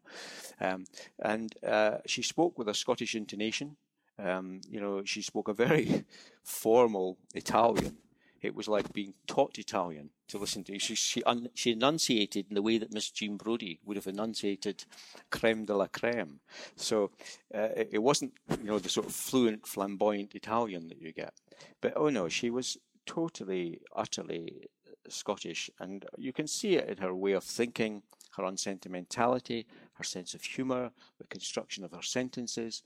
Um, 0.60 0.84
and 1.22 1.54
uh, 1.64 1.98
she 2.06 2.22
spoke 2.22 2.58
with 2.58 2.68
a 2.68 2.74
Scottish 2.74 3.14
intonation. 3.14 3.76
Um, 4.18 4.60
you 4.68 4.80
know, 4.80 5.02
she 5.04 5.22
spoke 5.22 5.48
a 5.48 5.54
very 5.54 6.04
formal 6.42 7.18
Italian. 7.34 7.96
It 8.42 8.54
was 8.54 8.68
like 8.68 8.92
being 8.92 9.14
taught 9.26 9.58
Italian 9.58 10.10
to 10.28 10.38
listen 10.38 10.64
to. 10.64 10.78
She 10.78 10.94
she, 10.94 11.22
un, 11.24 11.48
she 11.54 11.72
enunciated 11.72 12.46
in 12.48 12.54
the 12.54 12.62
way 12.62 12.78
that 12.78 12.92
Miss 12.92 13.10
Jean 13.10 13.36
Brodie 13.36 13.80
would 13.84 13.96
have 13.96 14.06
enunciated 14.06 14.84
creme 15.30 15.66
de 15.66 15.76
la 15.76 15.86
creme. 15.86 16.40
So 16.76 17.10
uh, 17.54 17.68
it, 17.76 17.90
it, 17.92 17.98
wasn't 17.98 18.32
you 18.50 18.64
know 18.64 18.78
the 18.78 18.88
sort 18.88 19.06
of 19.06 19.12
fluent, 19.12 19.66
flamboyant 19.66 20.34
Italian 20.34 20.88
that 20.88 21.00
you 21.00 21.12
get. 21.12 21.34
But 21.80 21.92
oh 21.96 22.08
no, 22.08 22.28
she 22.28 22.50
was 22.50 22.78
totally, 23.06 23.80
utterly 23.94 24.68
Scottish, 25.08 25.70
and 25.80 26.06
you 26.16 26.32
can 26.32 26.46
see 26.46 26.76
it 26.76 26.88
in 26.88 26.98
her 26.98 27.14
way 27.14 27.32
of 27.32 27.44
thinking, 27.44 28.02
her 28.36 28.44
unsentimentality, 28.44 29.66
her 29.94 30.04
sense 30.04 30.34
of 30.34 30.42
humour, 30.42 30.92
the 31.18 31.26
construction 31.26 31.84
of 31.84 31.92
her 31.92 32.02
sentences. 32.02 32.82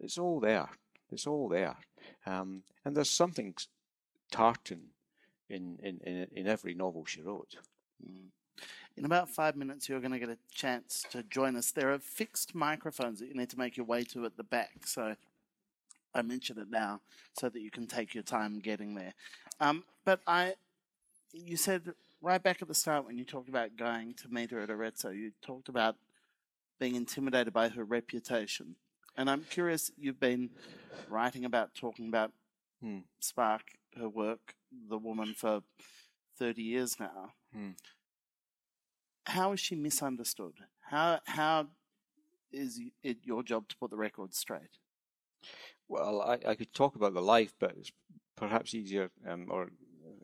It's 0.00 0.18
all 0.18 0.40
there. 0.40 0.70
It's 1.10 1.26
all 1.26 1.48
there. 1.48 1.76
Um, 2.24 2.62
and 2.84 2.96
there's 2.96 3.10
something 3.10 3.54
tartan 4.30 4.90
in, 5.48 5.78
in, 5.82 6.00
in, 6.04 6.26
in 6.34 6.46
every 6.46 6.74
novel 6.74 7.04
she 7.04 7.22
wrote. 7.22 7.56
Mm. 8.04 8.28
In 8.96 9.04
about 9.04 9.28
five 9.28 9.56
minutes, 9.56 9.88
you're 9.88 10.00
going 10.00 10.12
to 10.12 10.18
get 10.18 10.30
a 10.30 10.38
chance 10.50 11.04
to 11.10 11.22
join 11.24 11.56
us. 11.56 11.70
There 11.70 11.92
are 11.92 11.98
fixed 11.98 12.54
microphones 12.54 13.20
that 13.20 13.28
you 13.28 13.34
need 13.34 13.50
to 13.50 13.58
make 13.58 13.76
your 13.76 13.84
way 13.84 14.04
to 14.04 14.24
at 14.24 14.36
the 14.36 14.42
back. 14.42 14.86
So 14.86 15.16
I 16.14 16.22
mention 16.22 16.58
it 16.58 16.70
now 16.70 17.00
so 17.38 17.50
that 17.50 17.60
you 17.60 17.70
can 17.70 17.86
take 17.86 18.14
your 18.14 18.22
time 18.22 18.58
getting 18.60 18.94
there. 18.94 19.12
Um, 19.60 19.84
but 20.04 20.20
I, 20.26 20.54
you 21.32 21.58
said 21.58 21.92
right 22.22 22.42
back 22.42 22.62
at 22.62 22.68
the 22.68 22.74
start 22.74 23.04
when 23.04 23.18
you 23.18 23.24
talked 23.24 23.50
about 23.50 23.76
going 23.76 24.14
to 24.14 24.28
meet 24.28 24.50
her 24.50 24.60
at 24.60 24.70
Arezzo, 24.70 25.10
you 25.10 25.32
talked 25.42 25.68
about 25.68 25.96
being 26.80 26.94
intimidated 26.94 27.52
by 27.52 27.68
her 27.68 27.84
reputation. 27.84 28.76
And 29.16 29.28
I'm 29.30 29.44
curious, 29.44 29.90
you've 29.96 30.20
been 30.20 30.50
writing 31.08 31.44
about, 31.44 31.74
talking 31.74 32.08
about 32.08 32.32
hmm. 32.82 33.00
Spark, 33.20 33.62
her 33.96 34.08
work, 34.08 34.54
the 34.88 34.98
woman 34.98 35.34
for 35.34 35.62
30 36.38 36.62
years 36.62 36.96
now. 36.98 37.32
Hmm. 37.52 37.70
How 39.24 39.52
is 39.52 39.60
she 39.60 39.74
misunderstood? 39.74 40.54
How, 40.80 41.20
how 41.26 41.66
is 42.52 42.80
it 43.02 43.18
your 43.24 43.42
job 43.42 43.68
to 43.68 43.76
put 43.76 43.90
the 43.90 43.96
record 43.96 44.34
straight? 44.34 44.78
Well, 45.88 46.22
I, 46.22 46.38
I 46.50 46.54
could 46.54 46.72
talk 46.72 46.96
about 46.96 47.14
the 47.14 47.22
life, 47.22 47.54
but 47.58 47.74
it's 47.76 47.92
perhaps 48.36 48.74
easier 48.74 49.10
um, 49.28 49.46
or 49.50 49.70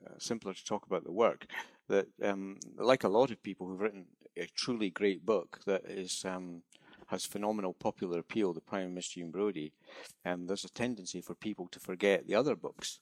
uh, 0.07 0.15
simpler 0.19 0.55
to 0.55 0.65
talk 0.65 0.87
about 0.87 1.05
the 1.05 1.13
work. 1.13 1.47
That, 1.89 2.07
um, 2.23 2.59
like 2.77 3.05
a 3.05 3.09
lot 3.09 3.31
of 3.31 3.43
people 3.43 3.67
who've 3.67 3.81
written 3.81 4.07
a 4.37 4.47
truly 4.55 4.91
great 4.91 5.27
book 5.27 5.61
that 5.67 5.85
is 5.85 6.25
um, 6.25 6.63
has 7.09 7.27
phenomenal 7.27 7.75
popular 7.75 8.19
appeal, 8.19 8.53
The 8.53 8.61
Prime 8.61 8.97
and 8.97 9.03
Jean 9.03 9.31
Brodie, 9.31 9.73
um, 10.25 10.47
there's 10.47 10.65
a 10.65 10.71
tendency 10.71 11.21
for 11.21 11.35
people 11.35 11.69
to 11.69 11.79
forget 11.79 12.27
the 12.27 12.35
other 12.35 12.57
books. 12.57 13.01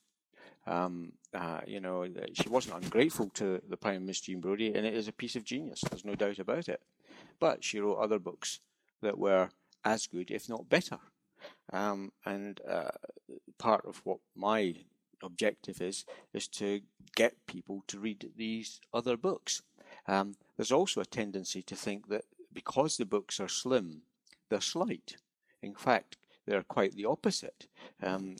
Um, 0.67 1.13
uh, 1.33 1.61
you 1.65 1.79
know, 1.79 2.05
she 2.33 2.49
wasn't 2.49 2.83
ungrateful 2.83 3.29
to 3.35 3.61
The 3.67 3.77
Prime 3.77 3.97
of 3.97 4.01
Miss 4.03 4.21
Jean 4.21 4.41
Brodie, 4.41 4.73
and 4.73 4.85
it 4.85 4.93
is 4.93 5.07
a 5.07 5.13
piece 5.13 5.35
of 5.35 5.43
genius. 5.43 5.81
There's 5.89 6.05
no 6.05 6.15
doubt 6.15 6.39
about 6.39 6.69
it. 6.69 6.81
But 7.39 7.63
she 7.63 7.79
wrote 7.79 7.97
other 7.97 8.19
books 8.19 8.59
that 9.01 9.17
were 9.17 9.49
as 9.83 10.07
good, 10.07 10.29
if 10.29 10.47
not 10.47 10.69
better. 10.69 10.99
Um, 11.73 12.11
and 12.25 12.59
uh, 12.69 12.91
part 13.57 13.85
of 13.85 14.01
what 14.03 14.19
my 14.35 14.75
objective 15.23 15.81
is 15.81 16.05
is 16.33 16.47
to 16.47 16.81
get 17.15 17.45
people 17.47 17.83
to 17.87 17.99
read 17.99 18.31
these 18.35 18.79
other 18.93 19.17
books. 19.17 19.61
Um, 20.07 20.35
there's 20.57 20.71
also 20.71 21.01
a 21.01 21.05
tendency 21.05 21.61
to 21.63 21.75
think 21.75 22.09
that 22.09 22.25
because 22.53 22.97
the 22.97 23.05
books 23.05 23.39
are 23.39 23.47
slim, 23.47 24.01
they're 24.49 24.61
slight. 24.61 25.15
In 25.61 25.75
fact, 25.75 26.17
they're 26.45 26.63
quite 26.63 26.95
the 26.95 27.05
opposite. 27.05 27.67
Um, 28.01 28.35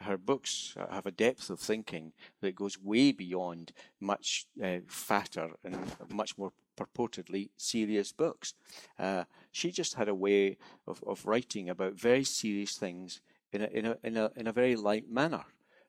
her, 0.00 0.16
books 0.16 0.74
have 0.90 1.06
a 1.06 1.10
depth 1.10 1.50
of 1.50 1.58
thinking 1.60 2.12
that 2.40 2.54
goes 2.54 2.78
way 2.78 3.12
beyond 3.12 3.72
much 4.00 4.46
uh, 4.62 4.78
fatter 4.86 5.50
and 5.64 5.76
much 6.10 6.36
more 6.36 6.52
purportedly 6.76 7.48
serious 7.56 8.12
books. 8.12 8.54
Uh, 8.98 9.24
she 9.52 9.70
just 9.70 9.94
had 9.94 10.08
a 10.08 10.14
way 10.14 10.58
of, 10.86 11.02
of 11.06 11.24
writing 11.26 11.70
about 11.70 11.94
very 11.94 12.24
serious 12.24 12.76
things 12.76 13.20
in 13.52 13.62
a, 13.62 13.66
in 13.66 13.86
a, 13.86 13.96
in 14.02 14.16
a, 14.16 14.30
in 14.36 14.46
a 14.46 14.52
very 14.52 14.76
light 14.76 15.10
manner. 15.10 15.44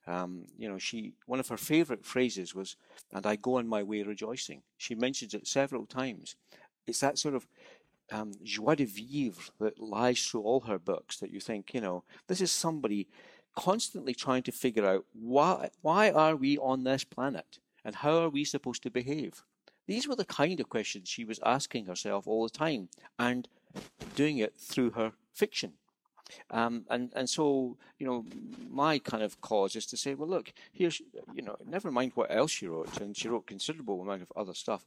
Um, 0.08 0.46
you 0.58 0.70
know, 0.70 0.78
she 0.78 1.14
one 1.26 1.42
of 1.42 1.50
her 1.50 1.58
favourite 1.58 2.06
phrases 2.06 2.56
was, 2.56 2.78
"And 3.12 3.26
I 3.26 3.36
go 3.36 3.58
on 3.58 3.68
my 3.68 3.84
way 3.84 4.04
rejoicing." 4.04 4.62
She 4.78 4.96
mentions 4.96 5.34
it 5.34 5.48
several 5.48 5.86
times. 5.86 6.38
It's 6.88 7.02
that 7.02 7.18
sort 7.18 7.36
of 7.36 7.46
um, 8.12 8.32
joie 8.44 8.76
de 8.76 8.86
vivre 8.86 9.52
that 9.60 9.80
lies 9.80 10.26
through 10.26 10.42
all 10.42 10.62
her 10.62 10.80
books. 10.80 11.18
That 11.18 11.32
you 11.32 11.40
think, 11.40 11.74
you 11.74 11.82
know, 11.82 12.04
this 12.28 12.42
is 12.42 12.52
somebody 12.52 13.08
constantly 13.56 14.14
trying 14.14 14.44
to 14.44 14.52
figure 14.52 14.86
out 14.86 15.06
why 15.14 15.70
why 15.82 16.12
are 16.12 16.36
we 16.36 16.58
on 16.58 16.84
this 16.84 17.04
planet 17.04 17.60
and 17.84 17.96
how 17.96 18.18
are 18.18 18.30
we 18.30 18.44
supposed 18.44 18.84
to 18.84 18.92
behave. 18.92 19.44
These 19.88 20.08
were 20.08 20.16
the 20.16 20.26
kind 20.26 20.60
of 20.60 20.70
questions 20.70 21.08
she 21.08 21.24
was 21.24 21.40
asking 21.46 21.86
herself 21.86 22.28
all 22.28 22.44
the 22.44 22.50
time 22.50 22.90
and 23.18 23.48
doing 24.16 24.38
it 24.38 24.56
through 24.58 24.92
her 24.92 25.14
fiction. 25.34 25.74
Um, 26.52 26.86
and 26.90 27.12
and 27.16 27.30
so 27.30 27.78
you 28.00 28.06
know 28.06 28.26
my 28.70 29.00
kind 29.00 29.24
of 29.24 29.40
cause 29.42 29.76
is 29.76 29.86
to 29.88 29.98
say, 29.98 30.14
well, 30.14 30.30
look, 30.30 30.54
here's 30.72 31.02
you 31.34 31.42
know, 31.42 31.56
never 31.66 31.92
mind 31.92 32.12
what 32.16 32.32
else 32.32 32.52
she 32.52 32.68
wrote, 32.68 33.00
and 33.02 33.16
she 33.16 33.28
wrote 33.28 33.48
considerable 33.48 34.02
amount 34.02 34.22
of 34.22 34.32
other 34.36 34.54
stuff. 34.54 34.86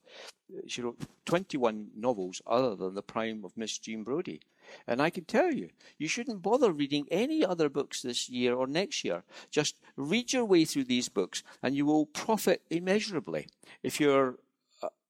She 0.66 0.82
wrote 0.82 0.98
21 1.26 1.90
novels 1.96 2.42
other 2.46 2.74
than 2.74 2.94
the 2.94 3.02
prime 3.02 3.44
of 3.44 3.56
Miss 3.56 3.78
Jean 3.78 4.02
Brodie. 4.02 4.40
And 4.86 5.00
I 5.00 5.10
can 5.10 5.24
tell 5.24 5.52
you, 5.52 5.70
you 5.98 6.08
shouldn't 6.08 6.42
bother 6.42 6.72
reading 6.72 7.06
any 7.10 7.44
other 7.44 7.68
books 7.68 8.02
this 8.02 8.28
year 8.28 8.54
or 8.54 8.66
next 8.66 9.04
year. 9.04 9.22
Just 9.50 9.76
read 9.96 10.32
your 10.32 10.44
way 10.44 10.64
through 10.64 10.84
these 10.84 11.08
books, 11.08 11.42
and 11.62 11.76
you 11.76 11.86
will 11.86 12.06
profit 12.06 12.62
immeasurably. 12.70 13.48
If 13.82 14.00
you're 14.00 14.36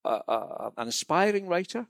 an 0.03 0.87
aspiring 0.87 1.47
writer, 1.47 1.87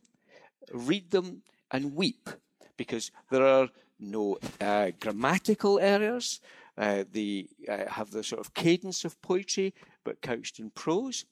read 0.74 1.12
them 1.12 1.44
and 1.70 1.96
weep 1.96 2.30
because 2.78 3.12
there 3.30 3.46
are 3.46 3.70
no 4.02 4.38
uh, 4.60 4.92
grammatical 5.00 5.80
errors. 5.80 6.42
Uh, 6.78 7.04
they 7.12 7.48
uh, 7.70 7.86
have 7.88 8.12
the 8.12 8.24
sort 8.24 8.40
of 8.40 8.54
cadence 8.54 9.06
of 9.06 9.22
poetry, 9.22 9.74
but 10.04 10.22
couched 10.22 10.60
in 10.60 10.70
prose. 10.72 11.26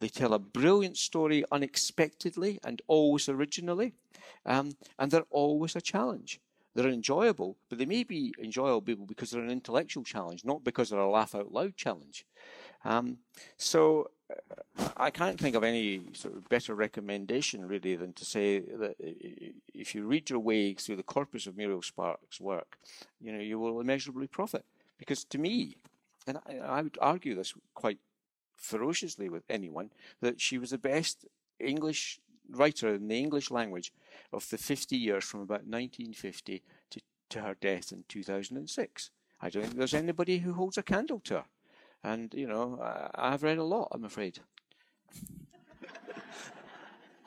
They 0.00 0.08
tell 0.08 0.34
a 0.34 0.38
brilliant 0.38 0.96
story 0.96 1.44
unexpectedly 1.52 2.58
and 2.64 2.82
always 2.88 3.28
originally, 3.28 3.94
um, 4.44 4.72
and 4.98 5.10
they're 5.10 5.24
always 5.30 5.76
a 5.76 5.80
challenge. 5.80 6.40
They're 6.74 6.88
enjoyable, 6.88 7.56
but 7.68 7.78
they 7.78 7.86
may 7.86 8.02
be 8.02 8.34
enjoyable 8.42 9.06
because 9.06 9.30
they're 9.30 9.42
an 9.42 9.50
intellectual 9.50 10.04
challenge, 10.04 10.44
not 10.44 10.64
because 10.64 10.90
they're 10.90 10.98
a 10.98 11.10
laugh 11.10 11.34
out 11.34 11.52
loud 11.52 11.76
challenge. 11.76 12.26
Um, 12.84 13.18
so 13.56 14.10
I 14.96 15.10
can't 15.10 15.38
think 15.38 15.56
of 15.56 15.64
any 15.64 16.02
sort 16.12 16.36
of 16.36 16.48
better 16.48 16.74
recommendation 16.74 17.66
really 17.66 17.96
than 17.96 18.12
to 18.14 18.24
say 18.24 18.60
that 18.60 18.96
if 19.74 19.94
you 19.94 20.06
read 20.06 20.30
your 20.30 20.38
way 20.38 20.74
through 20.74 20.96
the 20.96 21.02
corpus 21.02 21.46
of 21.46 21.56
Muriel 21.56 21.82
Spark's 21.82 22.40
work, 22.40 22.78
you 23.20 23.32
know 23.32 23.40
you 23.40 23.58
will 23.58 23.80
immeasurably 23.80 24.26
profit. 24.26 24.64
Because 24.98 25.24
to 25.24 25.38
me, 25.38 25.76
and 26.26 26.38
I, 26.46 26.58
I 26.58 26.82
would 26.82 26.98
argue 27.00 27.34
this 27.34 27.54
quite 27.74 27.98
ferociously 28.56 29.28
with 29.28 29.42
anyone, 29.50 29.90
that 30.20 30.40
she 30.40 30.58
was 30.58 30.70
the 30.70 30.78
best 30.78 31.26
English 31.58 32.20
writer 32.48 32.94
in 32.94 33.08
the 33.08 33.18
English 33.18 33.50
language 33.50 33.92
of 34.32 34.48
the 34.50 34.58
50 34.58 34.96
years 34.96 35.24
from 35.24 35.40
about 35.40 35.66
1950 35.66 36.62
to, 36.90 37.00
to 37.30 37.40
her 37.40 37.56
death 37.60 37.92
in 37.92 38.04
2006. 38.08 39.10
I 39.40 39.50
don't 39.50 39.62
think 39.64 39.76
there's 39.76 39.94
anybody 39.94 40.38
who 40.38 40.52
holds 40.52 40.78
a 40.78 40.82
candle 40.82 41.20
to 41.20 41.34
her. 41.34 41.44
And, 42.04 42.32
you 42.34 42.46
know, 42.46 42.78
I've 43.14 43.42
read 43.42 43.58
a 43.58 43.64
lot, 43.64 43.88
I'm 43.92 44.04
afraid. 44.04 44.40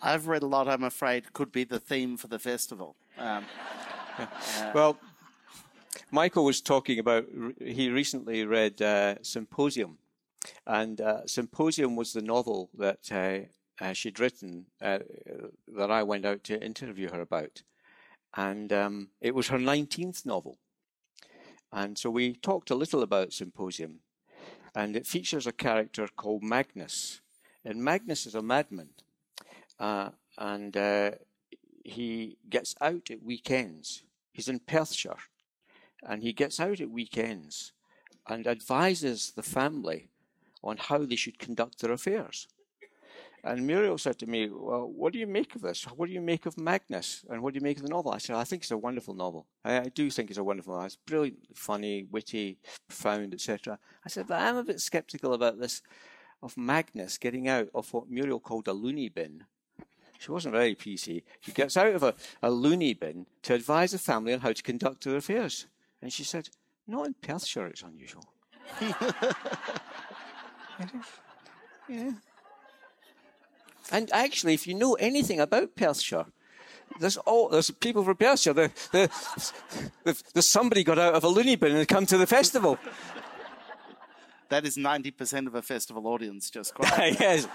I've 0.02 0.28
read 0.28 0.44
a 0.44 0.48
lot, 0.48 0.68
I'm 0.68 0.84
afraid, 0.84 1.34
could 1.34 1.52
be 1.52 1.64
the 1.64 1.80
theme 1.80 2.18
for 2.18 2.28
the 2.28 2.40
festival. 2.40 2.96
Um, 3.18 3.46
uh, 4.20 4.26
well, 4.74 4.98
Michael 6.12 6.46
was 6.46 6.62
talking 6.62 7.00
about, 7.00 7.26
he 7.60 7.90
recently 7.90 8.46
read 8.46 8.82
uh, 8.82 9.16
Symposium. 9.22 9.98
And 10.68 11.02
uh, 11.02 11.26
Symposium 11.26 11.96
was 11.96 12.14
the 12.14 12.22
novel 12.22 12.70
that 12.78 13.12
uh, 13.12 13.84
uh, 13.84 13.94
she'd 13.94 14.20
written 14.20 14.66
uh, 14.82 15.00
that 15.76 15.92
I 15.92 16.04
went 16.04 16.26
out 16.26 16.44
to 16.46 16.64
interview 16.64 17.10
her 17.12 17.22
about. 17.22 17.64
And 18.36 18.72
um, 18.74 19.10
it 19.22 19.34
was 19.34 19.48
her 19.48 19.58
19th 19.58 20.26
novel. 20.26 20.58
And 21.72 21.98
so 21.98 22.10
we 22.10 22.34
talked 22.34 22.70
a 22.70 22.76
little 22.76 23.02
about 23.02 23.34
Symposium 23.34 24.00
and 24.76 24.96
it 24.96 25.08
features 25.08 25.48
a 25.48 25.52
character 25.52 26.08
called 26.16 26.44
Magnus. 26.44 27.22
And 27.64 27.84
Magnus 27.84 28.26
is 28.26 28.36
a 28.36 28.42
madman, 28.42 28.90
uh, 29.80 30.10
and 30.38 30.76
uh, 30.76 31.12
he 31.84 32.38
gets 32.50 32.76
out 32.82 33.10
at 33.10 33.24
weekends. 33.24 34.04
He's 34.34 34.50
in 34.50 34.60
Perthshire, 34.60 35.18
and 36.04 36.22
he 36.22 36.34
gets 36.34 36.60
out 36.60 36.82
at 36.82 36.92
weekends 36.92 37.72
and 38.28 38.46
advises 38.46 39.32
the 39.36 39.44
family 39.44 40.10
on 40.64 40.78
how 40.78 41.06
they 41.06 41.16
should 41.16 41.40
conduct 41.40 41.80
their 41.80 41.92
affairs. 41.92 42.48
And 43.46 43.68
Muriel 43.68 44.00
said 44.00 44.18
to 44.20 44.26
me, 44.26 44.50
Well, 44.50 44.90
what 44.90 45.14
do 45.14 45.20
you 45.20 45.28
make 45.28 45.54
of 45.54 45.62
this? 45.62 45.84
What 45.84 46.08
do 46.08 46.14
you 46.14 46.20
make 46.20 46.48
of 46.48 46.58
Magnus? 46.58 47.24
And 47.30 47.44
what 47.44 47.54
do 47.54 47.60
you 47.60 47.64
make 47.64 47.78
of 47.78 47.84
the 47.84 47.90
novel? 47.90 48.12
I 48.12 48.18
said, 48.18 48.36
I 48.36 48.44
think 48.44 48.64
it's 48.64 48.72
a 48.72 48.78
wonderful 48.78 49.14
novel. 49.14 49.46
I, 49.64 49.82
I 49.82 49.92
do 49.94 50.10
think 50.10 50.32
it's 50.32 50.40
a 50.40 50.44
wonderful 50.44 50.74
novel. 50.74 50.88
It's 50.88 50.96
brilliant, 50.96 51.38
funny, 51.54 52.08
witty, 52.10 52.58
profound, 52.88 53.36
etc. 53.36 53.78
I 54.04 54.10
said, 54.10 54.26
But 54.28 54.42
I'm 54.42 54.58
a 54.58 54.64
bit 54.64 54.82
skeptical 54.82 55.36
about 55.36 55.60
this 55.60 55.84
of 56.42 56.58
Magnus 56.58 57.20
getting 57.20 57.48
out 57.48 57.70
of 57.76 57.94
what 57.94 58.10
Muriel 58.10 58.40
called 58.40 58.68
a 58.68 58.74
loony 58.74 59.10
bin. 59.10 59.44
She 60.18 60.32
wasn't 60.32 60.56
very 60.56 60.74
PC. 60.74 61.22
She 61.42 61.52
gets 61.52 61.78
out 61.78 61.94
of 61.94 62.02
a, 62.02 62.16
a 62.42 62.50
loony 62.50 62.96
bin 62.96 63.28
to 63.44 63.54
advise 63.54 63.92
the 63.92 64.00
family 64.00 64.34
on 64.34 64.40
how 64.40 64.54
to 64.54 64.64
conduct 64.64 65.04
their 65.04 65.18
affairs. 65.18 65.68
And 66.02 66.12
she 66.12 66.24
said, 66.24 66.50
Not 66.88 67.06
in 67.06 67.14
Perthshire, 67.22 67.68
it's 67.68 67.84
unusual. 67.84 68.26
yeah. 71.88 72.12
And 73.92 74.12
actually, 74.12 74.54
if 74.54 74.68
you 74.68 74.74
know 74.74 74.94
anything 74.96 75.40
about 75.40 75.76
Perthshire, 75.76 76.26
there's 77.00 77.18
all 77.18 77.50
there's 77.50 77.72
people 77.72 78.04
from 78.04 78.18
Perthshire. 78.18 78.54
The, 78.54 78.72
the, 80.04 80.24
the, 80.34 80.42
somebody 80.42 80.84
got 80.84 80.98
out 81.00 81.14
of 81.14 81.24
a 81.24 81.28
loony 81.28 81.56
bin 81.56 81.76
and 81.76 81.88
come 81.88 82.06
to 82.08 82.18
the 82.18 82.28
festival. 82.28 82.78
That 84.50 84.64
is 84.64 84.78
ninety 84.78 85.10
percent 85.10 85.48
of 85.48 85.56
a 85.56 85.64
festival 85.64 86.06
audience, 86.06 86.52
just 86.52 86.74
quite. 86.76 87.20
yes. 87.20 87.48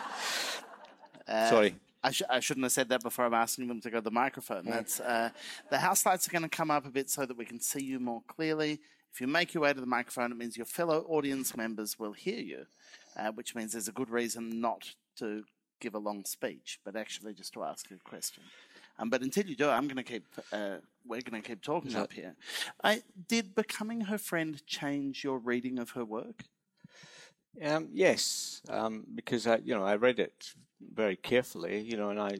Uh, 1.27 1.49
Sorry. 1.49 1.77
I, 2.03 2.11
sh- 2.11 2.23
I, 2.29 2.41
shouldn't 2.41 2.65
have 2.65 2.73
said 2.73 2.89
that 2.89 3.03
before 3.03 3.27
I'm 3.27 3.35
asking 3.35 3.69
them 3.69 3.81
to 3.83 3.91
go 3.91 3.99
to 3.99 4.03
the 4.03 4.11
microphone. 4.11 4.65
That's 4.65 4.99
uh, 4.99 5.31
the 5.71 5.79
house 5.79 6.05
lights 6.05 6.27
are 6.27 6.33
going 6.33 6.43
to 6.43 6.49
come 6.49 6.69
up 6.69 6.87
a 6.87 6.91
bit 6.91 7.09
so 7.09 7.27
that 7.27 7.37
we 7.37 7.45
can 7.45 7.61
see 7.61 7.85
you 7.85 8.01
more 8.01 8.23
clearly. 8.27 8.81
If 9.13 9.21
you 9.21 9.29
make 9.29 9.55
your 9.55 9.63
way 9.63 9.73
to 9.73 9.81
the 9.81 9.87
microphone, 9.87 10.33
it 10.33 10.39
means 10.39 10.57
your 10.57 10.67
fellow 10.67 11.05
audience 11.09 11.57
members 11.57 11.99
will 11.99 12.13
hear 12.13 12.41
you, 12.41 12.67
uh, 13.17 13.31
which 13.33 13.55
means 13.55 13.73
there's 13.73 13.89
a 13.89 13.93
good 13.93 14.11
reason 14.11 14.61
not 14.61 14.95
to 15.19 15.45
give 15.81 15.95
a 15.95 15.99
long 15.99 16.25
speech, 16.25 16.79
but 16.85 16.97
actually 16.97 17.35
just 17.35 17.53
to 17.55 17.65
ask 17.65 17.91
a 17.91 17.97
question. 18.09 18.45
Um, 18.99 19.09
but 19.09 19.23
until 19.23 19.47
you 19.47 19.57
do, 19.57 19.69
I'm 19.69 19.87
going 19.87 19.97
to 19.97 20.03
keep. 20.03 20.27
Uh, 20.53 20.77
we're 21.07 21.23
going 21.23 21.41
to 21.41 21.49
keep 21.49 21.63
talking 21.63 21.97
up 21.97 22.13
here. 22.13 22.37
I, 22.85 23.03
did 23.29 23.55
becoming 23.55 24.03
her 24.03 24.19
friend 24.19 24.65
change 24.67 25.25
your 25.25 25.39
reading 25.39 25.79
of 25.79 25.91
her 25.91 26.05
work? 26.05 26.45
Um, 27.65 27.89
yes, 27.93 28.63
um, 28.69 29.07
because 29.15 29.47
I, 29.47 29.57
you 29.57 29.75
know, 29.75 29.85
I 29.85 29.97
read 29.97 30.19
it 30.19 30.55
very 30.95 31.17
carefully, 31.17 31.81
you 31.81 31.97
know, 31.97 32.11
and 32.11 32.21
I, 32.21 32.39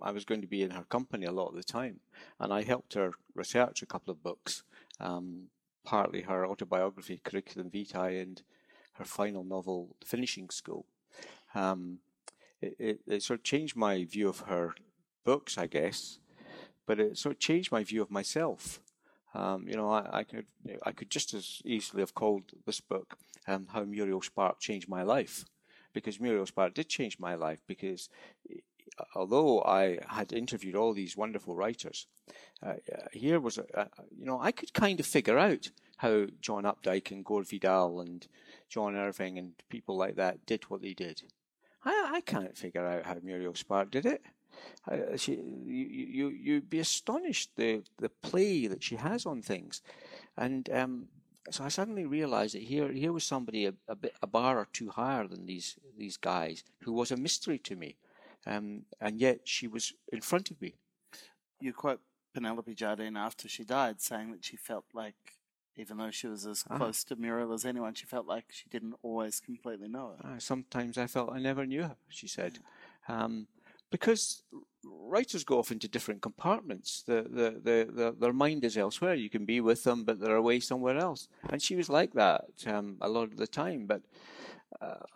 I 0.00 0.10
was 0.10 0.24
going 0.24 0.42
to 0.42 0.46
be 0.46 0.62
in 0.62 0.70
her 0.70 0.84
company 0.84 1.26
a 1.26 1.32
lot 1.32 1.48
of 1.48 1.56
the 1.56 1.64
time, 1.64 2.00
and 2.38 2.52
I 2.52 2.62
helped 2.62 2.94
her 2.94 3.12
research 3.34 3.82
a 3.82 3.86
couple 3.86 4.12
of 4.12 4.22
books, 4.22 4.62
um, 5.00 5.48
partly 5.84 6.22
her 6.22 6.46
autobiography, 6.46 7.20
Curriculum 7.24 7.70
Vitae, 7.70 8.20
and 8.20 8.42
her 8.94 9.04
final 9.04 9.42
novel, 9.42 9.96
The 10.00 10.06
Finishing 10.06 10.50
School. 10.50 10.86
Um, 11.54 11.98
it, 12.78 13.00
it, 13.06 13.22
sort 13.22 13.40
of 13.40 13.44
changed 13.44 13.76
my 13.76 14.04
view 14.04 14.28
of 14.28 14.40
her 14.40 14.74
books, 15.24 15.58
I 15.58 15.66
guess, 15.66 16.18
but 16.86 17.00
it 17.00 17.18
sort 17.18 17.36
of 17.36 17.40
changed 17.40 17.72
my 17.72 17.82
view 17.84 18.02
of 18.02 18.10
myself. 18.10 18.80
Um, 19.34 19.66
you 19.66 19.76
know, 19.76 19.90
I, 19.90 20.18
I, 20.18 20.24
could 20.24 20.46
I 20.84 20.92
could 20.92 21.10
just 21.10 21.34
as 21.34 21.60
easily 21.64 22.02
have 22.02 22.14
called 22.14 22.44
this 22.66 22.80
book 22.80 23.16
um, 23.48 23.66
"How 23.72 23.82
Muriel 23.82 24.22
Spark 24.22 24.60
Changed 24.60 24.88
My 24.88 25.02
Life," 25.02 25.44
because 25.92 26.20
Muriel 26.20 26.46
Spark 26.46 26.74
did 26.74 26.88
change 26.88 27.18
my 27.18 27.34
life. 27.34 27.58
Because 27.66 28.08
although 29.16 29.62
I 29.62 29.98
had 30.08 30.32
interviewed 30.32 30.76
all 30.76 30.92
these 30.92 31.16
wonderful 31.16 31.56
writers, 31.56 32.06
uh, 32.62 32.74
here 33.12 33.40
was 33.40 33.58
a, 33.58 33.64
a, 33.74 33.88
you 34.16 34.24
know 34.24 34.40
I 34.40 34.52
could 34.52 34.72
kind 34.72 35.00
of 35.00 35.06
figure 35.06 35.38
out 35.38 35.70
how 35.98 36.26
John 36.40 36.64
Updike 36.64 37.10
and 37.10 37.24
Gore 37.24 37.42
Vidal 37.42 38.00
and 38.00 38.26
John 38.68 38.96
Irving 38.96 39.38
and 39.38 39.52
people 39.68 39.96
like 39.96 40.16
that 40.16 40.46
did 40.46 40.64
what 40.64 40.82
they 40.82 40.94
did. 40.94 41.22
I, 41.84 42.12
I 42.14 42.20
can't 42.20 42.56
figure 42.56 42.86
out 42.86 43.04
how 43.04 43.16
Muriel 43.22 43.54
Spark 43.54 43.90
did 43.90 44.06
it. 44.06 44.22
Uh, 44.90 45.16
she, 45.16 45.32
you, 45.32 45.86
you, 45.86 46.28
you'd 46.28 46.70
be 46.70 46.78
astonished 46.78 47.50
the, 47.56 47.82
the 47.98 48.08
play 48.08 48.66
that 48.66 48.82
she 48.82 48.96
has 48.96 49.26
on 49.26 49.42
things. 49.42 49.82
And 50.36 50.68
um, 50.70 51.08
so 51.50 51.64
I 51.64 51.68
suddenly 51.68 52.04
realized 52.04 52.54
that 52.54 52.62
here, 52.62 52.90
here 52.92 53.12
was 53.12 53.24
somebody 53.24 53.66
a, 53.66 53.74
a, 53.88 53.96
bit, 53.96 54.14
a 54.22 54.26
bar 54.26 54.58
or 54.58 54.68
two 54.72 54.90
higher 54.90 55.26
than 55.26 55.46
these, 55.46 55.76
these 55.98 56.16
guys 56.16 56.64
who 56.82 56.92
was 56.92 57.10
a 57.10 57.16
mystery 57.16 57.58
to 57.58 57.76
me. 57.76 57.96
Um, 58.46 58.82
and 59.00 59.18
yet 59.18 59.40
she 59.44 59.66
was 59.66 59.92
in 60.12 60.20
front 60.20 60.50
of 60.50 60.60
me. 60.60 60.74
You 61.60 61.72
quote 61.72 62.00
Penelope 62.34 62.74
Jardine 62.74 63.16
after 63.16 63.48
she 63.48 63.64
died, 63.64 64.00
saying 64.00 64.32
that 64.32 64.44
she 64.44 64.56
felt 64.56 64.84
like 64.92 65.14
even 65.76 65.96
though 65.98 66.10
she 66.10 66.26
was 66.26 66.46
as 66.46 66.64
ah. 66.70 66.76
close 66.76 67.04
to 67.04 67.16
Muriel 67.16 67.52
as 67.52 67.64
anyone, 67.64 67.94
she 67.94 68.06
felt 68.06 68.26
like 68.26 68.46
she 68.50 68.68
didn't 68.70 68.94
always 69.02 69.40
completely 69.40 69.88
know 69.88 70.14
her. 70.22 70.34
Uh, 70.34 70.38
sometimes 70.38 70.98
I 70.98 71.06
felt 71.06 71.32
I 71.32 71.38
never 71.38 71.66
knew 71.66 71.82
her, 71.82 71.96
she 72.08 72.28
said. 72.28 72.58
Um, 73.08 73.48
because 73.90 74.42
writers 74.84 75.44
go 75.44 75.58
off 75.58 75.70
into 75.70 75.88
different 75.88 76.22
compartments. 76.22 77.04
The, 77.06 77.22
the, 77.22 77.60
the, 77.62 77.92
the, 77.92 78.16
their 78.18 78.32
mind 78.32 78.64
is 78.64 78.76
elsewhere. 78.76 79.14
You 79.14 79.30
can 79.30 79.44
be 79.44 79.60
with 79.60 79.84
them, 79.84 80.04
but 80.04 80.20
they're 80.20 80.36
away 80.36 80.60
somewhere 80.60 80.98
else. 80.98 81.28
And 81.48 81.62
she 81.62 81.76
was 81.76 81.88
like 81.88 82.12
that 82.14 82.44
um, 82.66 82.96
a 83.00 83.08
lot 83.08 83.24
of 83.24 83.36
the 83.36 83.46
time. 83.46 83.86
But 83.86 84.02
uh, 84.80 85.06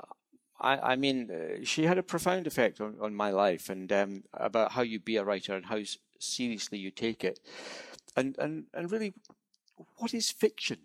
I, 0.60 0.92
I, 0.92 0.96
mean, 0.96 1.30
uh, 1.30 1.64
she 1.64 1.84
had 1.84 1.98
a 1.98 2.02
profound 2.02 2.46
effect 2.46 2.80
on, 2.80 2.96
on 3.00 3.14
my 3.14 3.30
life 3.30 3.68
and 3.68 3.90
um, 3.92 4.22
about 4.32 4.72
how 4.72 4.82
you 4.82 5.00
be 5.00 5.16
a 5.16 5.24
writer 5.24 5.54
and 5.54 5.66
how 5.66 5.80
seriously 6.18 6.78
you 6.78 6.90
take 6.90 7.24
it. 7.24 7.40
And, 8.16 8.36
and, 8.38 8.64
and 8.74 8.90
really 8.90 9.14
what 9.96 10.14
is 10.14 10.30
fiction? 10.30 10.78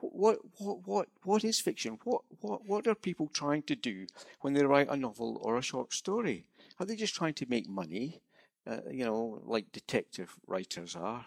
What, 0.00 0.38
what, 0.58 0.86
what, 0.86 1.08
what 1.24 1.44
is 1.44 1.60
fiction? 1.60 1.98
What, 2.04 2.22
what, 2.40 2.66
what 2.66 2.86
are 2.86 2.94
people 2.94 3.28
trying 3.32 3.62
to 3.64 3.76
do 3.76 4.06
when 4.40 4.54
they 4.54 4.64
write 4.64 4.88
a 4.88 4.96
novel 4.96 5.38
or 5.42 5.58
a 5.58 5.62
short 5.62 5.92
story? 5.92 6.46
Are 6.78 6.86
they 6.86 6.96
just 6.96 7.14
trying 7.14 7.34
to 7.34 7.46
make 7.48 7.68
money? 7.68 8.22
Uh, 8.66 8.78
you 8.90 9.04
know, 9.04 9.42
like 9.44 9.72
detective 9.72 10.36
writers 10.46 10.96
are. 10.96 11.26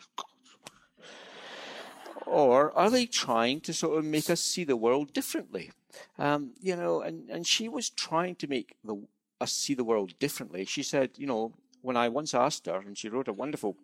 Or 2.26 2.72
are 2.78 2.90
they 2.90 3.06
trying 3.06 3.62
to 3.62 3.74
sort 3.74 3.98
of 4.00 4.06
make 4.06 4.30
us 4.30 4.42
see 4.42 4.64
the 4.64 4.78
world 4.78 5.14
differently? 5.14 5.72
Um, 6.18 6.54
you 6.62 6.76
know, 6.76 7.02
and, 7.02 7.30
and 7.30 7.46
she 7.46 7.68
was 7.68 7.90
trying 7.90 8.36
to 8.36 8.48
make 8.48 8.76
the, 8.84 8.96
us 9.42 9.52
see 9.52 9.74
the 9.74 9.84
world 9.84 10.18
differently. 10.20 10.66
She 10.66 10.84
said, 10.84 11.12
you 11.18 11.28
know, 11.28 11.54
when 11.82 11.98
I 11.98 12.10
once 12.10 12.34
asked 12.34 12.66
her, 12.68 12.80
and 12.80 12.98
she 12.98 13.10
wrote 13.10 13.28
a 13.28 13.34
wonderful 13.34 13.76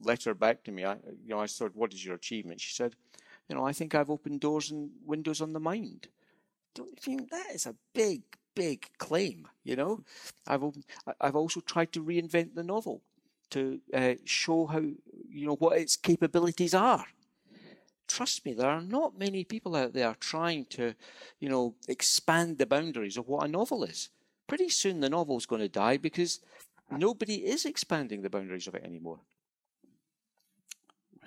letter 0.00 0.34
back 0.34 0.62
to 0.64 0.72
me. 0.72 0.84
I, 0.84 0.94
you 1.24 1.30
know, 1.30 1.40
I 1.40 1.46
said, 1.46 1.72
"What 1.74 1.92
is 1.92 2.04
your 2.04 2.14
achievement?" 2.14 2.60
She 2.60 2.74
said, 2.74 2.94
"You 3.48 3.56
know, 3.56 3.66
I 3.66 3.72
think 3.72 3.94
I've 3.94 4.10
opened 4.10 4.40
doors 4.40 4.70
and 4.70 4.90
windows 5.04 5.40
on 5.40 5.52
the 5.52 5.60
mind." 5.60 6.08
Don't 6.74 6.90
you 6.90 6.96
think 7.00 7.30
that 7.30 7.50
is 7.54 7.66
a 7.66 7.74
big, 7.92 8.22
big 8.54 8.88
claim? 8.98 9.48
You 9.64 9.76
know, 9.76 10.04
I've 10.46 10.62
opened, 10.62 10.84
I've 11.20 11.36
also 11.36 11.60
tried 11.60 11.92
to 11.92 12.04
reinvent 12.04 12.54
the 12.54 12.62
novel 12.62 13.02
to 13.50 13.80
uh, 13.94 14.14
show 14.24 14.66
how 14.66 14.78
you 14.78 15.46
know 15.46 15.56
what 15.56 15.78
its 15.78 15.96
capabilities 15.96 16.74
are. 16.74 17.06
Trust 18.06 18.44
me, 18.44 18.54
there 18.54 18.70
are 18.70 18.80
not 18.80 19.18
many 19.18 19.44
people 19.44 19.76
out 19.76 19.92
there 19.92 20.14
trying 20.18 20.64
to, 20.66 20.94
you 21.40 21.48
know, 21.48 21.74
expand 21.88 22.56
the 22.56 22.66
boundaries 22.66 23.18
of 23.18 23.28
what 23.28 23.44
a 23.44 23.48
novel 23.48 23.84
is. 23.84 24.08
Pretty 24.46 24.70
soon 24.70 25.00
the 25.00 25.10
novel's 25.10 25.44
going 25.44 25.60
to 25.60 25.68
die 25.68 25.98
because 25.98 26.40
nobody 26.90 27.46
is 27.46 27.66
expanding 27.66 28.22
the 28.22 28.30
boundaries 28.30 28.66
of 28.66 28.74
it 28.74 28.82
anymore. 28.82 29.20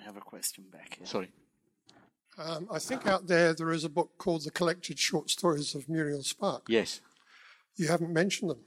I 0.02 0.04
have 0.04 0.16
a 0.16 0.20
question 0.20 0.64
back 0.72 0.96
here. 0.98 1.06
Sorry. 1.06 1.30
Um, 2.36 2.66
I 2.72 2.78
think 2.78 3.06
out 3.06 3.28
there 3.28 3.54
there 3.54 3.70
is 3.70 3.84
a 3.84 3.88
book 3.88 4.10
called 4.18 4.44
The 4.44 4.50
Collected 4.50 4.98
Short 4.98 5.30
Stories 5.30 5.74
of 5.74 5.88
Muriel 5.88 6.22
Spark. 6.24 6.64
Yes. 6.68 7.00
You 7.76 7.88
haven't 7.88 8.12
mentioned 8.12 8.50
them. 8.50 8.60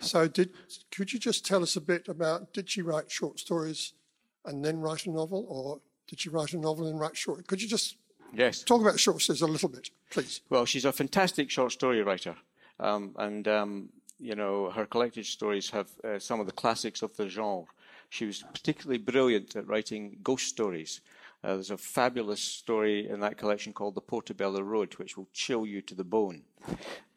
So 0.00 0.28
did 0.28 0.50
could 0.90 1.12
you 1.12 1.18
just 1.18 1.44
tell 1.44 1.62
us 1.62 1.76
a 1.76 1.80
bit 1.80 2.08
about 2.08 2.52
did 2.52 2.70
she 2.70 2.82
write 2.82 3.10
short 3.10 3.38
stories 3.38 3.92
and 4.44 4.64
then 4.64 4.80
write 4.80 5.06
a 5.06 5.10
novel 5.10 5.44
or 5.48 5.80
did 6.08 6.20
she 6.20 6.28
write 6.30 6.52
a 6.54 6.58
novel 6.58 6.86
and 6.86 6.98
write 6.98 7.16
short? 7.16 7.46
Could 7.46 7.60
you 7.60 7.68
just 7.68 7.96
yes 8.32 8.62
talk 8.62 8.80
about 8.80 8.98
short 8.98 9.20
stories 9.20 9.42
a 9.42 9.46
little 9.46 9.68
bit, 9.68 9.90
please? 10.10 10.40
Well, 10.48 10.64
she's 10.64 10.84
a 10.84 10.92
fantastic 10.92 11.50
short 11.50 11.72
story 11.72 12.02
writer, 12.02 12.34
um, 12.78 13.14
and 13.18 13.46
um, 13.48 13.88
you 14.18 14.34
know 14.34 14.70
her 14.70 14.86
collected 14.86 15.26
stories 15.26 15.68
have 15.70 15.88
uh, 16.02 16.18
some 16.18 16.40
of 16.40 16.46
the 16.46 16.52
classics 16.52 17.02
of 17.02 17.14
the 17.16 17.28
genre. 17.28 17.66
She 18.10 18.26
was 18.26 18.42
particularly 18.52 18.98
brilliant 18.98 19.54
at 19.54 19.68
writing 19.68 20.18
ghost 20.22 20.48
stories. 20.48 21.00
Uh, 21.42 21.54
there's 21.54 21.70
a 21.70 21.78
fabulous 21.78 22.40
story 22.40 23.08
in 23.08 23.20
that 23.20 23.38
collection 23.38 23.72
called 23.72 23.94
The 23.94 24.00
Portobello 24.00 24.60
Road, 24.60 24.92
which 24.94 25.16
will 25.16 25.28
chill 25.32 25.64
you 25.64 25.80
to 25.82 25.94
the 25.94 26.04
bone. 26.04 26.42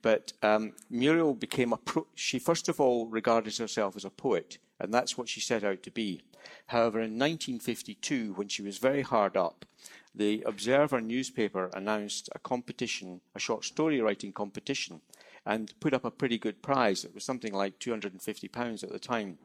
But 0.01 0.33
um, 0.43 0.73
Muriel 0.89 1.33
became 1.33 1.73
a 1.73 1.77
pro- 1.77 2.07
she 2.13 2.39
first 2.39 2.69
of 2.69 2.79
all 2.79 3.07
regarded 3.07 3.57
herself 3.57 3.95
as 3.95 4.05
a 4.05 4.09
poet, 4.09 4.59
and 4.79 4.93
that's 4.93 5.17
what 5.17 5.27
she 5.27 5.41
set 5.41 5.63
out 5.63 5.81
to 5.83 5.91
be. 5.91 6.21
However, 6.67 6.99
in 6.99 7.17
1952, 7.17 8.33
when 8.33 8.47
she 8.47 8.61
was 8.61 8.77
very 8.77 9.01
hard 9.01 9.35
up, 9.35 9.65
the 10.13 10.43
Observer 10.45 11.01
newspaper 11.01 11.71
announced 11.73 12.29
a 12.35 12.39
competition, 12.39 13.21
a 13.33 13.39
short 13.39 13.65
story 13.65 13.99
writing 13.99 14.31
competition, 14.31 15.01
and 15.45 15.73
put 15.79 15.93
up 15.93 16.05
a 16.05 16.11
pretty 16.11 16.37
good 16.37 16.61
prize. 16.61 17.03
It 17.03 17.15
was 17.15 17.23
something 17.23 17.53
like 17.53 17.79
£250 17.79 18.83
at 18.83 18.91
the 18.91 18.99
time. 18.99 19.39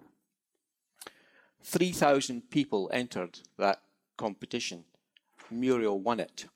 3,000 1.62 2.50
people 2.50 2.90
entered 2.92 3.40
that 3.58 3.82
competition. 4.16 4.84
Muriel 5.50 5.98
won 5.98 6.20
it. 6.20 6.46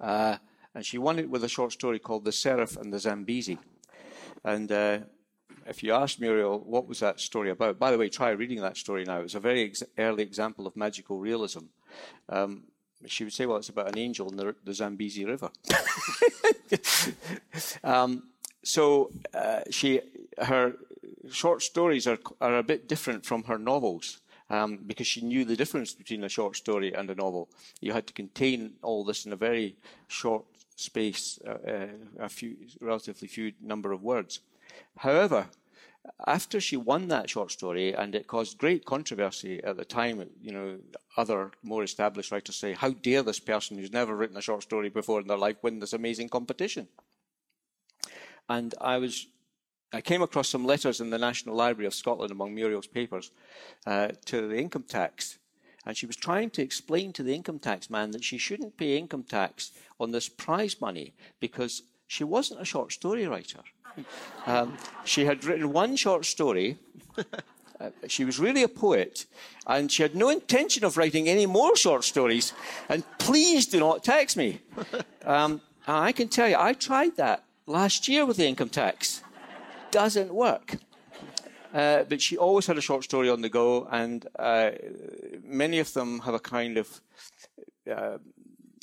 Uh, 0.00 0.36
and 0.74 0.84
she 0.84 0.98
won 0.98 1.18
it 1.18 1.30
with 1.30 1.44
a 1.44 1.48
short 1.48 1.72
story 1.72 1.98
called 1.98 2.24
The 2.24 2.32
Seraph 2.32 2.76
and 2.76 2.92
the 2.92 2.98
Zambezi. 2.98 3.58
And 4.44 4.70
uh, 4.70 4.98
if 5.66 5.82
you 5.82 5.92
ask 5.92 6.20
Muriel, 6.20 6.60
what 6.60 6.86
was 6.86 7.00
that 7.00 7.20
story 7.20 7.50
about? 7.50 7.78
By 7.78 7.90
the 7.90 7.98
way, 7.98 8.08
try 8.08 8.30
reading 8.30 8.60
that 8.60 8.76
story 8.76 9.04
now. 9.04 9.20
It's 9.20 9.34
a 9.34 9.40
very 9.40 9.64
ex- 9.64 9.82
early 9.98 10.22
example 10.22 10.66
of 10.66 10.76
magical 10.76 11.18
realism. 11.18 11.66
Um, 12.28 12.64
she 13.06 13.24
would 13.24 13.32
say, 13.32 13.46
well, 13.46 13.58
it's 13.58 13.68
about 13.68 13.88
an 13.88 13.98
angel 13.98 14.28
in 14.30 14.36
the, 14.36 14.54
the 14.64 14.74
Zambezi 14.74 15.24
River. 15.24 15.50
um, 17.84 18.24
so 18.62 19.10
uh, 19.34 19.60
she, 19.70 20.00
her 20.38 20.74
short 21.30 21.62
stories 21.62 22.06
are, 22.06 22.18
are 22.40 22.58
a 22.58 22.62
bit 22.62 22.88
different 22.88 23.24
from 23.24 23.44
her 23.44 23.58
novels. 23.58 24.20
Um, 24.50 24.80
because 24.86 25.06
she 25.06 25.22
knew 25.22 25.44
the 25.44 25.56
difference 25.56 25.94
between 25.94 26.22
a 26.22 26.28
short 26.28 26.56
story 26.56 26.92
and 26.92 27.08
a 27.10 27.14
novel. 27.14 27.48
You 27.80 27.92
had 27.92 28.06
to 28.08 28.12
contain 28.12 28.74
all 28.82 29.02
this 29.02 29.24
in 29.24 29.32
a 29.32 29.36
very 29.36 29.76
short 30.08 30.44
space, 30.76 31.38
uh, 31.46 31.70
uh, 31.70 31.86
a 32.18 32.28
few 32.28 32.56
relatively 32.80 33.28
few 33.28 33.52
number 33.62 33.92
of 33.92 34.02
words. 34.02 34.40
However, 34.98 35.48
after 36.26 36.60
she 36.60 36.76
won 36.76 37.08
that 37.08 37.30
short 37.30 37.50
story, 37.50 37.94
and 37.94 38.14
it 38.14 38.26
caused 38.26 38.58
great 38.58 38.84
controversy 38.84 39.62
at 39.64 39.76
the 39.76 39.84
time, 39.84 40.28
you 40.42 40.52
know, 40.52 40.78
other 41.16 41.52
more 41.62 41.82
established 41.82 42.30
writers 42.30 42.56
say, 42.56 42.74
"How 42.74 42.90
dare 42.90 43.22
this 43.22 43.40
person 43.40 43.78
who's 43.78 43.92
never 43.92 44.14
written 44.14 44.36
a 44.36 44.42
short 44.42 44.62
story 44.62 44.90
before 44.90 45.20
in 45.20 45.26
their 45.26 45.38
life 45.38 45.56
win 45.62 45.78
this 45.78 45.94
amazing 45.94 46.28
competition?" 46.28 46.88
And 48.48 48.74
I 48.80 48.98
was 48.98 49.26
I 49.94 50.00
came 50.00 50.22
across 50.22 50.48
some 50.48 50.66
letters 50.66 51.00
in 51.00 51.10
the 51.10 51.18
National 51.18 51.54
Library 51.54 51.86
of 51.86 51.94
Scotland 51.94 52.32
among 52.32 52.52
Muriel's 52.52 52.88
papers 52.88 53.30
uh, 53.86 54.08
to 54.24 54.48
the 54.48 54.56
income 54.56 54.84
tax. 54.88 55.38
And 55.86 55.96
she 55.96 56.06
was 56.06 56.16
trying 56.16 56.50
to 56.50 56.62
explain 56.62 57.12
to 57.12 57.22
the 57.22 57.34
income 57.34 57.60
tax 57.60 57.88
man 57.88 58.10
that 58.10 58.24
she 58.24 58.36
shouldn't 58.36 58.76
pay 58.76 58.98
income 58.98 59.22
tax 59.22 59.70
on 60.00 60.10
this 60.10 60.28
prize 60.28 60.80
money 60.80 61.14
because 61.38 61.82
she 62.08 62.24
wasn't 62.24 62.60
a 62.60 62.64
short 62.64 62.92
story 62.92 63.26
writer. 63.26 63.60
Um, 64.46 64.76
she 65.04 65.24
had 65.24 65.44
written 65.44 65.72
one 65.72 65.96
short 65.96 66.24
story. 66.24 66.78
Uh, 67.80 67.90
she 68.06 68.24
was 68.24 68.38
really 68.38 68.62
a 68.62 68.68
poet, 68.68 69.26
and 69.66 69.90
she 69.90 70.04
had 70.04 70.14
no 70.14 70.28
intention 70.28 70.84
of 70.84 70.96
writing 70.96 71.28
any 71.28 71.44
more 71.44 71.74
short 71.76 72.04
stories. 72.04 72.52
And 72.88 73.02
please 73.18 73.66
do 73.66 73.80
not 73.80 74.04
tax 74.04 74.36
me. 74.36 74.60
Um, 75.24 75.60
I 75.88 76.12
can 76.12 76.28
tell 76.28 76.48
you, 76.48 76.56
I 76.56 76.72
tried 76.72 77.16
that 77.16 77.42
last 77.66 78.06
year 78.06 78.24
with 78.24 78.36
the 78.36 78.46
income 78.46 78.68
tax 78.68 79.24
doesn't 79.94 80.34
work. 80.34 80.76
Uh, 81.72 82.02
but 82.08 82.20
she 82.20 82.36
always 82.36 82.66
had 82.66 82.76
a 82.76 82.80
short 82.80 83.04
story 83.04 83.30
on 83.30 83.40
the 83.40 83.48
go, 83.48 83.86
and 83.92 84.26
uh, 84.38 84.70
many 85.42 85.78
of 85.78 85.92
them 85.92 86.18
have 86.20 86.34
a 86.34 86.40
kind 86.40 86.76
of 86.78 87.00
uh, 87.90 88.18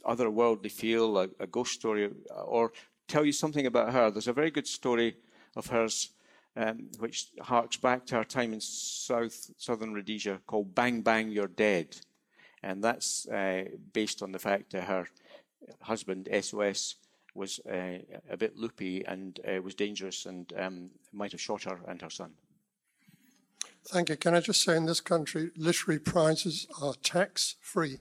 otherworldly 0.06 0.72
feel, 0.72 1.18
a, 1.18 1.28
a, 1.40 1.48
ghost 1.48 1.74
story, 1.74 2.10
or 2.46 2.72
tell 3.08 3.26
you 3.26 3.34
something 3.34 3.66
about 3.66 3.92
her. 3.94 4.10
There's 4.10 4.30
a 4.30 4.34
very 4.42 4.52
good 4.52 4.68
story 4.68 5.18
of 5.56 5.68
hers 5.68 6.12
um, 6.56 6.90
which 7.00 7.28
harks 7.42 7.78
back 7.78 8.06
to 8.08 8.16
her 8.16 8.24
time 8.24 8.54
in 8.54 8.62
South 8.62 9.52
Southern 9.58 9.94
Rhodesia 9.94 10.40
called 10.48 10.76
"Bang 10.76 11.02
Bang 11.02 11.30
You're 11.30 11.48
Dead," 11.48 11.98
and 12.64 12.82
that's 12.82 13.28
uh, 13.28 13.66
based 13.94 14.22
on 14.22 14.32
the 14.32 14.40
fact 14.40 14.72
that 14.72 14.86
her 14.86 15.08
husband 15.82 16.30
SOS 16.42 16.96
was 17.34 17.60
uh, 17.70 18.00
a 18.30 18.38
bit 18.38 18.58
loopy 18.58 19.06
and 19.06 19.40
uh, 19.48 19.62
was 19.62 19.76
dangerous 19.76 20.26
and 20.26 20.52
um, 20.58 20.90
might 21.14 21.32
have 21.32 21.42
shot 21.42 21.64
her 21.64 21.80
and 21.88 22.02
her 22.02 22.10
son. 22.10 22.32
Thank 23.88 24.10
you. 24.10 24.16
Can 24.16 24.36
I 24.36 24.42
just 24.42 24.62
say 24.62 24.78
in 24.78 24.86
this 24.86 25.02
country, 25.02 25.52
literary 25.56 26.00
prizes 26.00 26.68
are 26.82 26.94
tax 27.02 27.56
free? 27.62 28.00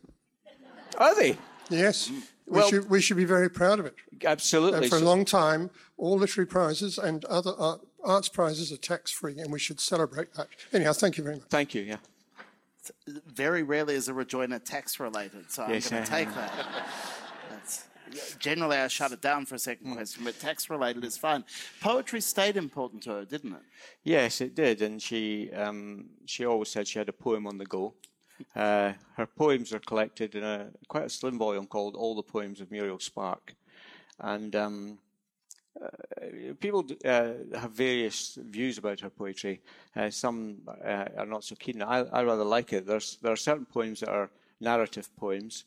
Are 0.99 1.15
they? 1.15 1.39
Yes. 1.71 2.11
Well, 2.47 2.65
we, 2.65 2.71
should, 2.71 2.91
we 2.91 3.01
should 3.01 3.17
be 3.17 3.25
very 3.25 3.49
proud 3.49 3.79
of 3.79 3.87
it. 3.87 3.95
Absolutely. 4.25 4.81
And 4.81 4.91
for 4.91 4.97
a 4.97 5.01
long 5.01 5.25
time, 5.25 5.71
all 5.97 6.19
literary 6.19 6.47
prizes 6.47 6.99
and 6.99 7.25
other 7.27 7.53
art, 7.57 7.81
arts 8.05 8.29
prizes 8.29 8.73
are 8.73 8.77
tax 8.77 9.11
free, 9.11 9.39
and 9.39 9.53
we 9.53 9.59
should 9.59 9.81
celebrate 9.81 10.35
that. 10.35 10.49
Anyhow, 10.73 10.93
thank 10.93 11.17
you 11.17 11.25
very 11.25 11.37
much. 11.37 11.45
Thank 11.49 11.75
you. 11.75 11.83
Yeah. 11.83 11.97
Very 13.27 13.63
rarely 13.63 13.95
is 13.95 14.09
a 14.09 14.15
rejoinder 14.15 14.59
tax 14.59 14.99
related, 14.99 15.51
so 15.51 15.67
yes, 15.69 15.87
I'm 15.87 15.99
going 15.99 16.05
to 16.05 16.11
take 16.11 16.35
that. 16.35 16.53
Generally, 18.39 18.79
I 18.79 18.89
shut 18.89 19.13
it 19.13 19.21
down 19.21 19.47
for 19.47 19.55
a 19.55 19.59
second 19.59 19.89
mm. 19.91 19.95
question, 19.95 20.25
but 20.25 20.39
tax 20.39 20.71
related 20.71 21.05
is 21.05 21.17
fine. 21.17 21.45
Poetry 21.81 22.21
stayed 22.21 22.57
important 22.57 23.03
to 23.05 23.11
her, 23.11 23.25
didn't 23.25 23.55
it? 23.55 23.63
Yes, 24.05 24.41
it 24.41 24.55
did, 24.55 24.83
and 24.83 25.01
she 25.01 25.51
um, 25.53 26.07
she 26.27 26.45
always 26.45 26.69
said 26.69 26.87
she 26.87 26.99
had 26.99 27.09
a 27.09 27.13
poem 27.13 27.47
on 27.47 27.59
the 27.59 27.67
go. 27.67 27.95
Uh, 28.57 28.93
her 29.17 29.27
poems 29.27 29.73
are 29.73 29.81
collected 29.81 30.35
in 30.35 30.45
a 30.45 30.71
quite 30.89 31.05
a 31.05 31.11
slim 31.11 31.39
volume 31.39 31.67
called 31.67 31.95
"All 31.95 32.15
the 32.15 32.23
Poems 32.23 32.61
of 32.61 32.71
Muriel 32.71 32.99
Spark," 32.99 33.55
and 34.19 34.57
um, 34.57 34.99
uh, 35.83 35.89
people 36.61 36.87
uh, 37.05 37.33
have 37.55 37.73
various 37.73 38.39
views 38.43 38.79
about 38.79 39.01
her 39.01 39.11
poetry. 39.11 39.61
Uh, 39.97 40.11
some 40.11 40.59
uh, 40.85 41.07
are 41.17 41.27
not 41.27 41.45
so 41.45 41.55
keen. 41.57 41.83
I, 41.83 42.01
I, 42.01 42.23
rather 42.23 42.45
like 42.45 42.73
it. 42.73 42.87
There's 42.87 43.19
there 43.23 43.33
are 43.33 43.37
certain 43.37 43.67
poems 43.67 44.01
that 44.01 44.11
are 44.11 44.31
narrative 44.61 45.09
poems. 45.17 45.65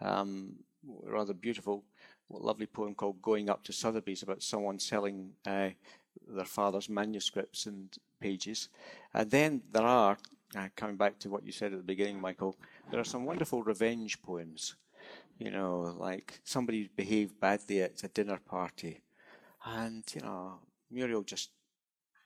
Um, 0.00 0.54
rather 1.04 1.34
beautiful, 1.34 1.84
lovely 2.30 2.66
poem 2.66 2.94
called 2.94 3.22
Going 3.22 3.50
Up 3.50 3.62
to 3.64 3.72
Sotheby's 3.72 4.22
about 4.22 4.42
someone 4.42 4.78
selling 4.78 5.32
uh, 5.46 5.70
their 6.28 6.44
father's 6.44 6.88
manuscripts 6.88 7.66
and 7.66 7.96
pages. 8.20 8.68
And 9.14 9.30
then 9.30 9.62
there 9.72 9.82
are, 9.82 10.16
uh, 10.56 10.68
coming 10.76 10.96
back 10.96 11.18
to 11.20 11.30
what 11.30 11.44
you 11.44 11.52
said 11.52 11.72
at 11.72 11.78
the 11.78 11.84
beginning, 11.84 12.20
Michael, 12.20 12.56
there 12.90 13.00
are 13.00 13.04
some 13.04 13.24
wonderful 13.24 13.62
revenge 13.62 14.20
poems. 14.22 14.76
You 15.38 15.50
know, 15.50 15.96
like 15.98 16.40
somebody 16.44 16.90
behaved 16.94 17.40
badly 17.40 17.82
at 17.82 18.04
a 18.04 18.08
dinner 18.08 18.38
party. 18.38 19.00
And, 19.64 20.04
you 20.14 20.20
know, 20.20 20.58
Muriel 20.90 21.22
just 21.22 21.50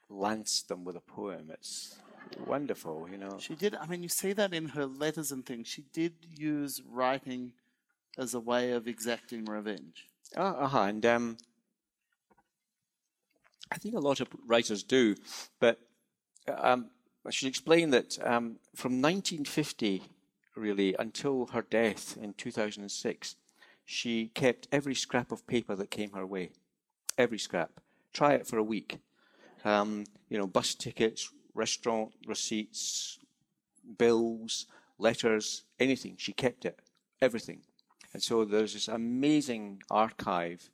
lanced 0.09 0.67
them 0.67 0.83
with 0.83 0.95
a 0.95 1.01
poem. 1.01 1.49
It's 1.51 1.97
wonderful, 2.45 3.07
you 3.09 3.17
know. 3.17 3.37
She 3.39 3.55
did, 3.55 3.75
I 3.75 3.87
mean, 3.87 4.03
you 4.03 4.09
see 4.09 4.33
that 4.33 4.53
in 4.53 4.69
her 4.69 4.85
letters 4.85 5.31
and 5.31 5.45
things. 5.45 5.67
She 5.67 5.85
did 5.93 6.13
use 6.35 6.81
writing 6.87 7.53
as 8.17 8.33
a 8.33 8.39
way 8.39 8.71
of 8.71 8.87
exacting 8.87 9.45
revenge. 9.45 10.07
Uh 10.35 10.67
huh. 10.67 10.81
And 10.83 11.05
um, 11.05 11.37
I 13.71 13.77
think 13.77 13.95
a 13.95 13.99
lot 13.99 14.19
of 14.19 14.27
writers 14.45 14.83
do, 14.83 15.15
but 15.59 15.79
um, 16.47 16.89
I 17.25 17.31
should 17.31 17.47
explain 17.47 17.89
that 17.91 18.17
um, 18.25 18.57
from 18.75 19.01
1950, 19.01 20.01
really, 20.55 20.95
until 20.97 21.47
her 21.47 21.61
death 21.61 22.17
in 22.19 22.33
2006, 22.33 23.35
she 23.85 24.27
kept 24.33 24.67
every 24.71 24.95
scrap 24.95 25.31
of 25.31 25.45
paper 25.47 25.75
that 25.75 25.91
came 25.91 26.11
her 26.11 26.25
way. 26.25 26.51
Every 27.17 27.39
scrap. 27.39 27.71
Try 28.13 28.33
it 28.33 28.47
for 28.47 28.57
a 28.57 28.63
week. 28.63 28.99
Um, 29.63 30.05
you 30.29 30.37
know, 30.37 30.47
bus 30.47 30.75
tickets, 30.75 31.29
restaurant 31.53 32.11
receipts, 32.25 33.19
bills, 33.97 34.65
letters, 34.97 35.63
anything. 35.79 36.15
She 36.17 36.33
kept 36.33 36.65
it. 36.65 36.79
Everything. 37.21 37.61
And 38.13 38.23
so 38.23 38.45
there's 38.45 38.73
this 38.73 38.87
amazing 38.87 39.83
archive 39.89 40.69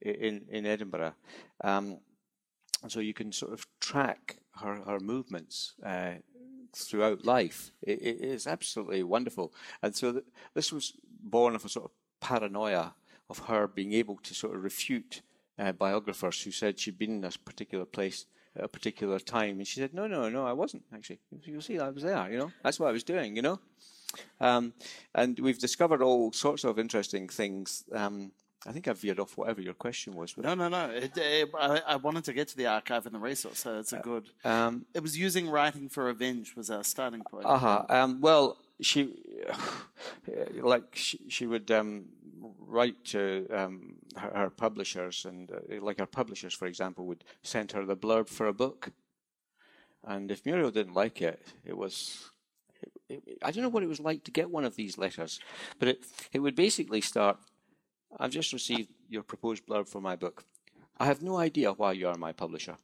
in, 0.00 0.44
in 0.48 0.66
Edinburgh. 0.66 1.14
Um, 1.62 1.98
and 2.82 2.92
so 2.92 3.00
you 3.00 3.14
can 3.14 3.32
sort 3.32 3.52
of 3.52 3.66
track 3.80 4.36
her, 4.60 4.76
her 4.86 5.00
movements 5.00 5.74
uh, 5.84 6.12
throughout 6.74 7.24
life. 7.24 7.72
It, 7.82 8.00
it 8.02 8.20
is 8.20 8.46
absolutely 8.46 9.02
wonderful. 9.02 9.52
And 9.82 9.94
so 9.94 10.12
th- 10.12 10.24
this 10.54 10.72
was 10.72 10.92
born 11.22 11.54
of 11.54 11.64
a 11.64 11.68
sort 11.68 11.86
of 11.86 11.90
paranoia 12.20 12.94
of 13.28 13.38
her 13.40 13.66
being 13.66 13.92
able 13.92 14.18
to 14.22 14.34
sort 14.34 14.54
of 14.54 14.62
refute 14.62 15.22
uh, 15.58 15.72
biographers 15.72 16.42
who 16.42 16.50
said 16.50 16.78
she'd 16.78 16.98
been 16.98 17.10
in 17.10 17.20
this 17.22 17.36
particular 17.36 17.84
place 17.84 18.26
at 18.54 18.64
a 18.64 18.68
particular 18.68 19.18
time. 19.18 19.58
And 19.58 19.66
she 19.66 19.80
said, 19.80 19.94
no, 19.94 20.06
no, 20.06 20.28
no, 20.28 20.46
I 20.46 20.52
wasn't 20.52 20.84
actually. 20.94 21.18
You'll 21.44 21.60
see, 21.60 21.78
I 21.78 21.88
was 21.88 22.02
there, 22.02 22.30
you 22.30 22.38
know. 22.38 22.52
That's 22.62 22.78
what 22.78 22.88
I 22.88 22.92
was 22.92 23.04
doing, 23.04 23.36
you 23.36 23.42
know. 23.42 23.58
Um, 24.40 24.72
and 25.14 25.38
we've 25.38 25.58
discovered 25.58 26.02
all 26.02 26.32
sorts 26.32 26.64
of 26.64 26.78
interesting 26.78 27.28
things. 27.28 27.84
Um, 27.92 28.32
I 28.66 28.72
think 28.72 28.88
I've 28.88 28.98
veered 28.98 29.20
off 29.20 29.36
whatever 29.36 29.60
your 29.60 29.74
question 29.74 30.14
was. 30.14 30.36
No, 30.36 30.54
no, 30.54 30.68
no. 30.68 30.90
It, 30.90 31.16
it, 31.16 31.50
I, 31.58 31.82
I, 31.86 31.96
wanted 31.96 32.24
to 32.24 32.32
get 32.32 32.48
to 32.48 32.56
the 32.56 32.66
archive 32.66 33.06
and 33.06 33.14
the 33.14 33.18
resource, 33.20 33.60
so 33.60 33.78
it's 33.78 33.92
a 33.92 33.98
uh, 33.98 34.02
good. 34.02 34.30
Um, 34.44 34.86
it 34.92 35.02
was 35.02 35.16
using 35.16 35.48
writing 35.48 35.88
for 35.88 36.04
revenge 36.04 36.56
was 36.56 36.68
our 36.70 36.82
starting 36.82 37.22
point. 37.22 37.46
Uh 37.46 37.58
huh. 37.58 38.14
well, 38.18 38.58
she, 38.80 39.14
like, 40.60 40.94
she, 40.94 41.20
she 41.28 41.46
would 41.46 41.70
um, 41.70 42.06
write 42.58 43.04
to 43.06 43.46
um, 43.52 43.94
her, 44.16 44.30
her, 44.34 44.50
publishers, 44.50 45.24
and 45.24 45.50
uh, 45.52 45.80
like 45.80 45.98
her 45.98 46.06
publishers, 46.06 46.54
for 46.54 46.66
example, 46.66 47.06
would 47.06 47.24
send 47.42 47.72
her 47.72 47.84
the 47.84 47.96
blurb 47.96 48.28
for 48.28 48.48
a 48.48 48.52
book. 48.52 48.90
And 50.04 50.30
if 50.30 50.44
Muriel 50.44 50.70
didn't 50.70 50.94
like 50.94 51.22
it, 51.22 51.46
it 51.64 51.76
was 51.76 52.30
I 53.42 53.50
don't 53.50 53.62
know 53.62 53.68
what 53.68 53.82
it 53.82 53.88
was 53.88 54.00
like 54.00 54.24
to 54.24 54.30
get 54.30 54.50
one 54.50 54.64
of 54.64 54.76
these 54.76 54.98
letters, 54.98 55.40
but 55.78 55.88
it, 55.88 56.04
it 56.32 56.40
would 56.40 56.56
basically 56.56 57.00
start 57.00 57.38
I've 58.18 58.30
just 58.30 58.52
received 58.52 58.88
your 59.08 59.22
proposed 59.22 59.66
blurb 59.66 59.88
for 59.88 60.00
my 60.00 60.16
book. 60.16 60.44
I 60.98 61.06
have 61.06 61.22
no 61.22 61.36
idea 61.36 61.72
why 61.72 61.92
you 61.92 62.08
are 62.08 62.16
my 62.16 62.32
publisher. 62.32 62.76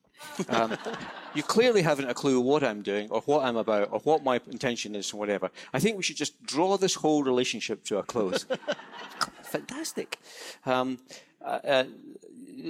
Um, 0.48 0.76
you 1.34 1.42
clearly 1.42 1.82
haven't 1.82 2.10
a 2.10 2.14
clue 2.14 2.40
what 2.40 2.62
I'm 2.62 2.82
doing 2.82 3.08
or 3.10 3.22
what 3.22 3.44
I'm 3.44 3.56
about 3.56 3.88
or 3.90 4.00
what 4.00 4.22
my 4.22 4.40
intention 4.50 4.94
is 4.94 5.12
or 5.12 5.16
whatever. 5.16 5.50
I 5.72 5.80
think 5.80 5.96
we 5.96 6.02
should 6.02 6.16
just 6.16 6.42
draw 6.42 6.76
this 6.76 6.94
whole 6.94 7.24
relationship 7.24 7.84
to 7.84 7.98
a 7.98 8.02
close. 8.02 8.44
Fantastic. 9.44 10.18
Um, 10.66 10.98
uh, 11.42 11.58
uh, 11.64 11.84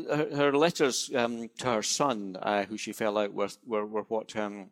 her, 0.09 0.37
her 0.37 0.57
letters 0.57 1.11
um, 1.15 1.51
to 1.59 1.67
her 1.67 1.83
son, 1.83 2.39
uh, 2.41 2.65
who 2.65 2.77
she 2.77 2.93
fell 2.93 3.19
out 3.19 3.33
with, 3.33 3.59
were, 3.67 3.85
were 3.85 4.03
what 4.03 4.35
um, 4.37 4.71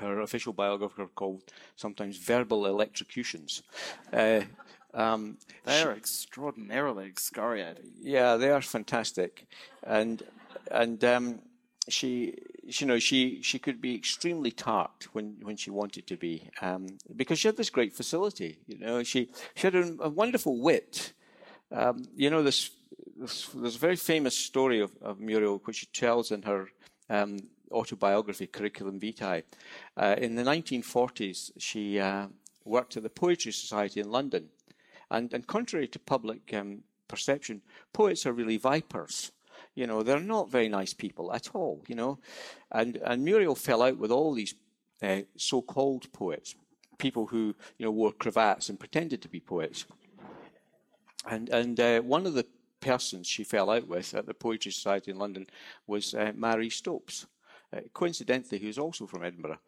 her 0.00 0.20
official 0.20 0.52
biographer 0.52 1.06
called 1.14 1.42
sometimes 1.76 2.16
verbal 2.16 2.66
electrocutions. 2.66 3.62
Uh, 4.12 4.40
um, 4.94 5.36
they 5.64 5.82
are 5.82 5.92
extraordinarily 5.92 7.06
excoriating. 7.06 7.92
Yeah, 8.00 8.36
they 8.36 8.50
are 8.50 8.62
fantastic, 8.62 9.46
and 9.82 10.22
and 10.70 11.04
um, 11.04 11.40
she, 11.88 12.38
you 12.64 12.86
know, 12.86 12.98
she 12.98 13.42
she 13.42 13.58
could 13.58 13.80
be 13.80 13.94
extremely 13.94 14.50
tart 14.50 15.08
when 15.12 15.36
when 15.42 15.56
she 15.56 15.70
wanted 15.70 16.06
to 16.06 16.16
be, 16.16 16.50
um, 16.62 16.86
because 17.16 17.38
she 17.38 17.48
had 17.48 17.56
this 17.56 17.70
great 17.70 17.94
facility. 17.94 18.58
You 18.66 18.78
know, 18.78 19.02
she 19.02 19.30
she 19.54 19.66
had 19.66 19.74
a, 19.74 19.94
a 20.00 20.08
wonderful 20.08 20.60
wit. 20.60 21.12
Um, 21.70 22.04
you 22.16 22.30
know, 22.30 22.42
this, 22.42 22.70
this, 23.16 23.48
there's 23.48 23.76
a 23.76 23.78
very 23.78 23.96
famous 23.96 24.34
story 24.34 24.80
of, 24.80 24.90
of 25.02 25.20
Muriel 25.20 25.60
which 25.64 25.76
she 25.76 25.86
tells 25.86 26.30
in 26.30 26.40
her 26.42 26.68
um, 27.10 27.38
autobiography, 27.72 28.46
Curriculum 28.46 28.98
Vitae. 28.98 29.42
Uh, 29.96 30.14
in 30.18 30.34
the 30.34 30.42
1940s, 30.42 31.52
she 31.58 31.98
uh, 31.98 32.26
worked 32.64 32.96
at 32.96 33.02
the 33.02 33.10
Poetry 33.10 33.52
Society 33.52 34.00
in 34.00 34.10
London. 34.10 34.48
And, 35.10 35.32
and 35.32 35.46
contrary 35.46 35.88
to 35.88 35.98
public 35.98 36.52
um, 36.54 36.82
perception, 37.08 37.62
poets 37.92 38.26
are 38.26 38.32
really 38.32 38.58
vipers. 38.58 39.32
You 39.74 39.86
know, 39.86 40.02
they're 40.02 40.20
not 40.20 40.50
very 40.50 40.68
nice 40.68 40.92
people 40.92 41.32
at 41.32 41.54
all, 41.54 41.82
you 41.88 41.94
know. 41.94 42.18
And, 42.72 42.96
and 42.96 43.24
Muriel 43.24 43.54
fell 43.54 43.82
out 43.82 43.96
with 43.96 44.10
all 44.10 44.34
these 44.34 44.54
uh, 45.02 45.20
so-called 45.36 46.12
poets, 46.12 46.54
people 46.98 47.26
who, 47.26 47.54
you 47.78 47.86
know, 47.86 47.90
wore 47.90 48.12
cravats 48.12 48.68
and 48.68 48.78
pretended 48.78 49.22
to 49.22 49.28
be 49.28 49.40
poets. 49.40 49.86
And, 51.28 51.48
and 51.48 51.78
uh, 51.80 52.00
one 52.00 52.26
of 52.26 52.34
the 52.34 52.46
persons 52.80 53.26
she 53.26 53.44
fell 53.44 53.70
out 53.70 53.86
with 53.86 54.14
at 54.14 54.26
the 54.26 54.34
Poetry 54.34 54.72
Society 54.72 55.10
in 55.10 55.18
London 55.18 55.46
was 55.86 56.14
uh, 56.14 56.32
Marie 56.34 56.70
Stopes 56.70 57.26
uh, 57.72 57.80
coincidentally, 57.92 58.64
was 58.66 58.78
also 58.78 59.06
from 59.06 59.24
Edinburgh. 59.24 59.58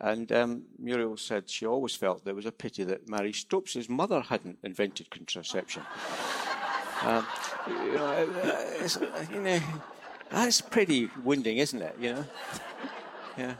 And 0.00 0.30
um, 0.32 0.62
Muriel 0.78 1.16
said 1.16 1.48
she 1.48 1.66
always 1.66 1.94
felt 1.94 2.24
there 2.24 2.34
was 2.34 2.46
a 2.46 2.52
pity 2.52 2.84
that 2.84 3.08
Marie 3.08 3.32
Stopes' 3.32 3.88
mother 3.88 4.20
hadn't 4.20 4.58
invented 4.62 5.10
contraception. 5.10 5.82
um, 7.02 7.26
you, 7.68 7.92
know, 7.94 8.28
uh, 8.44 9.24
you 9.32 9.40
know, 9.40 9.60
that's 10.30 10.60
pretty 10.60 11.10
wounding, 11.22 11.58
isn't 11.58 11.82
it? 11.82 11.96
You 12.00 12.14
know, 12.14 12.24
yeah. 13.38 13.54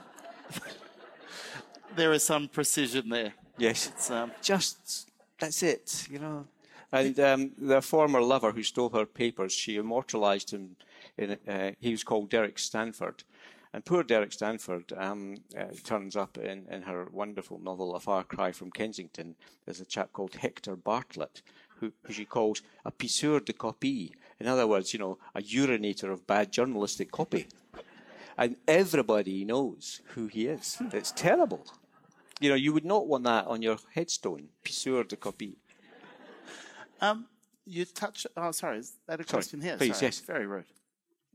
There 1.95 2.12
is 2.12 2.24
some 2.24 2.49
precision 2.49 3.09
there. 3.11 3.34
Yes, 3.59 3.88
it's 3.88 4.11
um, 4.11 4.32
just 4.40 5.11
that's 5.38 5.62
it. 5.62 6.07
You 6.11 6.18
know. 6.18 6.47
And 6.90 7.18
um, 7.20 7.53
their 7.59 7.80
former 7.80 8.20
lover, 8.20 8.53
who 8.53 8.62
stole 8.62 8.90
her 8.90 9.07
papers, 9.07 9.53
she 9.53 9.76
immortalised 9.76 10.51
him. 10.53 10.76
In, 11.18 11.36
uh, 11.49 11.72
he 11.80 11.90
was 11.90 12.05
called 12.05 12.30
Derek 12.30 12.59
Stanford, 12.59 13.24
and 13.73 13.85
poor 13.85 14.03
Derek 14.03 14.33
Stanford 14.33 14.93
um, 14.97 15.37
uh, 15.59 15.64
turns 15.85 16.14
up 16.14 16.37
in, 16.37 16.66
in 16.70 16.83
her 16.83 17.09
wonderful 17.11 17.59
novel 17.59 17.95
A 17.95 18.01
Far 18.01 18.25
Cry 18.25 18.53
from 18.53 18.70
Kensington. 18.70 19.35
There's 19.64 19.81
a 19.81 19.87
chap 19.87 20.12
called 20.12 20.35
Hector 20.35 20.77
Bartlett, 20.77 21.43
who, 21.79 21.93
who 22.03 22.12
she 22.12 22.25
calls 22.25 22.62
a 22.85 22.91
pisseur 22.91 23.41
de 23.45 23.53
copie. 23.53 24.12
In 24.39 24.47
other 24.47 24.66
words, 24.66 24.93
you 24.93 24.99
know, 24.99 25.18
a 25.35 25.41
urinator 25.41 26.12
of 26.12 26.27
bad 26.27 26.53
journalistic 26.53 27.11
copy. 27.11 27.47
And 28.37 28.57
everybody 28.66 29.45
knows 29.45 30.01
who 30.14 30.27
he 30.27 30.47
is. 30.47 30.79
It's 30.93 31.12
terrible. 31.12 31.66
You 32.41 32.51
know, 32.51 32.57
you 32.57 32.73
would 32.73 32.85
not 32.85 33.07
want 33.07 33.25
that 33.25 33.47
on 33.47 33.62
your 33.62 33.77
headstone, 33.95 34.49
pisseur 34.64 35.07
de 35.07 35.16
copie. 35.16 35.57
Um, 37.01 37.27
you 37.66 37.85
touch. 37.85 38.27
Oh, 38.37 38.53
sorry. 38.53 38.79
Is 38.79 38.95
that 39.07 39.20
a 39.20 39.25
question 39.25 39.61
here? 39.61 39.77
Please, 39.77 39.97
sorry. 39.97 40.07
yes. 40.07 40.20
Very 40.20 40.47
rude. 40.47 40.64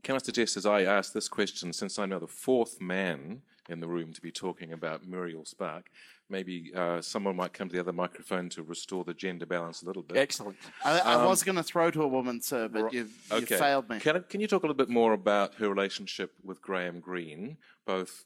Can 0.02 0.14
I 0.14 0.18
suggest, 0.18 0.56
as 0.56 0.66
I 0.66 0.82
ask 0.82 1.12
this 1.12 1.28
question, 1.28 1.72
since 1.72 1.98
I'm 1.98 2.10
now 2.10 2.18
the 2.18 2.26
fourth 2.26 2.80
man 2.80 3.42
in 3.68 3.80
the 3.80 3.88
room 3.88 4.12
to 4.12 4.20
be 4.20 4.30
talking 4.30 4.72
about 4.72 5.06
Muriel 5.06 5.44
Spark, 5.44 5.90
maybe 6.30 6.72
uh, 6.74 7.00
someone 7.00 7.36
might 7.36 7.52
come 7.52 7.68
to 7.68 7.74
the 7.74 7.80
other 7.80 7.92
microphone 7.92 8.48
to 8.50 8.62
restore 8.62 9.04
the 9.04 9.14
gender 9.14 9.46
balance 9.46 9.82
a 9.82 9.86
little 9.86 10.02
bit. 10.02 10.16
Excellent. 10.16 10.56
I, 10.84 11.00
I 11.00 11.14
um, 11.14 11.26
was 11.26 11.42
going 11.42 11.56
to 11.56 11.62
throw 11.62 11.90
to 11.90 12.02
a 12.02 12.08
woman, 12.08 12.40
sir, 12.40 12.68
but 12.68 12.92
you've, 12.92 13.12
okay. 13.30 13.40
you've 13.40 13.58
failed 13.58 13.88
me. 13.88 14.00
Can, 14.00 14.24
can, 14.28 14.40
you 14.40 14.46
talk 14.46 14.62
a 14.62 14.66
little 14.66 14.76
bit 14.76 14.88
more 14.88 15.12
about 15.12 15.54
her 15.56 15.68
relationship 15.68 16.32
with 16.42 16.62
Graham 16.62 17.00
Greene, 17.00 17.56
both 17.86 18.24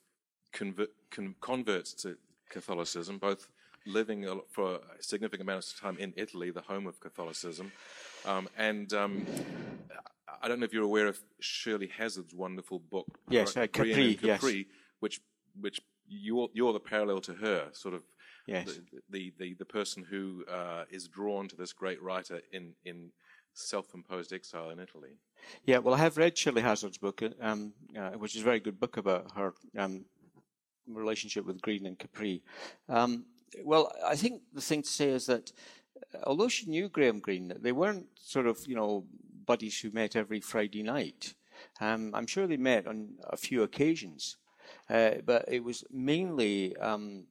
convert, 0.52 0.90
con, 1.10 1.34
converts 1.40 1.92
to 1.94 2.16
Catholicism, 2.48 3.18
both 3.18 3.48
living 3.86 4.26
for 4.50 4.76
a 4.76 5.02
significant 5.02 5.48
amount 5.48 5.64
of 5.64 5.80
time 5.80 5.96
in 5.98 6.12
Italy, 6.16 6.50
the 6.50 6.60
home 6.60 6.86
of 6.86 7.00
Catholicism, 7.00 7.72
um, 8.24 8.48
and 8.56 8.92
um, 8.92 9.26
I 10.40 10.48
don't 10.48 10.60
know 10.60 10.64
if 10.64 10.72
you're 10.72 10.84
aware 10.84 11.08
of 11.08 11.20
Shirley 11.40 11.88
Hazzard's 11.88 12.34
wonderful 12.34 12.78
book. 12.78 13.18
Yes, 13.28 13.56
uh, 13.56 13.66
Capri, 13.66 14.14
Capri, 14.14 14.28
yes. 14.28 14.66
which 15.00 15.20
which 15.60 15.80
you're 16.08 16.48
you're 16.52 16.72
the 16.72 16.80
parallel 16.80 17.20
to 17.22 17.34
her, 17.34 17.68
sort 17.72 17.94
of. 17.94 18.02
Yes. 18.46 18.66
The 18.66 19.00
the 19.10 19.32
the, 19.38 19.54
the 19.54 19.64
person 19.64 20.04
who 20.08 20.44
uh, 20.50 20.84
is 20.90 21.08
drawn 21.08 21.48
to 21.48 21.56
this 21.56 21.72
great 21.72 22.02
writer 22.02 22.40
in 22.52 22.74
in 22.84 23.10
self-imposed 23.54 24.32
exile 24.32 24.70
in 24.70 24.78
Italy. 24.78 25.10
Yeah, 25.64 25.78
well, 25.78 25.94
I 25.94 25.98
have 25.98 26.16
read 26.16 26.38
Shirley 26.38 26.62
Hazzard's 26.62 26.98
book, 26.98 27.22
um, 27.40 27.72
uh, 27.98 28.10
which 28.12 28.34
is 28.34 28.42
a 28.42 28.44
very 28.44 28.60
good 28.60 28.80
book 28.80 28.96
about 28.96 29.32
her 29.36 29.54
um, 29.76 30.04
relationship 30.88 31.44
with 31.44 31.60
Greene 31.60 31.86
and 31.86 31.98
Capri. 31.98 32.42
Um, 32.88 33.26
well, 33.64 33.92
I 34.04 34.16
think 34.16 34.42
the 34.52 34.60
thing 34.60 34.82
to 34.82 34.88
say 34.88 35.10
is 35.10 35.26
that 35.26 35.52
uh, 36.14 36.18
although 36.24 36.48
she 36.48 36.66
knew 36.66 36.88
Graham 36.88 37.20
Greene, 37.20 37.52
they 37.60 37.72
weren't 37.72 38.06
sort 38.18 38.46
of, 38.46 38.58
you 38.66 38.74
know, 38.74 39.04
buddies 39.46 39.80
who 39.80 39.90
met 39.90 40.16
every 40.16 40.40
Friday 40.40 40.82
night. 40.82 41.34
Um, 41.80 42.14
I'm 42.14 42.26
sure 42.26 42.46
they 42.46 42.56
met 42.56 42.86
on 42.86 43.14
a 43.28 43.36
few 43.36 43.62
occasions, 43.62 44.36
uh, 44.90 45.12
but 45.24 45.44
it 45.48 45.62
was 45.62 45.84
mainly 45.90 46.76
um, 46.76 47.24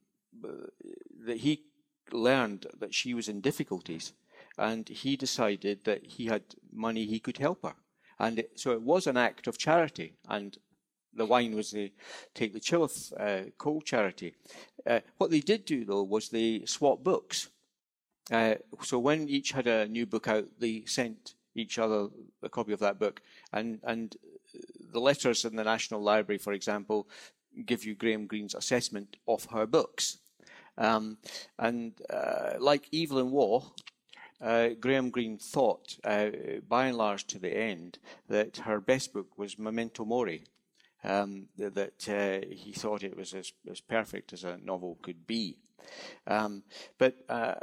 that 1.26 1.38
he 1.38 1.64
learned 2.12 2.66
that 2.78 2.94
she 2.94 3.14
was 3.14 3.28
in 3.28 3.40
difficulties, 3.40 4.12
and 4.58 4.88
he 4.88 5.16
decided 5.16 5.84
that 5.84 6.04
he 6.04 6.26
had 6.26 6.42
money 6.72 7.06
he 7.06 7.20
could 7.20 7.38
help 7.38 7.62
her, 7.62 7.74
and 8.18 8.38
it, 8.40 8.52
so 8.56 8.72
it 8.72 8.82
was 8.82 9.06
an 9.06 9.16
act 9.16 9.46
of 9.46 9.58
charity. 9.58 10.14
And 10.28 10.56
the 11.14 11.26
wine 11.26 11.54
was 11.54 11.70
the 11.70 11.92
take 12.34 12.52
the 12.52 12.60
Chilliff 12.60 13.12
uh, 13.18 13.50
coal 13.58 13.80
charity. 13.80 14.34
Uh, 14.86 15.00
what 15.18 15.30
they 15.30 15.40
did 15.40 15.64
do 15.64 15.84
though 15.84 16.02
was 16.02 16.28
they 16.28 16.64
swapped 16.64 17.04
books. 17.04 17.50
Uh, 18.30 18.54
so 18.82 18.98
when 18.98 19.28
each 19.28 19.52
had 19.52 19.66
a 19.66 19.88
new 19.88 20.06
book 20.06 20.28
out, 20.28 20.46
they 20.58 20.84
sent 20.86 21.34
each 21.54 21.78
other 21.78 22.08
a 22.42 22.48
copy 22.48 22.72
of 22.72 22.80
that 22.80 22.98
book. 22.98 23.20
And, 23.52 23.80
and 23.84 24.16
the 24.92 25.00
letters 25.00 25.44
in 25.44 25.56
the 25.56 25.64
National 25.64 26.02
Library, 26.02 26.38
for 26.38 26.52
example, 26.52 27.08
give 27.66 27.84
you 27.84 27.94
Graham 27.94 28.26
Greene's 28.26 28.54
assessment 28.54 29.16
of 29.26 29.46
her 29.46 29.66
books. 29.66 30.18
Um, 30.78 31.18
and 31.58 31.92
uh, 32.10 32.54
like 32.58 32.88
Evelyn 32.94 33.30
Waugh, 33.30 33.72
uh, 34.40 34.70
Graham 34.80 35.10
Greene 35.10 35.38
thought, 35.38 35.96
uh, 36.04 36.30
by 36.68 36.86
and 36.86 36.96
large 36.96 37.26
to 37.28 37.38
the 37.38 37.54
end, 37.56 37.98
that 38.28 38.56
her 38.58 38.80
best 38.80 39.12
book 39.12 39.38
was 39.38 39.58
Memento 39.58 40.04
Mori. 40.04 40.44
Um, 41.04 41.48
that 41.58 42.08
uh, 42.08 42.46
he 42.48 42.72
thought 42.72 43.02
it 43.02 43.16
was 43.16 43.34
as, 43.34 43.52
as 43.68 43.80
perfect 43.80 44.32
as 44.32 44.44
a 44.44 44.58
novel 44.58 44.98
could 45.02 45.26
be. 45.26 45.56
Um, 46.28 46.62
but 46.96 47.16
uh, 47.28 47.54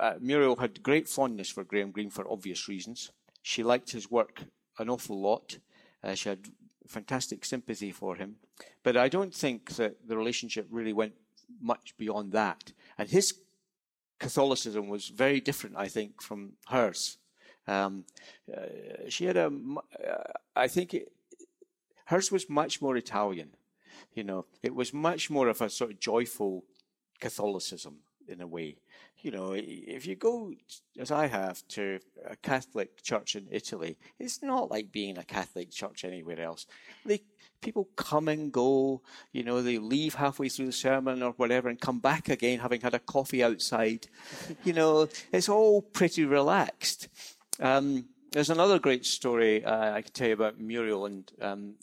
uh, 0.00 0.14
Muriel 0.20 0.56
had 0.56 0.82
great 0.82 1.08
fondness 1.08 1.48
for 1.48 1.62
Graham 1.62 1.92
Greene 1.92 2.10
for 2.10 2.28
obvious 2.28 2.66
reasons. 2.66 3.12
She 3.48 3.62
liked 3.62 3.92
his 3.92 4.10
work 4.10 4.42
an 4.78 4.90
awful 4.90 5.18
lot. 5.18 5.56
Uh, 6.04 6.14
she 6.14 6.28
had 6.28 6.50
fantastic 6.86 7.46
sympathy 7.46 7.92
for 7.92 8.14
him. 8.16 8.36
But 8.82 8.94
I 8.94 9.08
don't 9.08 9.34
think 9.34 9.70
that 9.76 10.06
the 10.06 10.18
relationship 10.18 10.66
really 10.70 10.92
went 10.92 11.14
much 11.58 11.96
beyond 11.96 12.32
that. 12.32 12.74
And 12.98 13.08
his 13.08 13.40
Catholicism 14.18 14.88
was 14.88 15.08
very 15.08 15.40
different, 15.40 15.76
I 15.78 15.88
think, 15.88 16.20
from 16.20 16.58
hers. 16.68 17.16
Um, 17.66 18.04
uh, 18.54 19.08
she 19.08 19.24
had 19.24 19.38
a, 19.38 19.46
uh, 19.46 20.32
I 20.54 20.68
think 20.68 20.92
it, 20.92 21.10
hers 22.04 22.30
was 22.30 22.50
much 22.50 22.82
more 22.82 22.98
Italian. 22.98 23.52
You 24.12 24.24
know, 24.24 24.44
it 24.62 24.74
was 24.74 24.92
much 24.92 25.30
more 25.30 25.48
of 25.48 25.62
a 25.62 25.70
sort 25.70 25.92
of 25.92 26.00
joyful 26.00 26.64
Catholicism 27.18 28.00
in 28.28 28.42
a 28.42 28.46
way 28.46 28.76
you 29.20 29.30
know, 29.30 29.52
if 29.54 30.06
you 30.06 30.14
go, 30.14 30.52
as 30.98 31.10
I 31.10 31.26
have, 31.26 31.66
to 31.68 31.98
a 32.26 32.36
Catholic 32.36 33.02
church 33.02 33.34
in 33.34 33.48
Italy, 33.50 33.96
it's 34.18 34.42
not 34.42 34.70
like 34.70 34.92
being 34.92 35.18
a 35.18 35.24
Catholic 35.24 35.70
church 35.70 36.04
anywhere 36.04 36.40
else. 36.40 36.66
They, 37.04 37.22
people 37.60 37.88
come 37.96 38.28
and 38.28 38.52
go, 38.52 39.02
you 39.32 39.42
know, 39.42 39.60
they 39.60 39.78
leave 39.78 40.14
halfway 40.14 40.48
through 40.48 40.66
the 40.66 40.72
sermon 40.72 41.22
or 41.22 41.32
whatever 41.32 41.68
and 41.68 41.80
come 41.80 41.98
back 41.98 42.28
again 42.28 42.60
having 42.60 42.80
had 42.80 42.94
a 42.94 43.00
coffee 43.00 43.42
outside. 43.42 44.06
you 44.64 44.72
know, 44.72 45.08
it's 45.32 45.48
all 45.48 45.82
pretty 45.82 46.24
relaxed. 46.24 47.08
Um, 47.60 48.06
there's 48.30 48.50
another 48.50 48.78
great 48.78 49.04
story 49.04 49.64
uh, 49.64 49.94
I 49.94 50.02
could 50.02 50.14
tell 50.14 50.28
you 50.28 50.34
about 50.34 50.60
Muriel 50.60 51.06
and 51.06 51.30
um, 51.40 51.74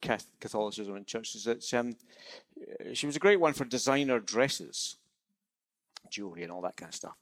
Catholicism 0.00 0.96
in 0.96 1.04
churches. 1.04 1.44
That 1.44 1.72
um, 1.74 1.94
she 2.94 3.06
was 3.06 3.16
a 3.16 3.20
great 3.20 3.40
one 3.40 3.52
for 3.52 3.64
designer 3.64 4.18
dresses 4.18 4.96
jewelry 6.10 6.42
and 6.42 6.52
all 6.52 6.62
that 6.62 6.76
kind 6.76 6.90
of 6.90 6.94
stuff. 6.94 7.16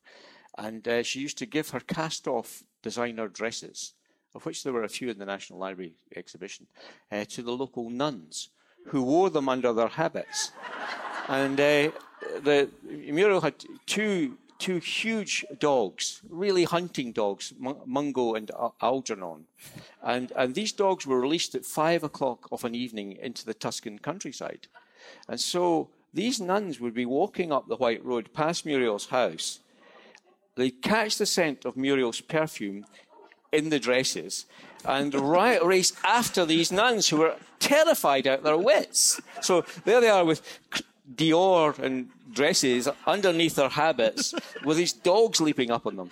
And 0.59 0.87
uh, 0.89 1.03
she 1.03 1.21
used 1.21 1.39
to 1.39 1.47
give 1.47 1.71
her 1.71 1.81
cast 1.81 2.27
off 2.27 2.63
designer 2.83 3.29
dresses 3.29 3.95
of 4.37 4.45
which 4.45 4.63
there 4.63 4.73
were 4.73 4.85
a 4.85 4.89
few 4.89 5.09
in 5.09 5.19
the 5.19 5.27
National 5.27 5.59
Library 5.59 5.95
exhibition, 6.15 6.67
uh, 7.11 7.25
to 7.25 7.43
the 7.43 7.51
local 7.51 7.89
nuns 7.91 8.51
who 8.89 9.03
wore 9.03 9.31
them 9.31 9.49
under 9.49 9.73
their 9.73 9.89
habits. 9.89 10.53
and 11.29 11.59
uh, 11.59 11.91
the 12.43 12.69
Muriel 12.85 13.41
had 13.41 13.55
two 13.87 14.37
two 14.59 14.79
huge 14.79 15.45
dogs, 15.59 16.23
really 16.31 16.65
hunting 16.65 17.13
dogs, 17.13 17.53
Mungo 17.85 18.37
and 18.37 18.51
Algernon. 18.81 19.45
And, 20.03 20.33
and 20.35 20.55
these 20.55 20.73
dogs 20.73 21.07
were 21.07 21.21
released 21.21 21.55
at 21.55 21.67
five 21.67 22.03
o'clock 22.03 22.49
of 22.51 22.65
an 22.65 22.75
evening 22.75 23.13
into 23.21 23.45
the 23.45 23.53
Tuscan 23.53 23.99
countryside. 23.99 24.69
And 25.29 25.39
so 25.39 25.91
these 26.17 26.41
nuns 26.41 26.81
would 26.81 26.95
be 26.95 27.05
walking 27.05 27.53
up 27.53 27.69
the 27.69 27.77
White 27.77 28.05
Road 28.05 28.33
past 28.33 28.65
Muriel's 28.65 29.07
house. 29.07 29.61
They'd 30.55 30.81
catch 30.81 31.19
the 31.19 31.27
scent 31.27 31.67
of 31.67 31.77
Muriel's 31.77 32.23
perfume 32.23 32.87
in 33.53 33.69
the 33.69 33.79
dresses 33.79 34.47
and 34.85 35.15
right, 35.15 35.63
race 35.65 35.93
after 36.05 36.47
these 36.47 36.73
nuns 36.73 37.09
who 37.09 37.19
were 37.19 37.37
terrified 37.59 38.27
out 38.27 38.43
their 38.43 38.57
wits. 38.57 39.21
So 39.43 39.65
there 39.85 40.01
they 40.01 40.09
are 40.09 40.25
with 40.25 40.41
Dior 41.15 41.79
and 41.79 42.09
dresses 42.33 42.89
underneath 43.07 43.57
their 43.57 43.69
habits 43.69 44.35
with 44.65 44.79
these 44.79 44.95
dogs 44.95 45.41
leaping 45.41 45.71
up 45.71 45.87
on 45.87 45.97
them. 45.97 46.11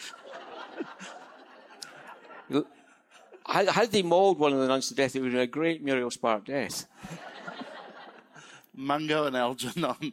Had 3.46 3.90
they 3.90 4.02
mauled 4.02 4.38
one 4.38 4.52
of 4.52 4.58
the 4.58 4.68
nuns 4.68 4.88
to 4.88 4.94
death, 4.94 5.16
it 5.16 5.20
would 5.20 5.32
have 5.32 5.34
been 5.34 5.42
a 5.42 5.46
great 5.46 5.82
Muriel 5.82 6.10
Spark 6.10 6.44
death. 6.44 6.86
Mungo 8.76 9.26
and 9.26 9.36
Algernon. 9.36 10.12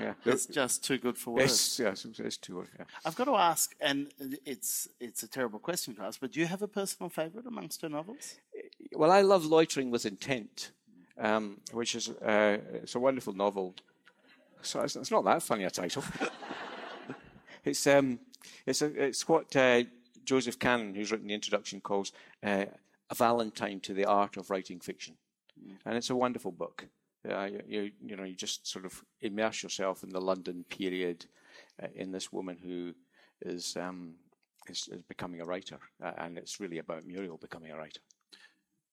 yeah. 0.00 0.14
It's 0.24 0.46
just 0.46 0.84
too 0.84 0.98
good 0.98 1.16
for 1.16 1.34
words. 1.34 1.78
Yes, 1.78 2.04
yes, 2.04 2.18
it's 2.18 2.36
too 2.36 2.54
good. 2.54 2.68
Yeah. 2.78 2.84
I've 3.04 3.16
got 3.16 3.24
to 3.24 3.36
ask, 3.36 3.74
and 3.80 4.08
it's 4.44 4.88
it's 5.00 5.22
a 5.22 5.28
terrible 5.28 5.58
question 5.58 5.94
to 5.96 6.02
ask, 6.02 6.20
but 6.20 6.32
do 6.32 6.40
you 6.40 6.46
have 6.46 6.62
a 6.62 6.68
personal 6.68 7.08
favourite 7.08 7.46
amongst 7.46 7.82
her 7.82 7.88
novels? 7.88 8.36
Well, 8.92 9.10
I 9.10 9.22
love 9.22 9.46
Loitering 9.46 9.90
with 9.90 10.06
Intent, 10.06 10.72
um, 11.18 11.60
which 11.72 11.94
is 11.94 12.08
uh, 12.08 12.58
it's 12.74 12.94
a 12.94 13.00
wonderful 13.00 13.32
novel. 13.32 13.74
So 14.62 14.80
it's, 14.80 14.96
it's 14.96 15.10
not 15.10 15.24
that 15.24 15.42
funny 15.42 15.64
a 15.64 15.70
title. 15.70 16.04
it's 17.64 17.86
um, 17.86 18.20
it's 18.66 18.82
a, 18.82 19.06
it's 19.06 19.26
what 19.28 19.54
uh, 19.56 19.84
Joseph 20.24 20.58
Cannon, 20.58 20.94
who's 20.94 21.10
written 21.10 21.28
the 21.28 21.34
introduction, 21.34 21.80
calls 21.80 22.12
uh, 22.42 22.66
a 23.08 23.14
Valentine 23.14 23.80
to 23.80 23.94
the 23.94 24.04
art 24.04 24.36
of 24.36 24.50
writing 24.50 24.80
fiction, 24.80 25.14
mm. 25.58 25.76
and 25.86 25.96
it's 25.96 26.10
a 26.10 26.16
wonderful 26.16 26.52
book. 26.52 26.86
Uh, 27.28 27.48
you, 27.66 27.90
you 28.02 28.16
know, 28.16 28.24
you 28.24 28.34
just 28.34 28.66
sort 28.66 28.84
of 28.84 29.02
immerse 29.20 29.62
yourself 29.62 30.02
in 30.02 30.10
the 30.10 30.20
London 30.20 30.64
period, 30.68 31.26
uh, 31.82 31.88
in 31.94 32.12
this 32.12 32.32
woman 32.32 32.56
who 32.56 32.94
is, 33.42 33.76
um, 33.76 34.14
is, 34.68 34.88
is 34.90 35.02
becoming 35.02 35.40
a 35.40 35.44
writer, 35.44 35.78
uh, 36.02 36.12
and 36.18 36.38
it's 36.38 36.60
really 36.60 36.78
about 36.78 37.04
Muriel 37.04 37.36
becoming 37.36 37.70
a 37.72 37.76
writer. 37.76 38.00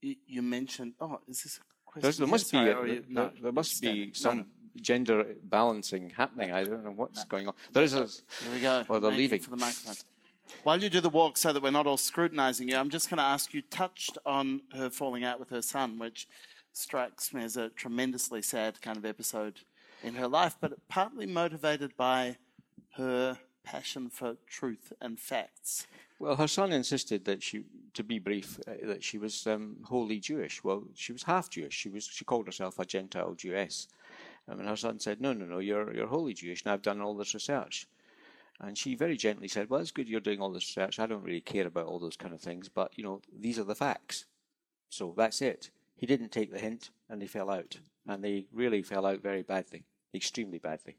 You 0.01 0.41
mentioned, 0.41 0.93
oh, 0.99 1.19
is 1.27 1.43
this 1.43 1.57
a 1.57 1.91
question? 1.91 2.25
there 2.25 2.27
must 2.27 2.51
be, 2.51 2.57
a, 2.57 2.85
you, 2.85 3.03
no, 3.09 3.31
there 3.41 3.51
must 3.51 3.81
be 3.81 4.13
some 4.13 4.37
no, 4.37 4.45
gender 4.81 5.25
balancing 5.43 6.11
happening. 6.11 6.51
I 6.51 6.63
don't 6.63 6.83
know 6.83 6.91
what's 6.91 7.23
going 7.25 7.47
on. 7.47 7.55
There 7.73 7.83
is 7.83 7.93
a. 7.93 8.05
Here 8.05 8.53
we 8.53 8.59
go. 8.59 8.83
Well, 8.87 8.99
they're 8.99 9.09
Thank 9.09 9.19
leaving. 9.19 9.39
For 9.39 9.49
the 9.49 9.57
microphone. 9.57 9.95
While 10.63 10.81
you 10.81 10.89
do 10.89 11.01
the 11.01 11.09
walk, 11.09 11.37
so 11.37 11.51
that 11.51 11.61
we're 11.61 11.71
not 11.71 11.87
all 11.87 11.97
scrutinising 11.97 12.69
you, 12.69 12.77
I'm 12.77 12.89
just 12.89 13.09
going 13.09 13.17
to 13.17 13.23
ask 13.23 13.53
you. 13.53 13.61
Touched 13.63 14.17
on 14.25 14.61
her 14.73 14.89
falling 14.89 15.23
out 15.23 15.39
with 15.39 15.49
her 15.49 15.61
son, 15.61 15.97
which 15.97 16.27
strikes 16.77 17.33
me 17.33 17.43
as 17.43 17.57
a 17.57 17.69
tremendously 17.69 18.41
sad 18.41 18.81
kind 18.81 18.97
of 18.97 19.05
episode 19.05 19.61
in 20.03 20.15
her 20.15 20.27
life, 20.27 20.55
but 20.59 20.87
partly 20.87 21.25
motivated 21.25 21.97
by 21.97 22.37
her 22.95 23.37
passion 23.63 24.09
for 24.09 24.37
truth 24.47 24.93
and 25.01 25.19
facts. 25.19 25.87
Well, 26.19 26.35
her 26.35 26.47
son 26.47 26.71
insisted 26.71 27.25
that 27.25 27.43
she, 27.43 27.63
to 27.93 28.03
be 28.03 28.17
brief, 28.17 28.59
uh, 28.67 28.73
that 28.83 29.03
she 29.03 29.17
was 29.17 29.45
um, 29.45 29.77
wholly 29.83 30.19
Jewish. 30.19 30.63
Well, 30.63 30.83
she 30.95 31.11
was 31.11 31.23
half 31.23 31.49
Jewish. 31.49 31.73
She 31.73 31.89
was 31.89 32.05
she 32.05 32.25
called 32.25 32.47
herself 32.47 32.79
a 32.79 32.85
Gentile 32.85 33.35
Jewess. 33.35 33.87
Um, 34.47 34.59
and 34.59 34.69
her 34.69 34.75
son 34.75 34.99
said, 34.99 35.21
"No, 35.21 35.33
no, 35.33 35.45
no, 35.45 35.59
you're 35.59 35.93
you're 35.93 36.07
wholly 36.07 36.33
Jewish, 36.33 36.63
and 36.63 36.71
I've 36.71 36.81
done 36.81 37.01
all 37.01 37.15
this 37.15 37.33
research." 37.33 37.87
And 38.59 38.75
she 38.75 38.95
very 38.95 39.17
gently 39.17 39.47
said, 39.47 39.69
"Well, 39.69 39.81
it's 39.81 39.91
good 39.91 40.09
you're 40.09 40.21
doing 40.21 40.41
all 40.41 40.51
this 40.51 40.67
research. 40.69 40.97
I 40.99 41.05
don't 41.05 41.23
really 41.23 41.41
care 41.41 41.67
about 41.67 41.85
all 41.85 41.99
those 41.99 42.17
kind 42.17 42.33
of 42.33 42.41
things, 42.41 42.69
but 42.69 42.97
you 42.97 43.03
know, 43.03 43.21
these 43.37 43.59
are 43.59 43.63
the 43.63 43.75
facts. 43.75 44.25
So 44.89 45.13
that's 45.15 45.41
it." 45.41 45.69
He 45.97 46.05
didn't 46.05 46.31
take 46.31 46.51
the 46.51 46.59
hint 46.59 46.91
and 47.09 47.21
they 47.21 47.27
fell 47.27 47.49
out. 47.49 47.77
And 48.07 48.23
they 48.23 48.45
really 48.53 48.83
fell 48.83 49.05
out 49.05 49.21
very 49.21 49.41
badly, 49.41 49.83
extremely 50.13 50.59
badly. 50.59 50.95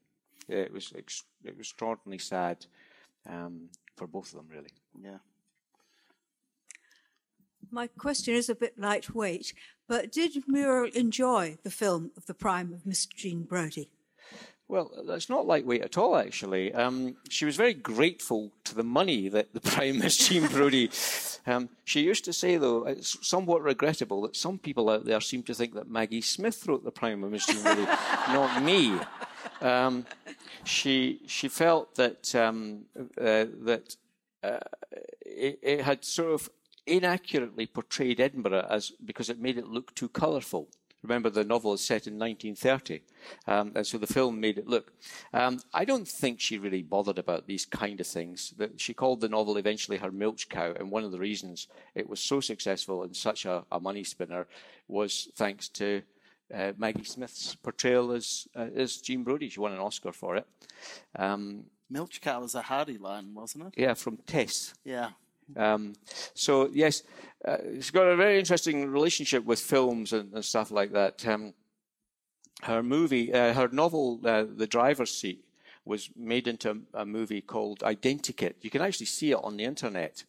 It 0.48 0.72
was 0.72 0.92
ex- 0.96 1.24
it 1.44 1.56
was 1.56 1.68
extraordinarily 1.68 2.18
sad 2.18 2.66
um, 3.26 3.70
for 3.96 4.06
both 4.06 4.32
of 4.32 4.38
them, 4.38 4.48
really. 4.50 4.70
Yeah. 5.00 5.18
My 7.70 7.86
question 7.86 8.34
is 8.34 8.48
a 8.48 8.54
bit 8.54 8.78
lightweight, 8.78 9.52
but 9.86 10.10
did 10.10 10.42
Muriel 10.46 10.90
enjoy 10.94 11.58
the 11.62 11.70
film 11.70 12.10
of 12.16 12.26
the 12.26 12.34
prime 12.34 12.72
of 12.72 12.86
Miss 12.86 13.04
Jean 13.06 13.42
Brodie? 13.42 13.90
Well, 14.68 14.90
that's 15.06 15.30
not 15.30 15.46
lightweight 15.46 15.82
at 15.82 15.96
all, 15.96 16.14
actually. 16.14 16.74
Um, 16.74 17.16
she 17.30 17.46
was 17.46 17.56
very 17.56 17.72
grateful 17.72 18.52
to 18.64 18.74
the 18.74 18.84
money 18.84 19.28
that 19.30 19.54
the 19.54 19.60
Prime 19.70 19.98
Miss 19.98 20.28
Jean 20.28 20.46
Brodie. 20.46 20.90
Um, 21.46 21.70
she 21.84 22.02
used 22.02 22.26
to 22.26 22.34
say, 22.34 22.58
though, 22.58 22.84
it's 22.84 23.26
somewhat 23.26 23.62
regrettable 23.62 24.20
that 24.22 24.36
some 24.36 24.58
people 24.58 24.90
out 24.90 25.06
there 25.06 25.22
seem 25.22 25.42
to 25.44 25.54
think 25.54 25.72
that 25.74 25.90
Maggie 25.90 26.20
Smith 26.20 26.66
wrote 26.66 26.84
the 26.84 26.90
Prime 26.90 27.24
of 27.24 27.30
Miss 27.30 27.46
Jean 27.46 27.62
Brodie, 27.62 27.86
not 28.28 28.62
me. 28.62 28.98
Um, 29.62 30.04
she 30.64 31.22
she 31.26 31.48
felt 31.48 31.94
that 31.94 32.34
um, 32.34 32.84
uh, 32.94 33.46
that 33.64 33.96
uh, 34.42 34.58
it, 35.24 35.58
it 35.62 35.80
had 35.80 36.04
sort 36.04 36.32
of 36.32 36.50
inaccurately 36.86 37.66
portrayed 37.66 38.20
Edinburgh 38.20 38.66
as 38.68 38.92
because 39.04 39.30
it 39.30 39.40
made 39.40 39.56
it 39.56 39.66
look 39.66 39.94
too 39.94 40.08
colourful. 40.08 40.68
Remember, 41.08 41.30
the 41.30 41.44
novel 41.44 41.72
is 41.72 41.80
set 41.80 42.06
in 42.06 42.18
1930, 42.18 43.00
um, 43.46 43.72
and 43.74 43.86
so 43.86 43.96
the 43.96 44.06
film 44.06 44.38
made 44.40 44.58
it 44.58 44.66
look. 44.66 44.92
Um, 45.32 45.58
I 45.72 45.84
don't 45.86 46.06
think 46.06 46.38
she 46.38 46.58
really 46.58 46.82
bothered 46.82 47.18
about 47.18 47.46
these 47.46 47.64
kind 47.64 47.98
of 48.00 48.06
things. 48.06 48.52
She 48.76 48.92
called 48.92 49.20
the 49.20 49.28
novel 49.28 49.56
eventually 49.56 49.96
her 49.98 50.12
milch 50.12 50.48
cow, 50.48 50.74
and 50.78 50.90
one 50.90 51.04
of 51.04 51.12
the 51.12 51.18
reasons 51.18 51.68
it 51.94 52.08
was 52.08 52.20
so 52.20 52.40
successful 52.40 53.02
and 53.04 53.16
such 53.16 53.46
a, 53.46 53.64
a 53.72 53.80
money 53.80 54.04
spinner 54.04 54.46
was 54.86 55.30
thanks 55.34 55.68
to 55.70 56.02
uh, 56.54 56.72
Maggie 56.76 57.04
Smith's 57.04 57.54
portrayal 57.54 58.12
as 58.12 58.46
uh, 58.54 58.68
as 58.76 58.98
Jean 58.98 59.24
Brodie. 59.24 59.48
She 59.48 59.60
won 59.60 59.72
an 59.72 59.78
Oscar 59.78 60.12
for 60.12 60.36
it. 60.36 60.46
Um, 61.16 61.64
milch 61.90 62.20
cow 62.20 62.40
was 62.40 62.54
a 62.54 62.62
Hardy 62.62 62.98
line, 62.98 63.34
wasn't 63.34 63.66
it? 63.66 63.74
Yeah, 63.76 63.94
from 63.94 64.18
Tess. 64.26 64.74
Yeah. 64.84 65.10
Um, 65.56 65.94
so 66.34 66.68
yes, 66.72 67.02
uh, 67.44 67.58
she's 67.74 67.90
got 67.90 68.06
a 68.06 68.16
very 68.16 68.38
interesting 68.38 68.90
relationship 68.90 69.44
with 69.44 69.60
films 69.60 70.12
and, 70.12 70.32
and 70.32 70.44
stuff 70.44 70.70
like 70.70 70.92
that. 70.92 71.26
Um, 71.26 71.54
her 72.62 72.82
movie, 72.82 73.32
uh, 73.32 73.52
her 73.52 73.68
novel, 73.68 74.20
uh, 74.24 74.44
The 74.52 74.66
Driver's 74.66 75.14
Seat, 75.14 75.44
was 75.84 76.10
made 76.16 76.48
into 76.48 76.70
a, 76.70 77.02
a, 77.02 77.06
movie 77.06 77.40
called 77.40 77.80
Identikit. 77.80 78.54
You 78.60 78.70
can 78.70 78.82
actually 78.82 79.06
see 79.06 79.30
it 79.30 79.38
on 79.42 79.56
the 79.56 79.64
internet, 79.64 80.24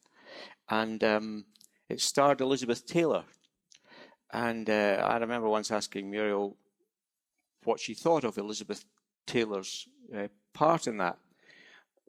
and 0.70 1.04
um, 1.04 1.46
it 1.90 2.00
starred 2.00 2.40
Elizabeth 2.40 2.86
Taylor. 2.86 3.24
And 4.32 4.70
uh, 4.70 5.04
I 5.04 5.18
remember 5.18 5.50
once 5.50 5.72
asking 5.72 6.10
Muriel 6.10 6.56
what 7.64 7.80
she 7.80 7.96
thought 7.96 8.24
of 8.24 8.38
Elizabeth 8.38 8.86
Taylor's 9.26 9.88
uh, 10.16 10.28
part 10.54 10.88
in 10.88 10.98
that 10.98 11.18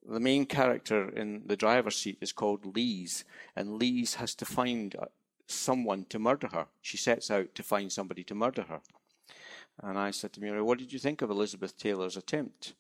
the 0.09 0.20
main 0.20 0.46
character 0.46 1.09
in 1.09 1.42
the 1.46 1.57
driver's 1.57 1.96
seat 1.96 2.18
is 2.20 2.32
called 2.32 2.76
Lise, 2.76 3.24
and 3.55 3.80
Lise 3.80 4.14
has 4.14 4.34
to 4.36 4.44
find 4.44 4.96
uh, 4.96 5.07
someone 5.46 6.07
to 6.09 6.18
murder 6.18 6.48
her. 6.53 6.66
She 6.80 6.96
sets 6.96 7.30
out 7.30 7.55
to 7.55 7.62
find 7.62 7.92
somebody 7.92 8.24
to 8.24 8.34
murder 8.34 8.62
her. 8.62 8.80
And 9.82 9.98
I 9.98 10.11
said 10.11 10.32
to 10.34 10.40
Muriel, 10.40 10.64
What 10.64 10.78
did 10.78 10.92
you 10.92 10.98
think 10.98 11.22
of 11.22 11.30
Elizabeth 11.30 11.76
Taylor's 11.76 12.16
attempt? 12.16 12.74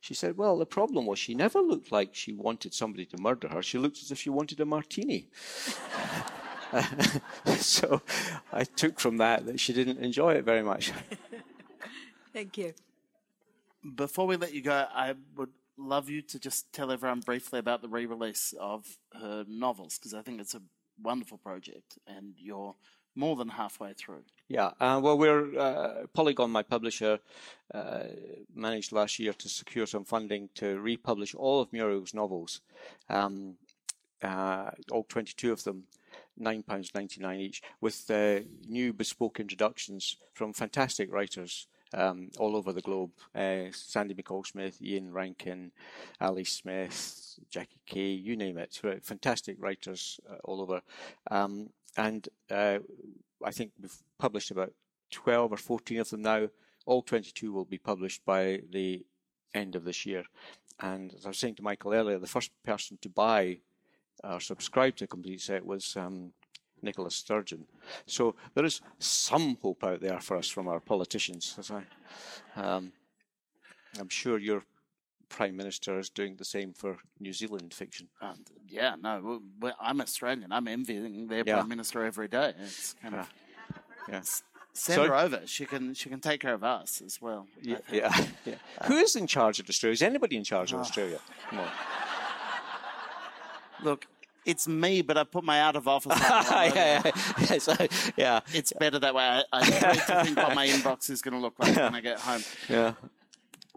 She 0.00 0.14
said, 0.14 0.36
Well, 0.36 0.58
the 0.58 0.66
problem 0.66 1.06
was 1.06 1.18
she 1.18 1.34
never 1.34 1.60
looked 1.60 1.92
like 1.92 2.14
she 2.14 2.32
wanted 2.32 2.74
somebody 2.74 3.04
to 3.06 3.20
murder 3.20 3.48
her. 3.48 3.62
She 3.62 3.78
looked 3.78 3.98
as 3.98 4.10
if 4.10 4.18
she 4.18 4.30
wanted 4.30 4.60
a 4.60 4.64
martini. 4.64 5.28
so 7.56 8.00
I 8.52 8.64
took 8.64 8.98
from 8.98 9.18
that 9.18 9.46
that 9.46 9.60
she 9.60 9.72
didn't 9.72 9.98
enjoy 9.98 10.34
it 10.34 10.44
very 10.44 10.62
much. 10.62 10.92
Thank 12.32 12.58
you. 12.58 12.74
Before 13.94 14.26
we 14.26 14.36
let 14.36 14.54
you 14.54 14.62
go, 14.62 14.86
I 14.92 15.14
would 15.36 15.50
love 15.80 16.08
you 16.08 16.22
to 16.22 16.38
just 16.38 16.72
tell 16.72 16.92
everyone 16.92 17.20
briefly 17.20 17.58
about 17.58 17.82
the 17.82 17.88
re-release 17.88 18.54
of 18.60 18.98
her 19.20 19.44
novels 19.48 19.98
because 19.98 20.14
I 20.14 20.22
think 20.22 20.40
it's 20.40 20.54
a 20.54 20.62
wonderful 21.02 21.38
project, 21.38 21.98
and 22.06 22.34
you're 22.38 22.74
more 23.14 23.36
than 23.36 23.48
halfway 23.48 23.92
through. 23.92 24.22
Yeah, 24.48 24.70
uh, 24.80 25.00
well, 25.02 25.18
we're 25.18 25.58
uh, 25.58 26.06
Polygon, 26.14 26.50
my 26.50 26.62
publisher, 26.62 27.18
uh, 27.72 28.02
managed 28.54 28.92
last 28.92 29.18
year 29.18 29.32
to 29.32 29.48
secure 29.48 29.86
some 29.86 30.04
funding 30.04 30.48
to 30.56 30.78
republish 30.80 31.34
all 31.34 31.60
of 31.60 31.72
Muriel's 31.72 32.14
novels, 32.14 32.60
um, 33.08 33.54
uh, 34.22 34.70
all 34.90 35.04
22 35.04 35.52
of 35.52 35.64
them. 35.64 35.84
£9.99 36.40 37.38
each, 37.38 37.62
with 37.82 38.10
new 38.66 38.94
bespoke 38.94 39.40
introductions 39.40 40.16
from 40.32 40.54
fantastic 40.54 41.12
writers 41.12 41.66
um, 41.94 42.30
all 42.38 42.56
over 42.56 42.72
the 42.72 42.80
globe. 42.80 43.10
Uh, 43.34 43.64
Sandy 43.72 44.14
McCall 44.14 44.46
Smith, 44.46 44.80
Ian 44.82 45.12
Rankin, 45.12 45.72
Ali 46.20 46.44
Smith, 46.44 47.38
Jackie 47.50 47.80
Kay, 47.86 48.10
you 48.10 48.36
name 48.36 48.58
it. 48.58 48.78
Fantastic 49.02 49.56
writers 49.60 50.20
uh, 50.30 50.36
all 50.44 50.60
over. 50.60 50.82
Um, 51.30 51.70
and 51.96 52.28
uh, 52.50 52.78
I 53.44 53.50
think 53.50 53.72
we've 53.80 53.96
published 54.18 54.50
about 54.50 54.72
12 55.10 55.52
or 55.52 55.56
14 55.56 56.00
of 56.00 56.10
them 56.10 56.22
now. 56.22 56.48
All 56.86 57.02
22 57.02 57.52
will 57.52 57.64
be 57.64 57.78
published 57.78 58.24
by 58.24 58.62
the 58.70 59.04
end 59.54 59.74
of 59.74 59.84
this 59.84 60.06
year. 60.06 60.24
And 60.78 61.12
as 61.14 61.26
I 61.26 61.28
was 61.28 61.38
saying 61.38 61.56
to 61.56 61.62
Michael 61.62 61.92
earlier, 61.92 62.18
the 62.18 62.26
first 62.26 62.50
person 62.64 62.98
to 63.02 63.08
buy 63.08 63.58
or 64.24 64.40
subscribe 64.40 64.96
to 64.96 65.04
a 65.04 65.08
complete 65.08 65.40
set 65.40 65.64
was 65.64 65.96
um, 65.96 66.32
Nicola 66.82 67.10
Sturgeon. 67.10 67.66
So 68.06 68.34
there 68.54 68.64
is 68.64 68.80
some 68.98 69.56
hope 69.62 69.84
out 69.84 70.00
there 70.00 70.20
for 70.20 70.36
us 70.36 70.48
from 70.48 70.68
our 70.68 70.80
politicians. 70.80 71.54
As 71.58 71.70
I, 71.70 71.82
um, 72.60 72.92
I'm 73.98 74.08
sure 74.08 74.38
your 74.38 74.62
Prime 75.28 75.56
Minister 75.56 75.98
is 75.98 76.10
doing 76.10 76.36
the 76.36 76.44
same 76.44 76.72
for 76.72 76.96
New 77.20 77.32
Zealand 77.32 77.72
fiction. 77.72 78.08
Um, 78.20 78.44
yeah, 78.68 78.96
no, 79.00 79.40
well, 79.60 79.76
I'm 79.80 80.00
Australian. 80.00 80.50
I'm 80.52 80.66
envying 80.68 81.28
their 81.28 81.44
Yeah. 81.46 81.54
Prime 81.56 81.68
Minister 81.68 82.04
every 82.04 82.28
day. 82.28 82.54
It's 82.60 82.94
kind 82.94 83.14
of 83.14 83.28
Yeah. 84.08 84.22
send 84.72 84.96
Sorry? 84.96 85.08
her 85.08 85.14
over. 85.14 85.42
She 85.46 85.66
can 85.66 85.94
she 85.94 86.08
can 86.08 86.20
take 86.20 86.40
care 86.40 86.54
of 86.54 86.64
us 86.64 87.00
as 87.00 87.20
well. 87.22 87.46
Yeah, 87.62 87.78
yeah, 87.92 88.26
yeah. 88.44 88.54
Who 88.86 88.96
is 88.96 89.14
in 89.14 89.26
charge 89.28 89.60
of 89.60 89.68
Australia? 89.68 89.92
Is 89.92 90.02
anybody 90.02 90.36
in 90.36 90.44
charge 90.44 90.72
of 90.72 90.80
Australia? 90.80 91.20
Come 91.48 91.60
on. 91.60 91.68
Look, 93.82 94.06
it's 94.44 94.66
me, 94.68 95.02
but 95.02 95.16
I 95.16 95.24
put 95.24 95.44
my 95.44 95.60
out 95.60 95.76
of 95.76 95.86
office. 95.88 96.12
on 96.30 96.32
all 96.32 96.38
over. 96.38 96.74
yeah, 96.74 97.02
yeah, 97.04 97.10
yeah. 97.50 97.58
So, 97.58 97.74
yeah, 98.16 98.40
It's 98.52 98.72
better 98.78 98.98
that 98.98 99.14
way. 99.14 99.22
I, 99.24 99.44
I 99.52 99.62
to 99.62 100.24
think 100.24 100.36
what 100.36 100.54
my 100.54 100.66
inbox 100.68 101.10
is 101.10 101.22
going 101.22 101.34
to 101.34 101.40
look 101.40 101.54
like 101.58 101.76
when 101.76 101.94
I 101.94 102.00
get 102.00 102.18
home. 102.20 102.42
yeah. 102.68 102.94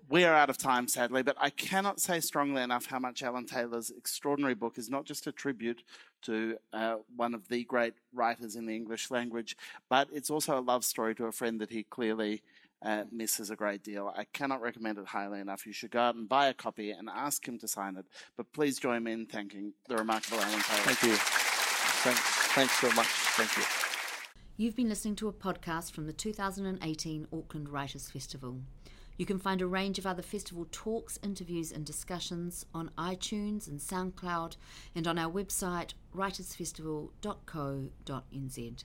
We 0.09 0.25
are 0.25 0.35
out 0.35 0.49
of 0.51 0.57
time, 0.59 0.87
sadly, 0.87 1.23
but 1.23 1.35
I 1.39 1.49
cannot 1.49 1.99
say 1.99 2.19
strongly 2.19 2.61
enough 2.61 2.85
how 2.85 2.99
much 2.99 3.23
Alan 3.23 3.45
Taylor's 3.45 3.89
extraordinary 3.89 4.53
book 4.53 4.77
is 4.77 4.87
not 4.89 5.05
just 5.05 5.25
a 5.25 5.31
tribute 5.31 5.81
to 6.23 6.57
uh, 6.71 6.97
one 7.15 7.33
of 7.33 7.47
the 7.47 7.63
great 7.63 7.95
writers 8.13 8.55
in 8.55 8.65
the 8.67 8.75
English 8.75 9.09
language, 9.09 9.57
but 9.89 10.09
it's 10.13 10.29
also 10.29 10.59
a 10.59 10.61
love 10.61 10.83
story 10.85 11.15
to 11.15 11.25
a 11.25 11.31
friend 11.31 11.59
that 11.61 11.71
he 11.71 11.83
clearly 11.83 12.43
uh, 12.83 13.03
misses 13.11 13.49
a 13.49 13.55
great 13.55 13.83
deal. 13.83 14.11
I 14.15 14.25
cannot 14.33 14.61
recommend 14.61 14.97
it 14.97 15.07
highly 15.07 15.39
enough. 15.39 15.65
You 15.65 15.73
should 15.73 15.91
go 15.91 15.99
out 15.99 16.15
and 16.15 16.27
buy 16.27 16.47
a 16.47 16.53
copy 16.53 16.91
and 16.91 17.09
ask 17.09 17.47
him 17.47 17.57
to 17.59 17.67
sign 17.67 17.97
it. 17.97 18.05
But 18.37 18.51
please 18.53 18.79
join 18.79 19.03
me 19.03 19.13
in 19.13 19.25
thanking 19.25 19.73
the 19.87 19.95
remarkable 19.95 20.39
Alan 20.39 20.59
Taylor. 20.59 20.81
Thank 20.81 21.03
you. 21.03 21.15
Thanks, 21.15 22.19
thanks 22.53 22.79
so 22.79 22.91
much. 22.91 23.07
Thank 23.07 23.57
you. 23.57 23.63
You've 24.57 24.75
been 24.75 24.89
listening 24.89 25.15
to 25.15 25.27
a 25.27 25.33
podcast 25.33 25.93
from 25.93 26.05
the 26.05 26.13
2018 26.13 27.27
Auckland 27.33 27.69
Writers 27.69 28.11
Festival. 28.11 28.59
You 29.17 29.25
can 29.25 29.39
find 29.39 29.61
a 29.61 29.67
range 29.67 29.99
of 29.99 30.05
other 30.05 30.21
festival 30.21 30.67
talks, 30.71 31.19
interviews, 31.23 31.71
and 31.71 31.85
discussions 31.85 32.65
on 32.73 32.91
iTunes 32.97 33.67
and 33.67 33.79
SoundCloud 33.79 34.57
and 34.95 35.07
on 35.07 35.19
our 35.19 35.31
website 35.31 35.93
writersfestival.co.nz. 36.15 38.83